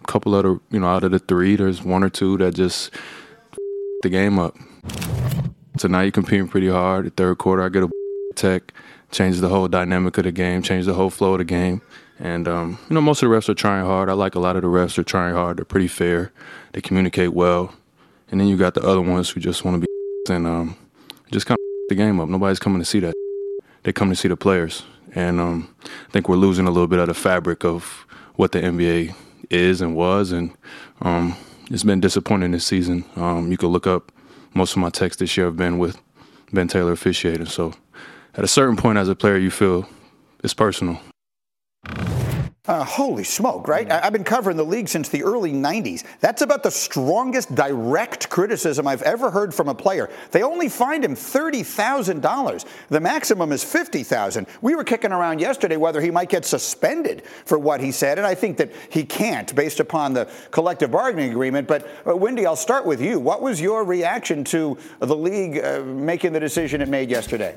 a 0.02 0.06
couple 0.06 0.34
of 0.34 0.42
the, 0.44 0.60
you 0.70 0.80
know, 0.80 0.86
out 0.86 1.04
of 1.04 1.10
the 1.10 1.18
three, 1.18 1.56
there's 1.56 1.82
one 1.82 2.02
or 2.02 2.08
two 2.08 2.38
that 2.38 2.54
just 2.54 2.90
the 4.02 4.08
game 4.08 4.38
up. 4.38 4.56
Tonight, 5.78 6.04
you're 6.04 6.12
competing 6.12 6.48
pretty 6.48 6.68
hard. 6.68 7.06
The 7.06 7.10
third 7.10 7.38
quarter, 7.38 7.62
I 7.62 7.68
get 7.68 7.84
a 7.84 7.90
tech, 8.34 8.72
changes 9.10 9.40
the 9.40 9.48
whole 9.48 9.68
dynamic 9.68 10.16
of 10.18 10.24
the 10.24 10.32
game, 10.32 10.62
changes 10.62 10.86
the 10.86 10.94
whole 10.94 11.10
flow 11.10 11.34
of 11.34 11.38
the 11.38 11.44
game. 11.44 11.82
And, 12.18 12.48
um, 12.48 12.78
you 12.88 12.94
know, 12.94 13.00
most 13.00 13.22
of 13.22 13.30
the 13.30 13.36
refs 13.36 13.48
are 13.48 13.54
trying 13.54 13.84
hard. 13.84 14.08
I 14.08 14.14
like 14.14 14.34
a 14.34 14.40
lot 14.40 14.56
of 14.56 14.62
the 14.62 14.68
refs 14.68 14.98
are 14.98 15.02
trying 15.02 15.34
hard. 15.34 15.58
They're 15.58 15.64
pretty 15.64 15.88
fair. 15.88 16.32
They 16.72 16.80
communicate 16.80 17.32
well. 17.32 17.74
And 18.30 18.40
then 18.40 18.48
you 18.48 18.56
got 18.56 18.74
the 18.74 18.82
other 18.82 19.00
ones 19.00 19.30
who 19.30 19.40
just 19.40 19.64
want 19.64 19.80
to 19.82 19.86
be 19.86 19.86
and 20.34 20.46
um, 20.46 20.76
just 21.30 21.46
kind 21.46 21.56
of 21.56 21.88
the 21.88 21.94
game 21.94 22.20
up. 22.20 22.28
Nobody's 22.28 22.58
coming 22.58 22.78
to 22.78 22.84
see 22.84 23.00
that. 23.00 23.14
They 23.82 23.92
come 23.92 24.10
to 24.10 24.16
see 24.16 24.28
the 24.28 24.36
players, 24.36 24.84
and 25.14 25.40
um, 25.40 25.74
I 25.82 26.10
think 26.10 26.28
we're 26.28 26.36
losing 26.36 26.66
a 26.66 26.70
little 26.70 26.86
bit 26.86 26.98
of 26.98 27.08
the 27.08 27.14
fabric 27.14 27.64
of 27.64 28.06
what 28.34 28.52
the 28.52 28.60
NBA 28.60 29.14
is 29.48 29.80
and 29.80 29.96
was, 29.96 30.32
and 30.32 30.54
um, 31.00 31.36
it's 31.70 31.84
been 31.84 32.00
disappointing 32.00 32.50
this 32.50 32.66
season. 32.66 33.04
Um, 33.16 33.50
you 33.50 33.56
could 33.56 33.68
look 33.68 33.86
up 33.86 34.12
most 34.54 34.72
of 34.72 34.78
my 34.78 34.90
texts 34.90 35.20
this 35.20 35.36
year 35.36 35.46
have 35.46 35.56
been 35.56 35.78
with 35.78 36.00
Ben 36.52 36.68
Taylor 36.68 36.92
officiating. 36.92 37.46
So, 37.46 37.72
at 38.34 38.44
a 38.44 38.48
certain 38.48 38.76
point, 38.76 38.98
as 38.98 39.08
a 39.08 39.14
player, 39.14 39.36
you 39.36 39.50
feel 39.50 39.88
it's 40.42 40.54
personal. 40.54 41.00
Uh, 42.70 42.84
holy 42.84 43.24
smoke, 43.24 43.66
right? 43.66 43.90
I- 43.90 44.06
I've 44.06 44.12
been 44.12 44.22
covering 44.22 44.56
the 44.56 44.64
league 44.64 44.88
since 44.88 45.08
the 45.08 45.24
early 45.24 45.50
90s. 45.50 46.04
That's 46.20 46.40
about 46.40 46.62
the 46.62 46.70
strongest 46.70 47.52
direct 47.52 48.28
criticism 48.28 48.86
I've 48.86 49.02
ever 49.02 49.28
heard 49.28 49.52
from 49.52 49.68
a 49.68 49.74
player. 49.74 50.08
They 50.30 50.44
only 50.44 50.68
fined 50.68 51.04
him 51.04 51.16
$30,000. 51.16 52.64
The 52.88 53.00
maximum 53.00 53.50
is 53.50 53.64
50,000. 53.64 54.46
We 54.62 54.76
were 54.76 54.84
kicking 54.84 55.10
around 55.10 55.40
yesterday 55.40 55.76
whether 55.76 56.00
he 56.00 56.12
might 56.12 56.28
get 56.28 56.44
suspended 56.44 57.24
for 57.44 57.58
what 57.58 57.80
he 57.80 57.90
said, 57.90 58.18
and 58.18 58.26
I 58.26 58.36
think 58.36 58.58
that 58.58 58.70
he 58.88 59.02
can't 59.02 59.52
based 59.56 59.80
upon 59.80 60.12
the 60.12 60.28
collective 60.52 60.92
bargaining 60.92 61.32
agreement. 61.32 61.66
But, 61.66 61.88
uh, 62.06 62.16
Windy, 62.16 62.46
I'll 62.46 62.54
start 62.54 62.86
with 62.86 63.00
you. 63.00 63.18
What 63.18 63.42
was 63.42 63.60
your 63.60 63.82
reaction 63.82 64.44
to 64.44 64.78
the 65.00 65.16
league 65.16 65.58
uh, 65.58 65.80
making 65.80 66.34
the 66.34 66.40
decision 66.40 66.82
it 66.82 66.88
made 66.88 67.10
yesterday? 67.10 67.56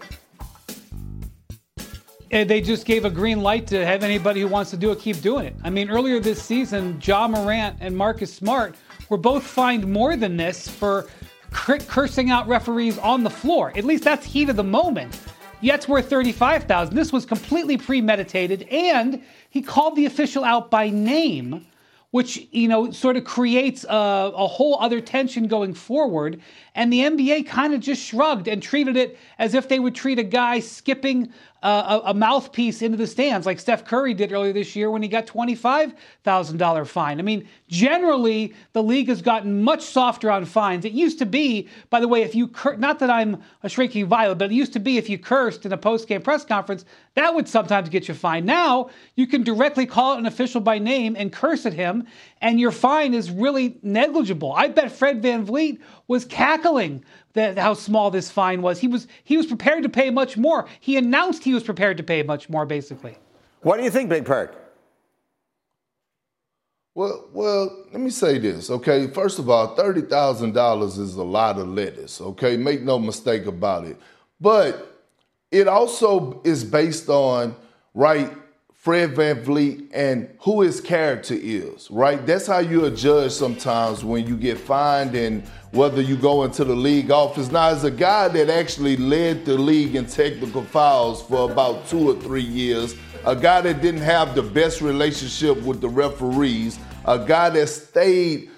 And 2.33 2.49
they 2.49 2.61
just 2.61 2.87
gave 2.87 3.05
a 3.05 3.11
green 3.11 3.43
light 3.43 3.67
to 3.67 3.85
have 3.85 4.01
anybody 4.01 4.41
who 4.41 4.47
wants 4.47 4.71
to 4.71 4.77
do 4.77 4.91
it 4.91 4.97
keep 4.99 5.21
doing 5.21 5.45
it. 5.45 5.55
I 5.63 5.69
mean, 5.69 5.91
earlier 5.91 6.19
this 6.19 6.41
season, 6.41 6.99
Ja 7.03 7.27
Morant 7.27 7.77
and 7.79 7.95
Marcus 7.95 8.33
Smart 8.33 8.73
were 9.07 9.17
both 9.17 9.43
fined 9.43 9.87
more 9.87 10.15
than 10.17 10.35
this 10.35 10.67
for 10.67 11.05
cursing 11.51 12.31
out 12.31 12.47
referees 12.47 12.97
on 12.97 13.23
the 13.23 13.29
floor. 13.29 13.71
At 13.75 13.85
least 13.85 14.03
that's 14.03 14.25
heat 14.25 14.49
of 14.49 14.55
the 14.55 14.63
moment. 14.63 15.15
Yet 15.61 15.87
worth 15.87 16.09
35,000. 16.09 16.95
This 16.95 17.13
was 17.13 17.23
completely 17.23 17.77
premeditated 17.77 18.63
and 18.63 19.21
he 19.51 19.61
called 19.61 19.95
the 19.95 20.07
official 20.07 20.43
out 20.43 20.71
by 20.71 20.89
name, 20.89 21.67
which, 22.09 22.47
you 22.51 22.67
know, 22.67 22.89
sort 22.89 23.15
of 23.15 23.25
creates 23.25 23.83
a, 23.83 24.31
a 24.33 24.47
whole 24.47 24.79
other 24.79 25.01
tension 25.01 25.45
going 25.45 25.75
forward. 25.75 26.41
And 26.75 26.91
the 26.91 26.99
NBA 26.99 27.47
kind 27.47 27.73
of 27.73 27.81
just 27.81 28.03
shrugged 28.03 28.47
and 28.47 28.61
treated 28.61 28.97
it 28.97 29.17
as 29.37 29.53
if 29.53 29.67
they 29.67 29.79
would 29.79 29.93
treat 29.93 30.17
a 30.17 30.23
guy 30.23 30.59
skipping 30.59 31.31
uh, 31.63 32.01
a, 32.03 32.09
a, 32.09 32.13
mouthpiece 32.13 32.81
into 32.81 32.97
the 32.97 33.07
stands, 33.07 33.45
like 33.45 33.57
Steph 33.57 33.85
Curry 33.85 34.13
did 34.13 34.33
earlier 34.33 34.51
this 34.51 34.75
year 34.75 34.91
when 34.91 35.01
he 35.01 35.07
got 35.07 35.25
$25,000 35.25 36.87
fine. 36.87 37.19
I 37.19 37.21
mean, 37.21 37.47
generally, 37.69 38.53
the 38.73 38.83
league 38.83 39.07
has 39.07 39.21
gotten 39.21 39.63
much 39.63 39.81
softer 39.81 40.29
on 40.29 40.43
fines. 40.43 40.83
It 40.83 40.91
used 40.91 41.19
to 41.19 41.25
be, 41.25 41.69
by 41.89 42.01
the 42.01 42.07
way, 42.09 42.23
if 42.23 42.35
you, 42.35 42.49
cur- 42.49 42.75
not 42.75 42.99
that 42.99 43.09
I'm 43.09 43.41
a 43.63 43.69
shrinking 43.69 44.07
violet, 44.07 44.39
but 44.39 44.51
it 44.51 44.55
used 44.55 44.73
to 44.73 44.79
be 44.79 44.97
if 44.97 45.09
you 45.09 45.17
cursed 45.17 45.65
in 45.65 45.71
a 45.71 45.77
post 45.77 46.09
game 46.09 46.21
press 46.21 46.43
conference, 46.43 46.83
that 47.15 47.33
would 47.33 47.47
sometimes 47.47 47.87
get 47.87 48.09
you 48.09 48.13
fined. 48.13 48.45
Now, 48.45 48.89
you 49.15 49.25
can 49.25 49.43
directly 49.43 49.85
call 49.85 50.17
an 50.17 50.25
official 50.25 50.59
by 50.59 50.79
name 50.79 51.15
and 51.17 51.31
curse 51.31 51.65
at 51.65 51.71
him, 51.71 52.05
and 52.41 52.59
your 52.59 52.71
fine 52.71 53.13
is 53.13 53.31
really 53.31 53.77
negligible. 53.81 54.51
I 54.51 54.67
bet 54.67 54.91
Fred 54.91 55.21
VanVleet 55.21 55.79
was 56.09 56.25
cackling 56.25 56.62
that 57.33 57.57
how 57.57 57.73
small 57.73 58.11
this 58.11 58.31
fine 58.31 58.61
was. 58.61 58.79
He 58.79 58.87
was 58.87 59.07
he 59.23 59.37
was 59.37 59.45
prepared 59.45 59.83
to 59.83 59.89
pay 59.89 60.09
much 60.09 60.37
more. 60.37 60.67
He 60.79 60.97
announced 60.97 61.43
he 61.43 61.53
was 61.53 61.63
prepared 61.63 61.97
to 61.97 62.03
pay 62.03 62.23
much 62.23 62.49
more, 62.49 62.65
basically. 62.65 63.17
What 63.61 63.77
do 63.77 63.83
you 63.83 63.89
think, 63.89 64.09
Big 64.09 64.25
Perk? 64.25 64.55
Well, 66.95 67.27
well, 67.33 67.85
let 67.91 68.01
me 68.01 68.11
say 68.11 68.37
this, 68.37 68.69
okay? 68.69 69.07
First 69.07 69.39
of 69.39 69.49
all, 69.49 69.75
thirty 69.75 70.01
thousand 70.01 70.53
dollars 70.53 70.97
is 70.97 71.15
a 71.15 71.23
lot 71.23 71.57
of 71.57 71.67
lettuce, 71.67 72.21
okay? 72.21 72.55
Make 72.55 72.81
no 72.81 72.99
mistake 72.99 73.47
about 73.47 73.85
it. 73.85 73.97
But 74.39 75.01
it 75.51 75.67
also 75.67 76.41
is 76.43 76.63
based 76.63 77.09
on 77.09 77.55
right 77.93 78.31
Fred 78.83 79.15
VanVleet 79.15 79.87
and 79.93 80.27
who 80.39 80.59
his 80.59 80.81
character 80.81 81.35
is, 81.39 81.89
right? 81.89 82.27
That's 82.27 82.47
how 82.47 82.59
you 82.59 82.89
judge 82.89 83.31
sometimes 83.31 84.03
when 84.03 84.27
you 84.27 84.35
get 84.35 84.57
fined 84.57 85.15
and 85.15 85.41
whether 85.71 86.01
you 86.01 86.17
go 86.17 86.43
into 86.43 86.65
the 86.65 86.75
league 86.75 87.09
office. 87.09 87.49
Now, 87.49 87.69
as 87.69 87.85
a 87.85 87.91
guy 87.91 88.27
that 88.27 88.49
actually 88.49 88.97
led 88.97 89.45
the 89.45 89.57
league 89.57 89.95
in 89.95 90.05
technical 90.05 90.65
fouls 90.65 91.21
for 91.21 91.49
about 91.49 91.87
two 91.87 92.11
or 92.11 92.19
three 92.19 92.43
years, 92.43 92.97
a 93.25 93.37
guy 93.37 93.61
that 93.61 93.81
didn't 93.81 94.01
have 94.01 94.35
the 94.35 94.43
best 94.43 94.81
relationship 94.81 95.61
with 95.63 95.79
the 95.79 95.87
referees, 95.87 96.77
a 97.05 97.25
guy 97.25 97.51
that 97.51 97.67
stayed 97.67 98.49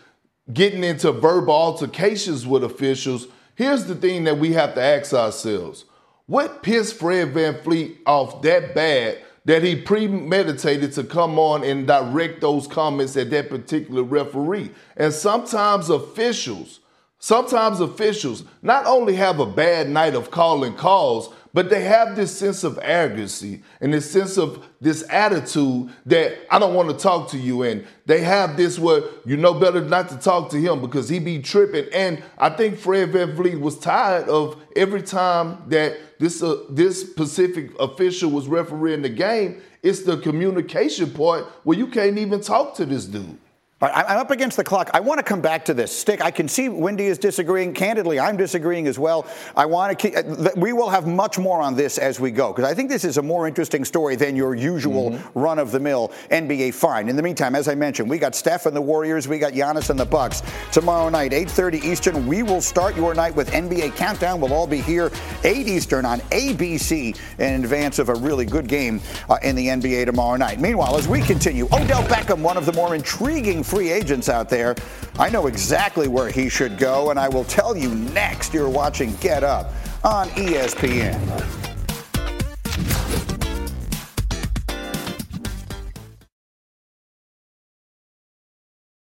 getting 0.51 0.83
into 0.83 1.11
verbal 1.11 1.53
altercations 1.53 2.47
with 2.47 2.63
officials, 2.63 3.27
here's 3.53 3.85
the 3.85 3.93
thing 3.93 4.23
that 4.23 4.39
we 4.39 4.53
have 4.53 4.73
to 4.73 4.81
ask 4.81 5.13
ourselves. 5.13 5.85
What 6.25 6.63
pissed 6.63 6.95
Fred 6.95 7.31
Van 7.31 7.53
VanVleet 7.53 7.97
off 8.07 8.41
that 8.41 8.73
bad 8.73 9.19
that 9.45 9.63
he 9.63 9.75
premeditated 9.75 10.91
to 10.93 11.03
come 11.03 11.39
on 11.39 11.63
and 11.63 11.87
direct 11.87 12.41
those 12.41 12.67
comments 12.67 13.15
at 13.15 13.29
that 13.29 13.49
particular 13.49 14.03
referee. 14.03 14.71
And 14.97 15.13
sometimes 15.13 15.89
officials, 15.89 16.79
sometimes 17.19 17.79
officials 17.79 18.43
not 18.61 18.85
only 18.85 19.15
have 19.15 19.39
a 19.39 19.45
bad 19.45 19.87
night 19.89 20.15
of 20.15 20.31
calling 20.31 20.75
calls, 20.75 21.33
but 21.55 21.69
they 21.69 21.85
have 21.85 22.17
this 22.17 22.37
sense 22.37 22.65
of 22.65 22.77
arrogancy 22.81 23.63
and 23.79 23.93
this 23.93 24.11
sense 24.11 24.37
of 24.37 24.65
this 24.81 25.05
attitude 25.09 25.89
that 26.05 26.37
I 26.51 26.59
don't 26.59 26.73
want 26.73 26.89
to 26.89 26.97
talk 26.97 27.29
to 27.29 27.37
you. 27.37 27.63
And 27.63 27.87
they 28.05 28.19
have 28.21 28.57
this 28.57 28.77
where 28.77 29.03
you 29.25 29.37
know 29.37 29.53
better 29.53 29.79
not 29.79 30.09
to 30.09 30.17
talk 30.17 30.49
to 30.49 30.57
him 30.59 30.81
because 30.81 31.07
he 31.07 31.19
be 31.19 31.39
tripping. 31.39 31.85
And 31.93 32.21
I 32.37 32.49
think 32.49 32.77
Fred 32.77 33.13
VanVleet 33.13 33.61
was 33.61 33.79
tired 33.79 34.27
of 34.27 34.61
every 34.75 35.01
time 35.01 35.63
that 35.69 35.97
this 36.19 36.41
uh, 36.41 36.63
this 36.69 37.01
specific 37.01 37.77
official 37.79 38.31
was 38.31 38.47
refereeing 38.47 39.01
the 39.01 39.09
game. 39.09 39.61
It's 39.83 40.03
the 40.03 40.17
communication 40.17 41.11
part 41.11 41.45
where 41.63 41.77
you 41.77 41.87
can't 41.87 42.17
even 42.17 42.41
talk 42.41 42.75
to 42.75 42.85
this 42.85 43.05
dude. 43.05 43.37
All 43.85 43.91
right, 43.91 44.05
I'm 44.09 44.17
up 44.17 44.31
against 44.31 44.57
the 44.57 44.63
clock. 44.63 44.89
I 44.95 44.99
want 44.99 45.19
to 45.19 45.23
come 45.23 45.41
back 45.41 45.63
to 45.65 45.73
this. 45.75 45.95
Stick, 45.95 46.19
I 46.19 46.31
can 46.31 46.47
see 46.47 46.69
Windy 46.69 47.05
is 47.05 47.19
disagreeing. 47.19 47.71
Candidly, 47.71 48.19
I'm 48.19 48.35
disagreeing 48.35 48.87
as 48.87 48.97
well. 48.97 49.27
I 49.55 49.67
want 49.67 49.91
to 49.91 49.95
keep, 49.95 50.17
uh, 50.17 50.49
we 50.55 50.73
will 50.73 50.89
have 50.89 51.05
much 51.05 51.37
more 51.37 51.61
on 51.61 51.75
this 51.75 51.99
as 51.99 52.19
we 52.19 52.31
go, 52.31 52.51
because 52.51 52.67
I 52.67 52.73
think 52.73 52.89
this 52.89 53.03
is 53.03 53.17
a 53.17 53.21
more 53.21 53.47
interesting 53.47 53.85
story 53.85 54.15
than 54.15 54.35
your 54.35 54.55
usual 54.55 55.11
mm-hmm. 55.11 55.39
run 55.39 55.59
of 55.59 55.71
the 55.71 55.79
mill 55.79 56.11
NBA 56.31 56.73
fine. 56.73 57.09
In 57.09 57.15
the 57.15 57.21
meantime, 57.21 57.53
as 57.53 57.67
I 57.67 57.75
mentioned, 57.75 58.09
we 58.09 58.17
got 58.17 58.33
Steph 58.33 58.65
and 58.65 58.75
the 58.75 58.81
Warriors, 58.81 59.27
we 59.27 59.37
got 59.37 59.53
Giannis 59.53 59.91
and 59.91 59.99
the 59.99 60.05
Bucks. 60.05 60.41
Tomorrow 60.71 61.09
night, 61.09 61.31
8.30 61.31 61.83
Eastern, 61.83 62.25
we 62.25 62.41
will 62.41 62.61
start 62.61 62.95
your 62.95 63.13
night 63.13 63.35
with 63.35 63.51
NBA 63.51 63.95
Countdown. 63.97 64.41
We'll 64.41 64.53
all 64.53 64.65
be 64.65 64.81
here 64.81 65.11
8 65.43 65.67
Eastern 65.67 66.05
on 66.05 66.21
ABC 66.31 67.15
in 67.37 67.63
advance 67.63 67.99
of 67.99 68.09
a 68.09 68.15
really 68.15 68.45
good 68.45 68.67
game 68.67 68.99
uh, 69.29 69.37
in 69.43 69.55
the 69.55 69.67
NBA 69.67 70.07
tomorrow 70.07 70.37
night. 70.37 70.59
Meanwhile, 70.59 70.97
as 70.97 71.07
we 71.07 71.21
continue, 71.21 71.65
Odell 71.65 72.01
Beckham, 72.05 72.41
one 72.41 72.57
of 72.57 72.65
the 72.65 72.73
more 72.73 72.95
intriguing 72.95 73.61
free 73.75 73.91
agents 73.91 74.29
out 74.29 74.47
there. 74.47 74.73
I 75.19 75.29
know 75.29 75.47
exactly 75.47 76.07
where 76.07 76.29
he 76.29 76.47
should 76.47 76.77
go, 76.77 77.09
and 77.09 77.19
I 77.19 77.27
will 77.27 77.43
tell 77.43 77.75
you 77.75 77.93
next. 77.93 78.53
You're 78.53 78.69
watching 78.69 79.13
Get 79.17 79.43
Up 79.43 79.73
on 80.01 80.29
ESPN. 80.29 81.19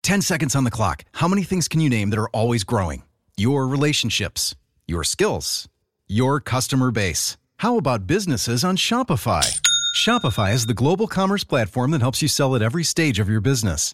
Ten 0.01 0.21
seconds 0.21 0.55
on 0.55 0.63
the 0.63 0.71
clock. 0.71 1.03
How 1.13 1.27
many 1.27 1.43
things 1.43 1.67
can 1.67 1.79
you 1.79 1.89
name 1.89 2.09
that 2.09 2.19
are 2.19 2.29
always 2.29 2.63
growing? 2.63 3.03
Your 3.37 3.67
relationships, 3.67 4.55
your 4.87 5.03
skills, 5.03 5.67
your 6.07 6.39
customer 6.39 6.89
base. 6.89 7.37
How 7.57 7.77
about 7.77 8.07
businesses 8.07 8.63
on 8.63 8.77
Shopify? 8.77 9.61
Shopify 9.95 10.53
is 10.53 10.65
the 10.65 10.73
global 10.73 11.07
commerce 11.07 11.43
platform 11.43 11.91
that 11.91 12.01
helps 12.01 12.21
you 12.21 12.27
sell 12.27 12.55
at 12.55 12.61
every 12.63 12.83
stage 12.83 13.19
of 13.19 13.29
your 13.29 13.41
business 13.41 13.93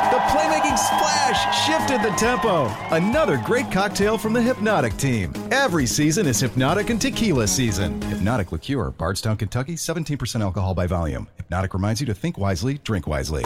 Playmaking 0.31 0.77
splash 0.77 1.67
shifted 1.67 2.01
the 2.01 2.15
tempo. 2.15 2.73
Another 2.95 3.35
great 3.45 3.69
cocktail 3.69 4.17
from 4.17 4.31
the 4.31 4.39
Hpnotiq 4.39 4.97
team. 4.97 5.33
Every 5.51 5.85
season 5.85 6.25
is 6.25 6.41
Hpnotiq 6.41 6.89
and 6.89 7.01
Tequila 7.01 7.45
season. 7.45 7.99
Hpnotiq 7.99 8.53
Liqueur, 8.53 8.91
Bardstown, 8.91 9.35
Kentucky, 9.35 9.73
17% 9.73 10.39
alcohol 10.39 10.73
by 10.73 10.87
volume. 10.87 11.27
Hpnotiq 11.37 11.73
reminds 11.73 11.99
you 11.99 12.07
to 12.07 12.13
think 12.13 12.37
wisely, 12.37 12.77
drink 12.85 13.07
wisely. 13.07 13.43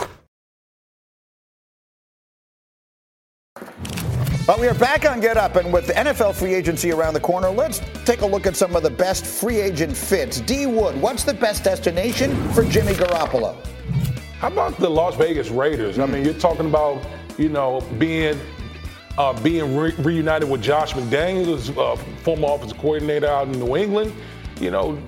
But 4.46 4.60
we 4.60 4.68
are 4.68 4.74
back 4.74 5.10
on 5.10 5.20
Get 5.20 5.36
Up, 5.36 5.56
and 5.56 5.72
with 5.72 5.88
the 5.88 5.92
NFL 5.94 6.36
free 6.36 6.54
agency 6.54 6.92
around 6.92 7.14
the 7.14 7.20
corner, 7.20 7.50
let's 7.50 7.80
take 8.04 8.20
a 8.20 8.26
look 8.26 8.46
at 8.46 8.54
some 8.54 8.76
of 8.76 8.84
the 8.84 8.90
best 8.90 9.26
free 9.26 9.60
agent 9.60 9.96
fits. 9.96 10.40
D 10.40 10.66
Wood, 10.66 11.00
what's 11.00 11.24
the 11.24 11.34
best 11.34 11.64
destination 11.64 12.32
for 12.52 12.64
Jimmy 12.64 12.92
Garoppolo? 12.92 13.56
How 14.46 14.52
about 14.52 14.78
the 14.78 14.88
Las 14.88 15.16
Vegas 15.16 15.50
Raiders? 15.50 15.98
I 15.98 16.06
mean, 16.06 16.24
you're 16.24 16.32
talking 16.32 16.66
about, 16.66 17.04
you 17.36 17.48
know, 17.48 17.80
being 17.98 18.38
uh, 19.18 19.32
being 19.42 19.76
re- 19.76 19.92
reunited 19.98 20.48
with 20.48 20.62
Josh 20.62 20.92
McDaniels, 20.92 21.76
uh, 21.76 21.96
former 22.22 22.52
offensive 22.52 22.78
coordinator 22.78 23.26
out 23.26 23.48
in 23.48 23.58
New 23.58 23.76
England. 23.76 24.12
You 24.60 24.70
know, 24.70 25.02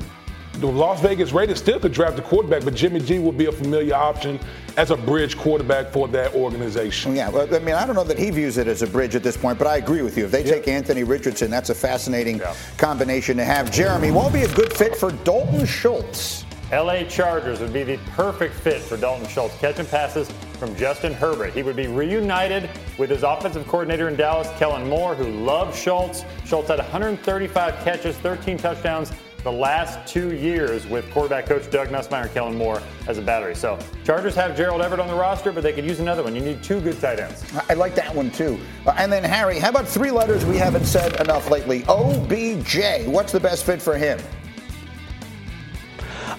the 0.55 0.66
Las 0.66 1.01
Vegas 1.03 1.30
Raiders 1.30 1.59
still 1.59 1.78
could 1.78 1.93
draft 1.93 2.18
a 2.18 2.22
quarterback, 2.22 2.64
but 2.64 2.74
Jimmy 2.74 2.99
G 2.99 3.20
will 3.20 3.30
be 3.30 3.47
a 3.47 3.53
familiar 3.53 3.95
option 3.95 4.41
as 4.76 4.91
a 4.91 4.97
bridge 4.97 5.39
quarterback 5.39 5.93
for 5.93 6.09
that 6.09 6.34
organization. 6.34 7.14
Yeah, 7.14 7.28
well, 7.28 7.55
I 7.55 7.61
mean, 7.61 7.76
I 7.76 7.86
don't 7.86 7.95
know 7.95 8.03
that 8.03 8.18
he 8.18 8.30
views 8.32 8.59
it 8.59 8.66
as 8.66 8.82
a 8.82 8.89
bridge 8.89 9.14
at 9.14 9.22
this 9.22 9.36
point, 9.36 9.57
but 9.57 9.68
I 9.68 9.76
agree 9.76 10.03
with 10.03 10.18
you. 10.18 10.24
If 10.24 10.32
they 10.32 10.45
yeah. 10.45 10.55
take 10.55 10.66
Anthony 10.66 11.05
Richardson, 11.05 11.49
that's 11.49 11.70
a 11.70 11.76
fascinating 11.76 12.39
yeah. 12.39 12.57
combination 12.76 13.36
to 13.36 13.45
have. 13.45 13.70
Jeremy 13.70 14.11
won't 14.11 14.34
be 14.34 14.43
a 14.43 14.53
good 14.55 14.72
fit 14.72 14.97
for 14.97 15.12
Dalton 15.12 15.64
Schultz. 15.64 16.45
LA 16.71 17.03
Chargers 17.05 17.61
would 17.61 17.73
be 17.73 17.83
the 17.83 17.97
perfect 18.11 18.55
fit 18.55 18.83
for 18.83 18.99
Dalton 18.99 19.27
Schultz, 19.27 19.57
catching 19.59 19.87
passes 19.87 20.31
from 20.59 20.77
Justin 20.77 21.14
Herbert. 21.14 21.55
He 21.55 21.62
would 21.62 21.77
be 21.77 21.87
reunited 21.87 22.69
with 22.99 23.09
his 23.09 23.23
offensive 23.23 23.66
coordinator 23.66 24.09
in 24.09 24.16
Dallas, 24.16 24.49
Kellen 24.59 24.87
Moore, 24.87 25.14
who 25.14 25.31
loved 25.45 25.75
Schultz. 25.75 26.25
Schultz 26.45 26.69
had 26.69 26.79
135 26.79 27.75
catches, 27.85 28.16
13 28.19 28.59
touchdowns, 28.59 29.12
the 29.45 29.53
last 29.53 30.07
two 30.07 30.35
years 30.35 30.87
with 30.87 31.11
quarterback 31.11 31.47
coach 31.47 31.71
Doug 31.71 31.89
Nussmeier 31.89 32.25
and 32.25 32.33
Kellen 32.35 32.59
Moore 32.59 32.83
as 33.07 33.16
a 33.16 33.23
battery. 33.23 33.55
So 33.55 33.79
Chargers 34.05 34.35
have 34.35 34.55
Gerald 34.55 34.83
Everett 34.83 35.01
on 35.01 35.09
the 35.09 35.14
roster, 35.14 35.53
but 35.53 35.62
they 35.62 35.73
could 35.73 35.87
use 35.87 36.01
another 36.01 36.23
one. 36.23 36.35
You 36.35 36.43
need 36.43 36.62
two 36.62 36.83
good 36.83 37.01
tight 37.01 37.19
ends. 37.19 37.45
I 37.71 37.75
like 37.75 37.95
that 37.95 38.14
one 38.14 38.31
too. 38.31 38.61
Uh, 38.85 38.95
and 38.99 39.11
then 39.11 39.25
Harry, 39.25 39.59
how 39.59 39.71
about 39.71 39.89
three 39.89 40.11
letters 40.11 40.45
we 40.45 40.59
haven't 40.59 40.85
said 40.85 41.19
enough 41.21 41.51
lately? 41.51 41.85
OBJ. 41.89 43.07
What's 43.07 43.33
the 43.33 43.41
best 43.41 43.64
fit 43.64 43.81
for 43.81 43.97
him? 43.97 44.19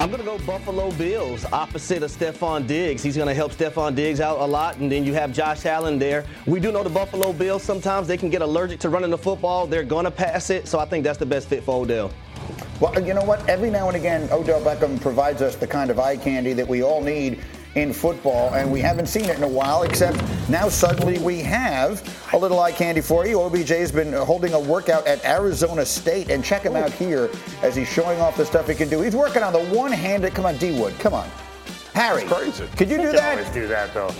I'm 0.01 0.09
going 0.09 0.21
to 0.21 0.25
go 0.25 0.37
Buffalo 0.45 0.91
Bills 0.91 1.43
opposite 1.51 2.03
of 2.03 2.11
Stefon 2.11 2.65
Diggs. 2.65 3.03
He's 3.03 3.17
going 3.17 3.27
to 3.27 3.33
help 3.33 3.51
Stefon 3.51 3.95
Diggs 3.95 4.21
out 4.21 4.39
a 4.39 4.45
lot, 4.45 4.77
and 4.77 4.89
then 4.89 5.03
you 5.03 5.13
have 5.13 5.33
Josh 5.33 5.65
Allen 5.65 5.99
there. 5.99 6.23
We 6.45 6.61
do 6.61 6.71
know 6.71 6.83
the 6.83 6.89
Buffalo 6.89 7.33
Bills 7.33 7.63
sometimes 7.63 8.07
they 8.07 8.15
can 8.15 8.29
get 8.29 8.41
allergic 8.41 8.79
to 8.79 8.89
running 8.89 9.09
the 9.09 9.17
football. 9.17 9.67
They're 9.67 9.83
going 9.83 10.05
to 10.05 10.11
pass 10.11 10.51
it, 10.51 10.69
so 10.69 10.79
I 10.79 10.85
think 10.85 11.03
that's 11.03 11.17
the 11.17 11.25
best 11.25 11.49
fit 11.49 11.63
for 11.63 11.81
Odell. 11.81 12.13
Well, 12.79 12.97
you 13.05 13.13
know 13.13 13.25
what? 13.25 13.47
Every 13.49 13.69
now 13.69 13.89
and 13.89 13.97
again, 13.97 14.29
Odell 14.31 14.61
Beckham 14.61 15.01
provides 15.01 15.41
us 15.41 15.57
the 15.57 15.67
kind 15.67 15.91
of 15.91 15.99
eye 15.99 16.15
candy 16.15 16.53
that 16.53 16.65
we 16.65 16.81
all 16.81 17.01
need 17.01 17.43
in 17.75 17.93
football, 17.93 18.53
and 18.53 18.71
we 18.71 18.79
haven't 18.79 19.05
seen 19.05 19.25
it 19.25 19.37
in 19.37 19.43
a 19.43 19.47
while, 19.47 19.83
except 19.83 20.17
now 20.49 20.67
suddenly 20.67 21.19
we 21.19 21.39
have 21.39 22.01
a 22.33 22.37
little 22.37 22.59
eye 22.59 22.71
candy 22.71 23.01
for 23.01 23.27
you. 23.27 23.39
OBJ 23.41 23.69
has 23.69 23.91
been 23.91 24.13
holding 24.13 24.53
a 24.53 24.59
workout 24.59 25.05
at 25.05 25.23
Arizona 25.23 25.85
State, 25.85 26.29
and 26.29 26.43
check 26.43 26.63
him 26.63 26.75
out 26.75 26.91
here 26.91 27.29
as 27.61 27.75
he's 27.75 27.87
showing 27.87 28.19
off 28.19 28.35
the 28.35 28.45
stuff 28.45 28.67
he 28.67 28.75
can 28.75 28.89
do. 28.89 29.01
He's 29.01 29.15
working 29.15 29.43
on 29.43 29.53
the 29.53 29.63
one-handed, 29.65 30.33
come 30.33 30.45
on, 30.45 30.57
D-Wood, 30.57 30.97
come 30.99 31.13
on. 31.13 31.29
Harry, 31.93 32.23
crazy. 32.23 32.65
could 32.77 32.89
you 32.89 32.97
do 32.97 33.11
that? 33.11 33.37
Always 33.37 33.53
do 33.53 33.67
that, 33.67 33.93
though. 33.93 34.11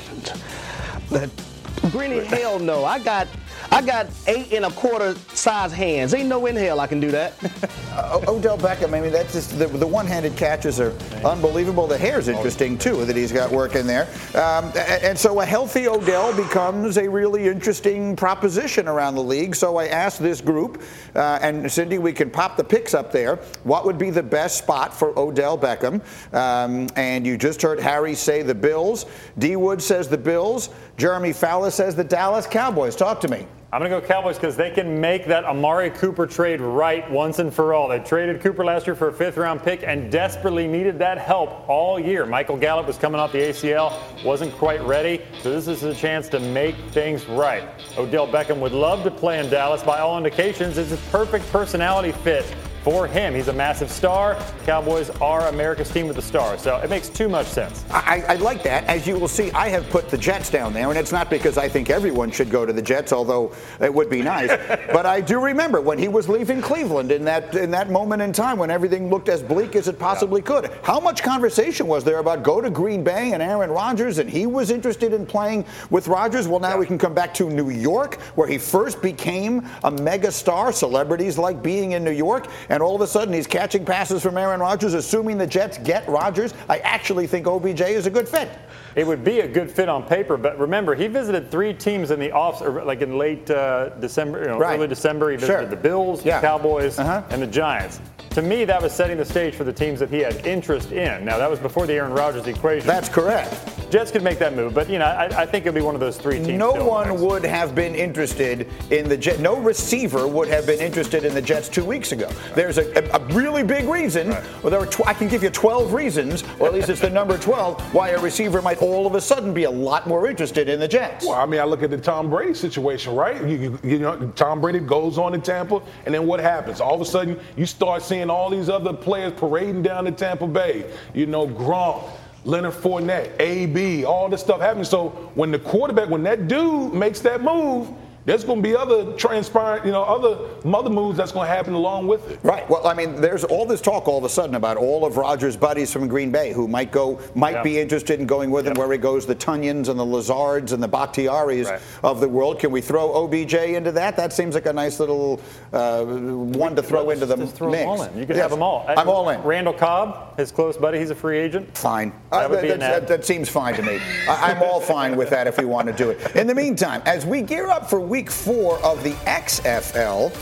Greeny, 1.91 2.23
hell 2.25 2.59
no. 2.59 2.83
I 2.85 2.99
got 2.99 3.27
I 3.71 3.81
got 3.81 4.07
eight 4.27 4.51
and 4.53 4.65
a 4.65 4.71
quarter 4.71 5.15
size 5.33 5.71
hands. 5.71 6.13
Ain't 6.13 6.29
no 6.29 6.45
in 6.45 6.55
hell 6.55 6.79
I 6.79 6.87
can 6.87 6.99
do 6.99 7.11
that. 7.11 7.33
uh, 7.91 8.21
Odell 8.27 8.57
Beckham, 8.57 8.93
I 8.93 9.01
mean, 9.01 9.11
that's 9.11 9.33
just 9.33 9.57
the, 9.57 9.67
the 9.67 9.87
one-handed 9.87 10.35
catches 10.35 10.79
are 10.79 10.93
unbelievable. 11.23 11.87
The 11.87 11.97
hair's 11.97 12.27
interesting 12.27 12.77
too 12.77 13.05
that 13.05 13.15
he's 13.15 13.31
got 13.31 13.51
working 13.51 13.85
there. 13.85 14.07
Um, 14.35 14.71
and 14.75 15.17
so 15.17 15.39
a 15.41 15.45
healthy 15.45 15.87
Odell 15.87 16.35
becomes 16.35 16.97
a 16.97 17.07
really 17.07 17.47
interesting 17.47 18.15
proposition 18.15 18.87
around 18.87 19.15
the 19.15 19.23
league. 19.23 19.55
So 19.55 19.77
I 19.77 19.87
asked 19.87 20.19
this 20.19 20.41
group, 20.41 20.81
uh, 21.15 21.39
and 21.41 21.71
Cindy, 21.71 21.97
we 21.97 22.13
can 22.13 22.29
pop 22.29 22.57
the 22.57 22.63
picks 22.63 22.93
up 22.93 23.11
there. 23.11 23.37
What 23.63 23.85
would 23.85 23.97
be 23.97 24.09
the 24.09 24.23
best 24.23 24.57
spot 24.57 24.93
for 24.93 25.17
Odell 25.17 25.57
Beckham? 25.57 26.01
Um, 26.33 26.89
and 26.95 27.25
you 27.25 27.37
just 27.37 27.61
heard 27.61 27.79
Harry 27.79 28.15
say 28.15 28.41
the 28.41 28.55
Bills. 28.55 29.05
D 29.37 29.55
Wood 29.55 29.81
says 29.81 30.07
the 30.07 30.17
Bills. 30.17 30.69
Jeremy 30.97 31.33
Fowler 31.33 31.71
says 31.71 31.95
the 31.95 32.03
Dallas 32.03 32.47
Cowboys. 32.47 32.95
Talk 32.95 33.21
to 33.21 33.27
me. 33.27 33.45
I'm 33.71 33.81
going 33.81 33.91
to 33.91 34.01
go 34.01 34.07
Cowboys 34.07 34.35
because 34.37 34.57
they 34.57 34.71
can 34.71 34.99
make 34.99 35.27
that 35.27 35.45
Amari 35.45 35.91
Cooper 35.91 36.25
trade 36.25 36.59
right 36.59 37.09
once 37.11 37.37
and 37.37 37.53
for 37.53 37.75
all. 37.75 37.87
They 37.87 37.99
traded 37.99 38.41
Cooper 38.41 38.65
last 38.65 38.87
year 38.87 38.95
for 38.95 39.09
a 39.09 39.13
fifth 39.13 39.37
round 39.37 39.61
pick 39.61 39.83
and 39.83 40.11
desperately 40.11 40.65
needed 40.65 40.97
that 40.97 41.19
help 41.19 41.69
all 41.69 41.99
year. 41.99 42.25
Michael 42.25 42.57
Gallup 42.57 42.87
was 42.87 42.97
coming 42.97 43.21
off 43.21 43.31
the 43.31 43.37
ACL, 43.37 43.93
wasn't 44.25 44.51
quite 44.55 44.81
ready, 44.81 45.21
so 45.43 45.51
this 45.51 45.67
is 45.67 45.83
a 45.83 45.93
chance 45.93 46.27
to 46.29 46.39
make 46.39 46.75
things 46.89 47.27
right. 47.27 47.63
Odell 47.95 48.27
Beckham 48.27 48.59
would 48.59 48.71
love 48.71 49.03
to 49.03 49.11
play 49.11 49.37
in 49.37 49.51
Dallas. 49.51 49.83
By 49.83 49.99
all 49.99 50.17
indications, 50.17 50.79
it's 50.79 50.91
a 50.91 50.97
perfect 51.11 51.47
personality 51.51 52.11
fit 52.11 52.51
for 52.89 53.05
him. 53.05 53.35
He's 53.35 53.49
a 53.49 53.53
massive 53.53 53.91
star. 53.91 54.35
Cowboys 54.65 55.11
are 55.21 55.47
America's 55.49 55.91
team 55.91 56.07
with 56.07 56.15
the 56.15 56.23
star, 56.23 56.57
so 56.57 56.77
it 56.77 56.89
makes 56.89 57.07
too 57.07 57.29
much 57.29 57.45
sense. 57.45 57.85
I, 57.91 58.23
I, 58.27 58.35
like 58.37 58.63
that. 58.63 58.83
As 58.85 59.05
you 59.05 59.19
will 59.19 59.27
see, 59.27 59.51
I 59.51 59.69
have 59.69 59.87
put 59.91 60.09
the 60.09 60.17
Jets 60.17 60.49
down 60.49 60.73
there, 60.73 60.89
and 60.89 60.97
it's 60.97 61.11
not 61.11 61.29
because 61.29 61.59
I 61.59 61.69
think 61.69 61.91
everyone 61.91 62.31
should 62.31 62.49
go 62.49 62.65
to 62.65 62.73
the 62.73 62.81
Jets, 62.81 63.13
although 63.13 63.53
it 63.79 63.93
would 63.93 64.09
be 64.09 64.23
nice. 64.23 64.49
but 64.91 65.05
I 65.05 65.21
do 65.21 65.39
remember 65.39 65.81
when 65.81 65.99
he 65.99 66.07
was 66.07 66.27
leaving 66.27 66.63
Cleveland 66.63 67.11
in 67.11 67.23
that 67.25 67.53
in 67.53 67.69
that 67.69 67.91
moment 67.91 68.23
in 68.23 68.33
time 68.33 68.57
when 68.57 68.71
everything 68.71 69.11
looked 69.11 69.29
as 69.29 69.43
bleak 69.43 69.75
as 69.75 69.87
it 69.87 69.99
possibly 69.99 70.41
yeah. 70.41 70.47
could. 70.47 70.71
How 70.81 70.99
much 70.99 71.21
conversation 71.21 71.85
was 71.85 72.03
there 72.03 72.17
about 72.17 72.41
go 72.41 72.59
to 72.59 72.71
Green 72.71 73.03
Bay 73.03 73.33
and 73.33 73.43
Aaron 73.43 73.69
Rodgers, 73.69 74.17
and 74.17 74.27
he 74.27 74.47
was 74.47 74.71
interested 74.71 75.13
in 75.13 75.27
playing 75.27 75.63
with 75.91 76.07
Rodgers? 76.07 76.47
Well, 76.47 76.59
now 76.59 76.69
yeah. 76.69 76.79
we 76.79 76.87
can 76.87 76.97
come 76.97 77.13
back 77.13 77.35
to 77.35 77.51
New 77.51 77.69
York, 77.69 78.19
where 78.33 78.47
he 78.47 78.57
first 78.57 78.99
became 78.99 79.67
a 79.83 79.91
mega 79.91 80.31
star. 80.31 80.71
Celebrities 80.71 81.37
like 81.37 81.61
being 81.61 81.91
in 81.91 82.03
New 82.03 82.09
York 82.09 82.47
and 82.69 82.78
all 82.81 82.95
of 82.95 83.01
a 83.01 83.07
sudden 83.07 83.33
he's 83.33 83.47
catching 83.47 83.85
passes 83.85 84.21
from 84.21 84.37
Aaron 84.37 84.59
Rodgers, 84.59 84.93
assuming 84.93 85.37
the 85.37 85.47
Jets 85.47 85.77
get 85.79 86.07
Rodgers. 86.07 86.53
I 86.67 86.79
actually 86.79 87.27
think 87.27 87.47
OBJ 87.47 87.81
is 87.81 88.05
a 88.05 88.11
good 88.11 88.27
fit. 88.27 88.49
It 88.95 89.05
would 89.05 89.23
be 89.23 89.41
a 89.41 89.47
good 89.47 89.71
fit 89.71 89.87
on 89.87 90.03
paper, 90.03 90.37
but 90.37 90.57
remember, 90.59 90.95
he 90.95 91.07
visited 91.07 91.51
three 91.51 91.73
teams 91.73 92.11
in 92.11 92.19
the 92.19 92.31
off, 92.31 92.61
like 92.61 93.01
in 93.01 93.17
late 93.17 93.49
uh, 93.49 93.89
December, 93.99 94.39
you 94.39 94.47
know, 94.47 94.57
right. 94.57 94.77
early 94.77 94.87
December. 94.87 95.31
He 95.31 95.37
visited 95.37 95.61
sure. 95.61 95.69
the 95.69 95.75
Bills, 95.75 96.25
yeah. 96.25 96.39
the 96.39 96.47
Cowboys, 96.47 96.97
uh-huh. 96.99 97.23
and 97.29 97.41
the 97.41 97.47
Giants. 97.47 97.99
To 98.39 98.45
me, 98.45 98.63
that 98.63 98.81
was 98.81 98.93
setting 98.93 99.17
the 99.17 99.25
stage 99.25 99.53
for 99.53 99.65
the 99.65 99.73
teams 99.73 99.99
that 99.99 100.09
he 100.09 100.19
had 100.19 100.45
interest 100.47 100.93
in. 100.93 101.25
Now, 101.25 101.37
that 101.37 101.49
was 101.49 101.59
before 101.59 101.85
the 101.85 101.95
Aaron 101.95 102.13
Rodgers 102.13 102.47
equation. 102.47 102.87
That's 102.87 103.09
correct. 103.09 103.53
Jets 103.91 104.11
could 104.11 104.23
make 104.23 104.37
that 104.37 104.55
move, 104.55 104.75
but 104.75 104.87
you 104.87 104.99
know, 104.99 105.05
I, 105.05 105.25
I 105.41 105.45
think 105.47 105.65
it'd 105.65 105.73
be 105.73 105.81
one 105.81 105.95
of 105.95 105.99
those 105.99 106.15
three 106.15 106.35
teams. 106.35 106.59
No 106.59 106.73
one 106.73 107.19
would 107.19 107.43
have 107.43 107.73
been 107.73 107.95
interested 107.95 108.67
in 108.91 109.09
the 109.09 109.17
Jets. 109.17 109.39
No 109.39 109.57
receiver 109.57 110.27
would 110.27 110.47
have 110.47 110.67
been 110.67 110.79
interested 110.79 111.25
in 111.25 111.33
the 111.33 111.41
Jets 111.41 111.67
two 111.67 111.83
weeks 111.83 112.11
ago. 112.11 112.27
Right. 112.27 112.55
There's 112.55 112.77
a, 112.77 112.91
a, 113.15 113.19
really 113.33 113.63
big 113.63 113.85
reason. 113.85 114.29
Right. 114.29 114.43
Well, 114.61 114.69
there 114.69 114.79
are 114.79 114.85
tw- 114.85 115.07
I 115.07 115.13
can 115.13 115.27
give 115.27 115.41
you 115.41 115.49
12 115.49 115.91
reasons, 115.91 116.43
or 116.59 116.67
at 116.67 116.73
least 116.73 116.89
it's 116.89 117.01
the 117.01 117.09
number 117.09 117.37
12, 117.37 117.93
why 117.93 118.09
a 118.09 118.19
receiver 118.19 118.61
might 118.61 118.79
all 118.79 119.07
of 119.07 119.15
a 119.15 119.21
sudden 119.21 119.55
be 119.55 119.63
a 119.63 119.71
lot 119.71 120.05
more 120.05 120.29
interested 120.29 120.69
in 120.69 120.79
the 120.79 120.87
Jets. 120.87 121.25
Well, 121.25 121.39
I 121.39 121.47
mean, 121.47 121.59
I 121.59 121.63
look 121.63 121.81
at 121.81 121.89
the 121.89 121.97
Tom 121.97 122.29
Brady 122.29 122.53
situation, 122.53 123.15
right? 123.15 123.41
You, 123.41 123.57
you, 123.57 123.79
you 123.83 123.99
know, 123.99 124.31
Tom 124.35 124.61
Brady 124.61 124.79
goes 124.79 125.17
on 125.17 125.31
to 125.31 125.39
Tampa, 125.39 125.81
and 126.05 126.13
then 126.13 126.27
what 126.27 126.39
happens? 126.39 126.79
All 126.79 126.93
of 126.93 127.01
a 127.01 127.05
sudden, 127.05 127.39
you 127.57 127.65
start 127.65 128.03
seeing 128.03 128.28
all 128.29 128.49
these 128.49 128.69
other 128.69 128.93
players 128.93 129.33
parading 129.33 129.83
down 129.83 130.05
to 130.05 130.11
Tampa 130.11 130.47
Bay. 130.47 130.91
You 131.13 131.25
know, 131.25 131.47
Gronk. 131.47 132.03
Leonard 132.45 132.73
Fournette, 132.73 133.37
AB, 133.41 134.05
all 134.05 134.29
this 134.29 134.39
stuff 134.39 134.61
happening. 134.61 134.85
So 134.85 135.09
when 135.35 135.51
the 135.51 135.59
quarterback, 135.59 136.09
when 136.09 136.23
that 136.23 136.47
dude 136.47 136.93
makes 136.93 137.19
that 137.19 137.41
move, 137.41 137.89
there's 138.29 138.43
going 138.43 138.61
to 138.61 138.69
be 138.69 138.75
other 138.75 139.11
transparent, 139.13 139.83
you 139.83 139.91
know, 139.91 140.03
other 140.03 140.37
mother 140.63 140.91
moves 140.91 141.17
that's 141.17 141.31
going 141.31 141.47
to 141.47 141.51
happen 141.51 141.73
along 141.73 142.05
with 142.05 142.29
it. 142.29 142.39
Right. 142.43 142.69
Well, 142.69 142.85
I 142.85 142.93
mean, 142.93 143.19
there's 143.19 143.43
all 143.43 143.65
this 143.65 143.81
talk 143.81 144.07
all 144.07 144.19
of 144.19 144.23
a 144.23 144.29
sudden 144.29 144.53
about 144.53 144.77
all 144.77 145.03
of 145.03 145.17
Rodgers' 145.17 145.57
buddies 145.57 145.91
from 145.91 146.07
Green 146.07 146.29
Bay 146.31 146.53
who 146.53 146.67
might 146.67 146.91
go, 146.91 147.19
might 147.33 147.55
yep. 147.55 147.63
be 147.63 147.79
interested 147.79 148.19
in 148.19 148.27
going 148.27 148.51
with 148.51 148.65
yep. 148.65 148.75
him 148.75 148.79
where 148.79 148.91
he 148.91 148.99
goes, 148.99 149.25
the 149.25 149.33
Tonyans 149.33 149.89
and 149.89 149.99
the 149.99 150.05
Lazards 150.05 150.73
and 150.73 150.83
the 150.83 150.87
Bakhtiaris 150.87 151.71
right. 151.71 151.81
of 152.03 152.19
the 152.19 152.29
world. 152.29 152.59
Can 152.59 152.69
we 152.69 152.81
throw 152.81 153.11
OBJ 153.15 153.55
into 153.55 153.91
that? 153.93 154.15
That 154.15 154.31
seems 154.31 154.53
like 154.53 154.67
a 154.67 154.73
nice 154.73 154.99
little 154.99 155.41
uh, 155.73 156.05
one 156.05 156.75
to 156.75 156.83
throw 156.83 157.09
into 157.09 157.25
the 157.25 157.35
mix. 157.35 157.51
Throw 157.53 157.71
them 157.71 157.87
all 157.87 158.03
in. 158.03 158.15
You 158.15 158.27
could 158.27 158.35
yes. 158.35 158.43
have 158.43 158.51
them 158.51 158.61
all. 158.61 158.85
I'm 158.87 159.09
all 159.09 159.27
in. 159.29 159.41
Randall 159.41 159.73
Cobb, 159.73 160.37
his 160.37 160.51
close 160.51 160.77
buddy, 160.77 160.99
he's 160.99 161.09
a 161.09 161.15
free 161.15 161.39
agent. 161.39 161.75
Fine. 161.75 162.13
That, 162.29 162.51
uh, 162.51 162.61
that, 162.61 162.79
that, 162.79 163.07
that 163.07 163.25
seems 163.25 163.49
fine 163.49 163.73
to 163.73 163.81
me. 163.81 163.99
I'm 164.27 164.61
all 164.61 164.79
fine 164.79 165.15
with 165.15 165.31
that 165.31 165.47
if 165.47 165.57
we 165.57 165.65
want 165.65 165.87
to 165.87 165.93
do 165.93 166.11
it. 166.11 166.35
In 166.35 166.45
the 166.45 166.53
meantime, 166.53 167.01
as 167.07 167.25
we 167.25 167.41
gear 167.41 167.69
up 167.69 167.89
for 167.89 167.99
week 167.99 168.18
four 168.27 168.83
of 168.83 169.03
the 169.03 169.11
XFL. 169.25 170.33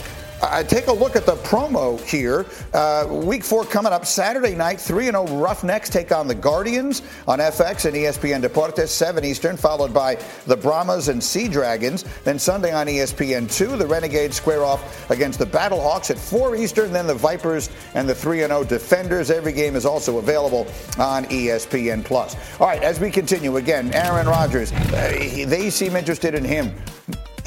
Uh, 0.42 0.64
take 0.64 0.88
a 0.88 0.94
look 0.94 1.16
at 1.16 1.26
the 1.26 1.36
promo 1.38 2.00
here. 2.06 2.46
Uh, 2.74 3.08
week 3.10 3.44
four 3.44 3.66
coming 3.66 3.92
up 3.92 4.06
Saturday 4.06 4.54
night. 4.54 4.80
3 4.80 5.06
0 5.06 5.26
Roughnecks 5.28 5.90
take 5.90 6.12
on 6.12 6.28
the 6.28 6.36
Guardians 6.36 7.02
on 7.28 7.40
FX 7.40 7.86
and 7.86 7.96
ESPN 7.96 8.44
Deportes, 8.44 8.90
7 8.90 9.24
Eastern, 9.26 9.58
followed 9.58 9.94
by 9.94 10.16
the 10.46 10.56
Brahmas 10.56 11.08
and 11.08 11.24
Sea 11.24 11.48
Dragons. 11.48 12.06
Then 12.24 12.38
Sunday 12.38 12.72
on 12.72 12.86
ESPN 12.88 13.52
2, 13.52 13.78
the 13.78 13.88
Renegades 13.88 14.38
square 14.38 14.64
off 14.64 15.10
against 15.10 15.40
the 15.40 15.46
Battlehawks 15.46 16.12
at 16.12 16.20
4 16.20 16.56
Eastern. 16.56 16.94
Then 16.94 17.08
the 17.08 17.16
Vipers 17.16 17.72
and 17.96 18.08
the 18.08 18.16
3 18.16 18.40
0 18.40 18.64
Defenders. 18.64 19.32
Every 19.32 19.54
game 19.54 19.76
is 19.76 19.86
also 19.86 20.20
available 20.20 20.68
on 21.00 21.26
ESPN 21.26 22.06
Plus. 22.06 22.36
All 22.60 22.68
right, 22.68 22.84
as 22.84 23.00
we 23.00 23.10
continue, 23.10 23.58
again, 23.58 23.92
Aaron 23.94 24.28
Rodgers, 24.28 24.72
uh, 24.72 25.16
they 25.48 25.72
seem 25.72 25.96
interested 25.96 26.36
in 26.36 26.44
him. 26.44 26.76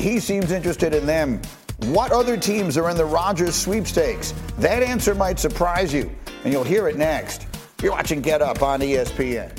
He 0.01 0.19
seems 0.19 0.51
interested 0.51 0.95
in 0.95 1.05
them. 1.05 1.43
What 1.89 2.11
other 2.11 2.39
teams 2.39 2.79
are 2.79 2.89
in 2.89 2.97
the 2.97 3.05
Rodgers 3.05 3.55
sweepstakes? 3.55 4.33
That 4.59 4.83
answer 4.83 5.15
might 5.15 5.39
surprise 5.39 5.93
you, 5.93 6.11
and 6.43 6.53
you'll 6.55 6.65
hear 6.65 6.89
it 6.89 6.97
next. 6.97 7.47
You're 7.83 7.93
watching 7.93 8.23
Get 8.23 8.41
Up 8.41 8.63
on 8.63 8.81
ESPN. 8.81 9.53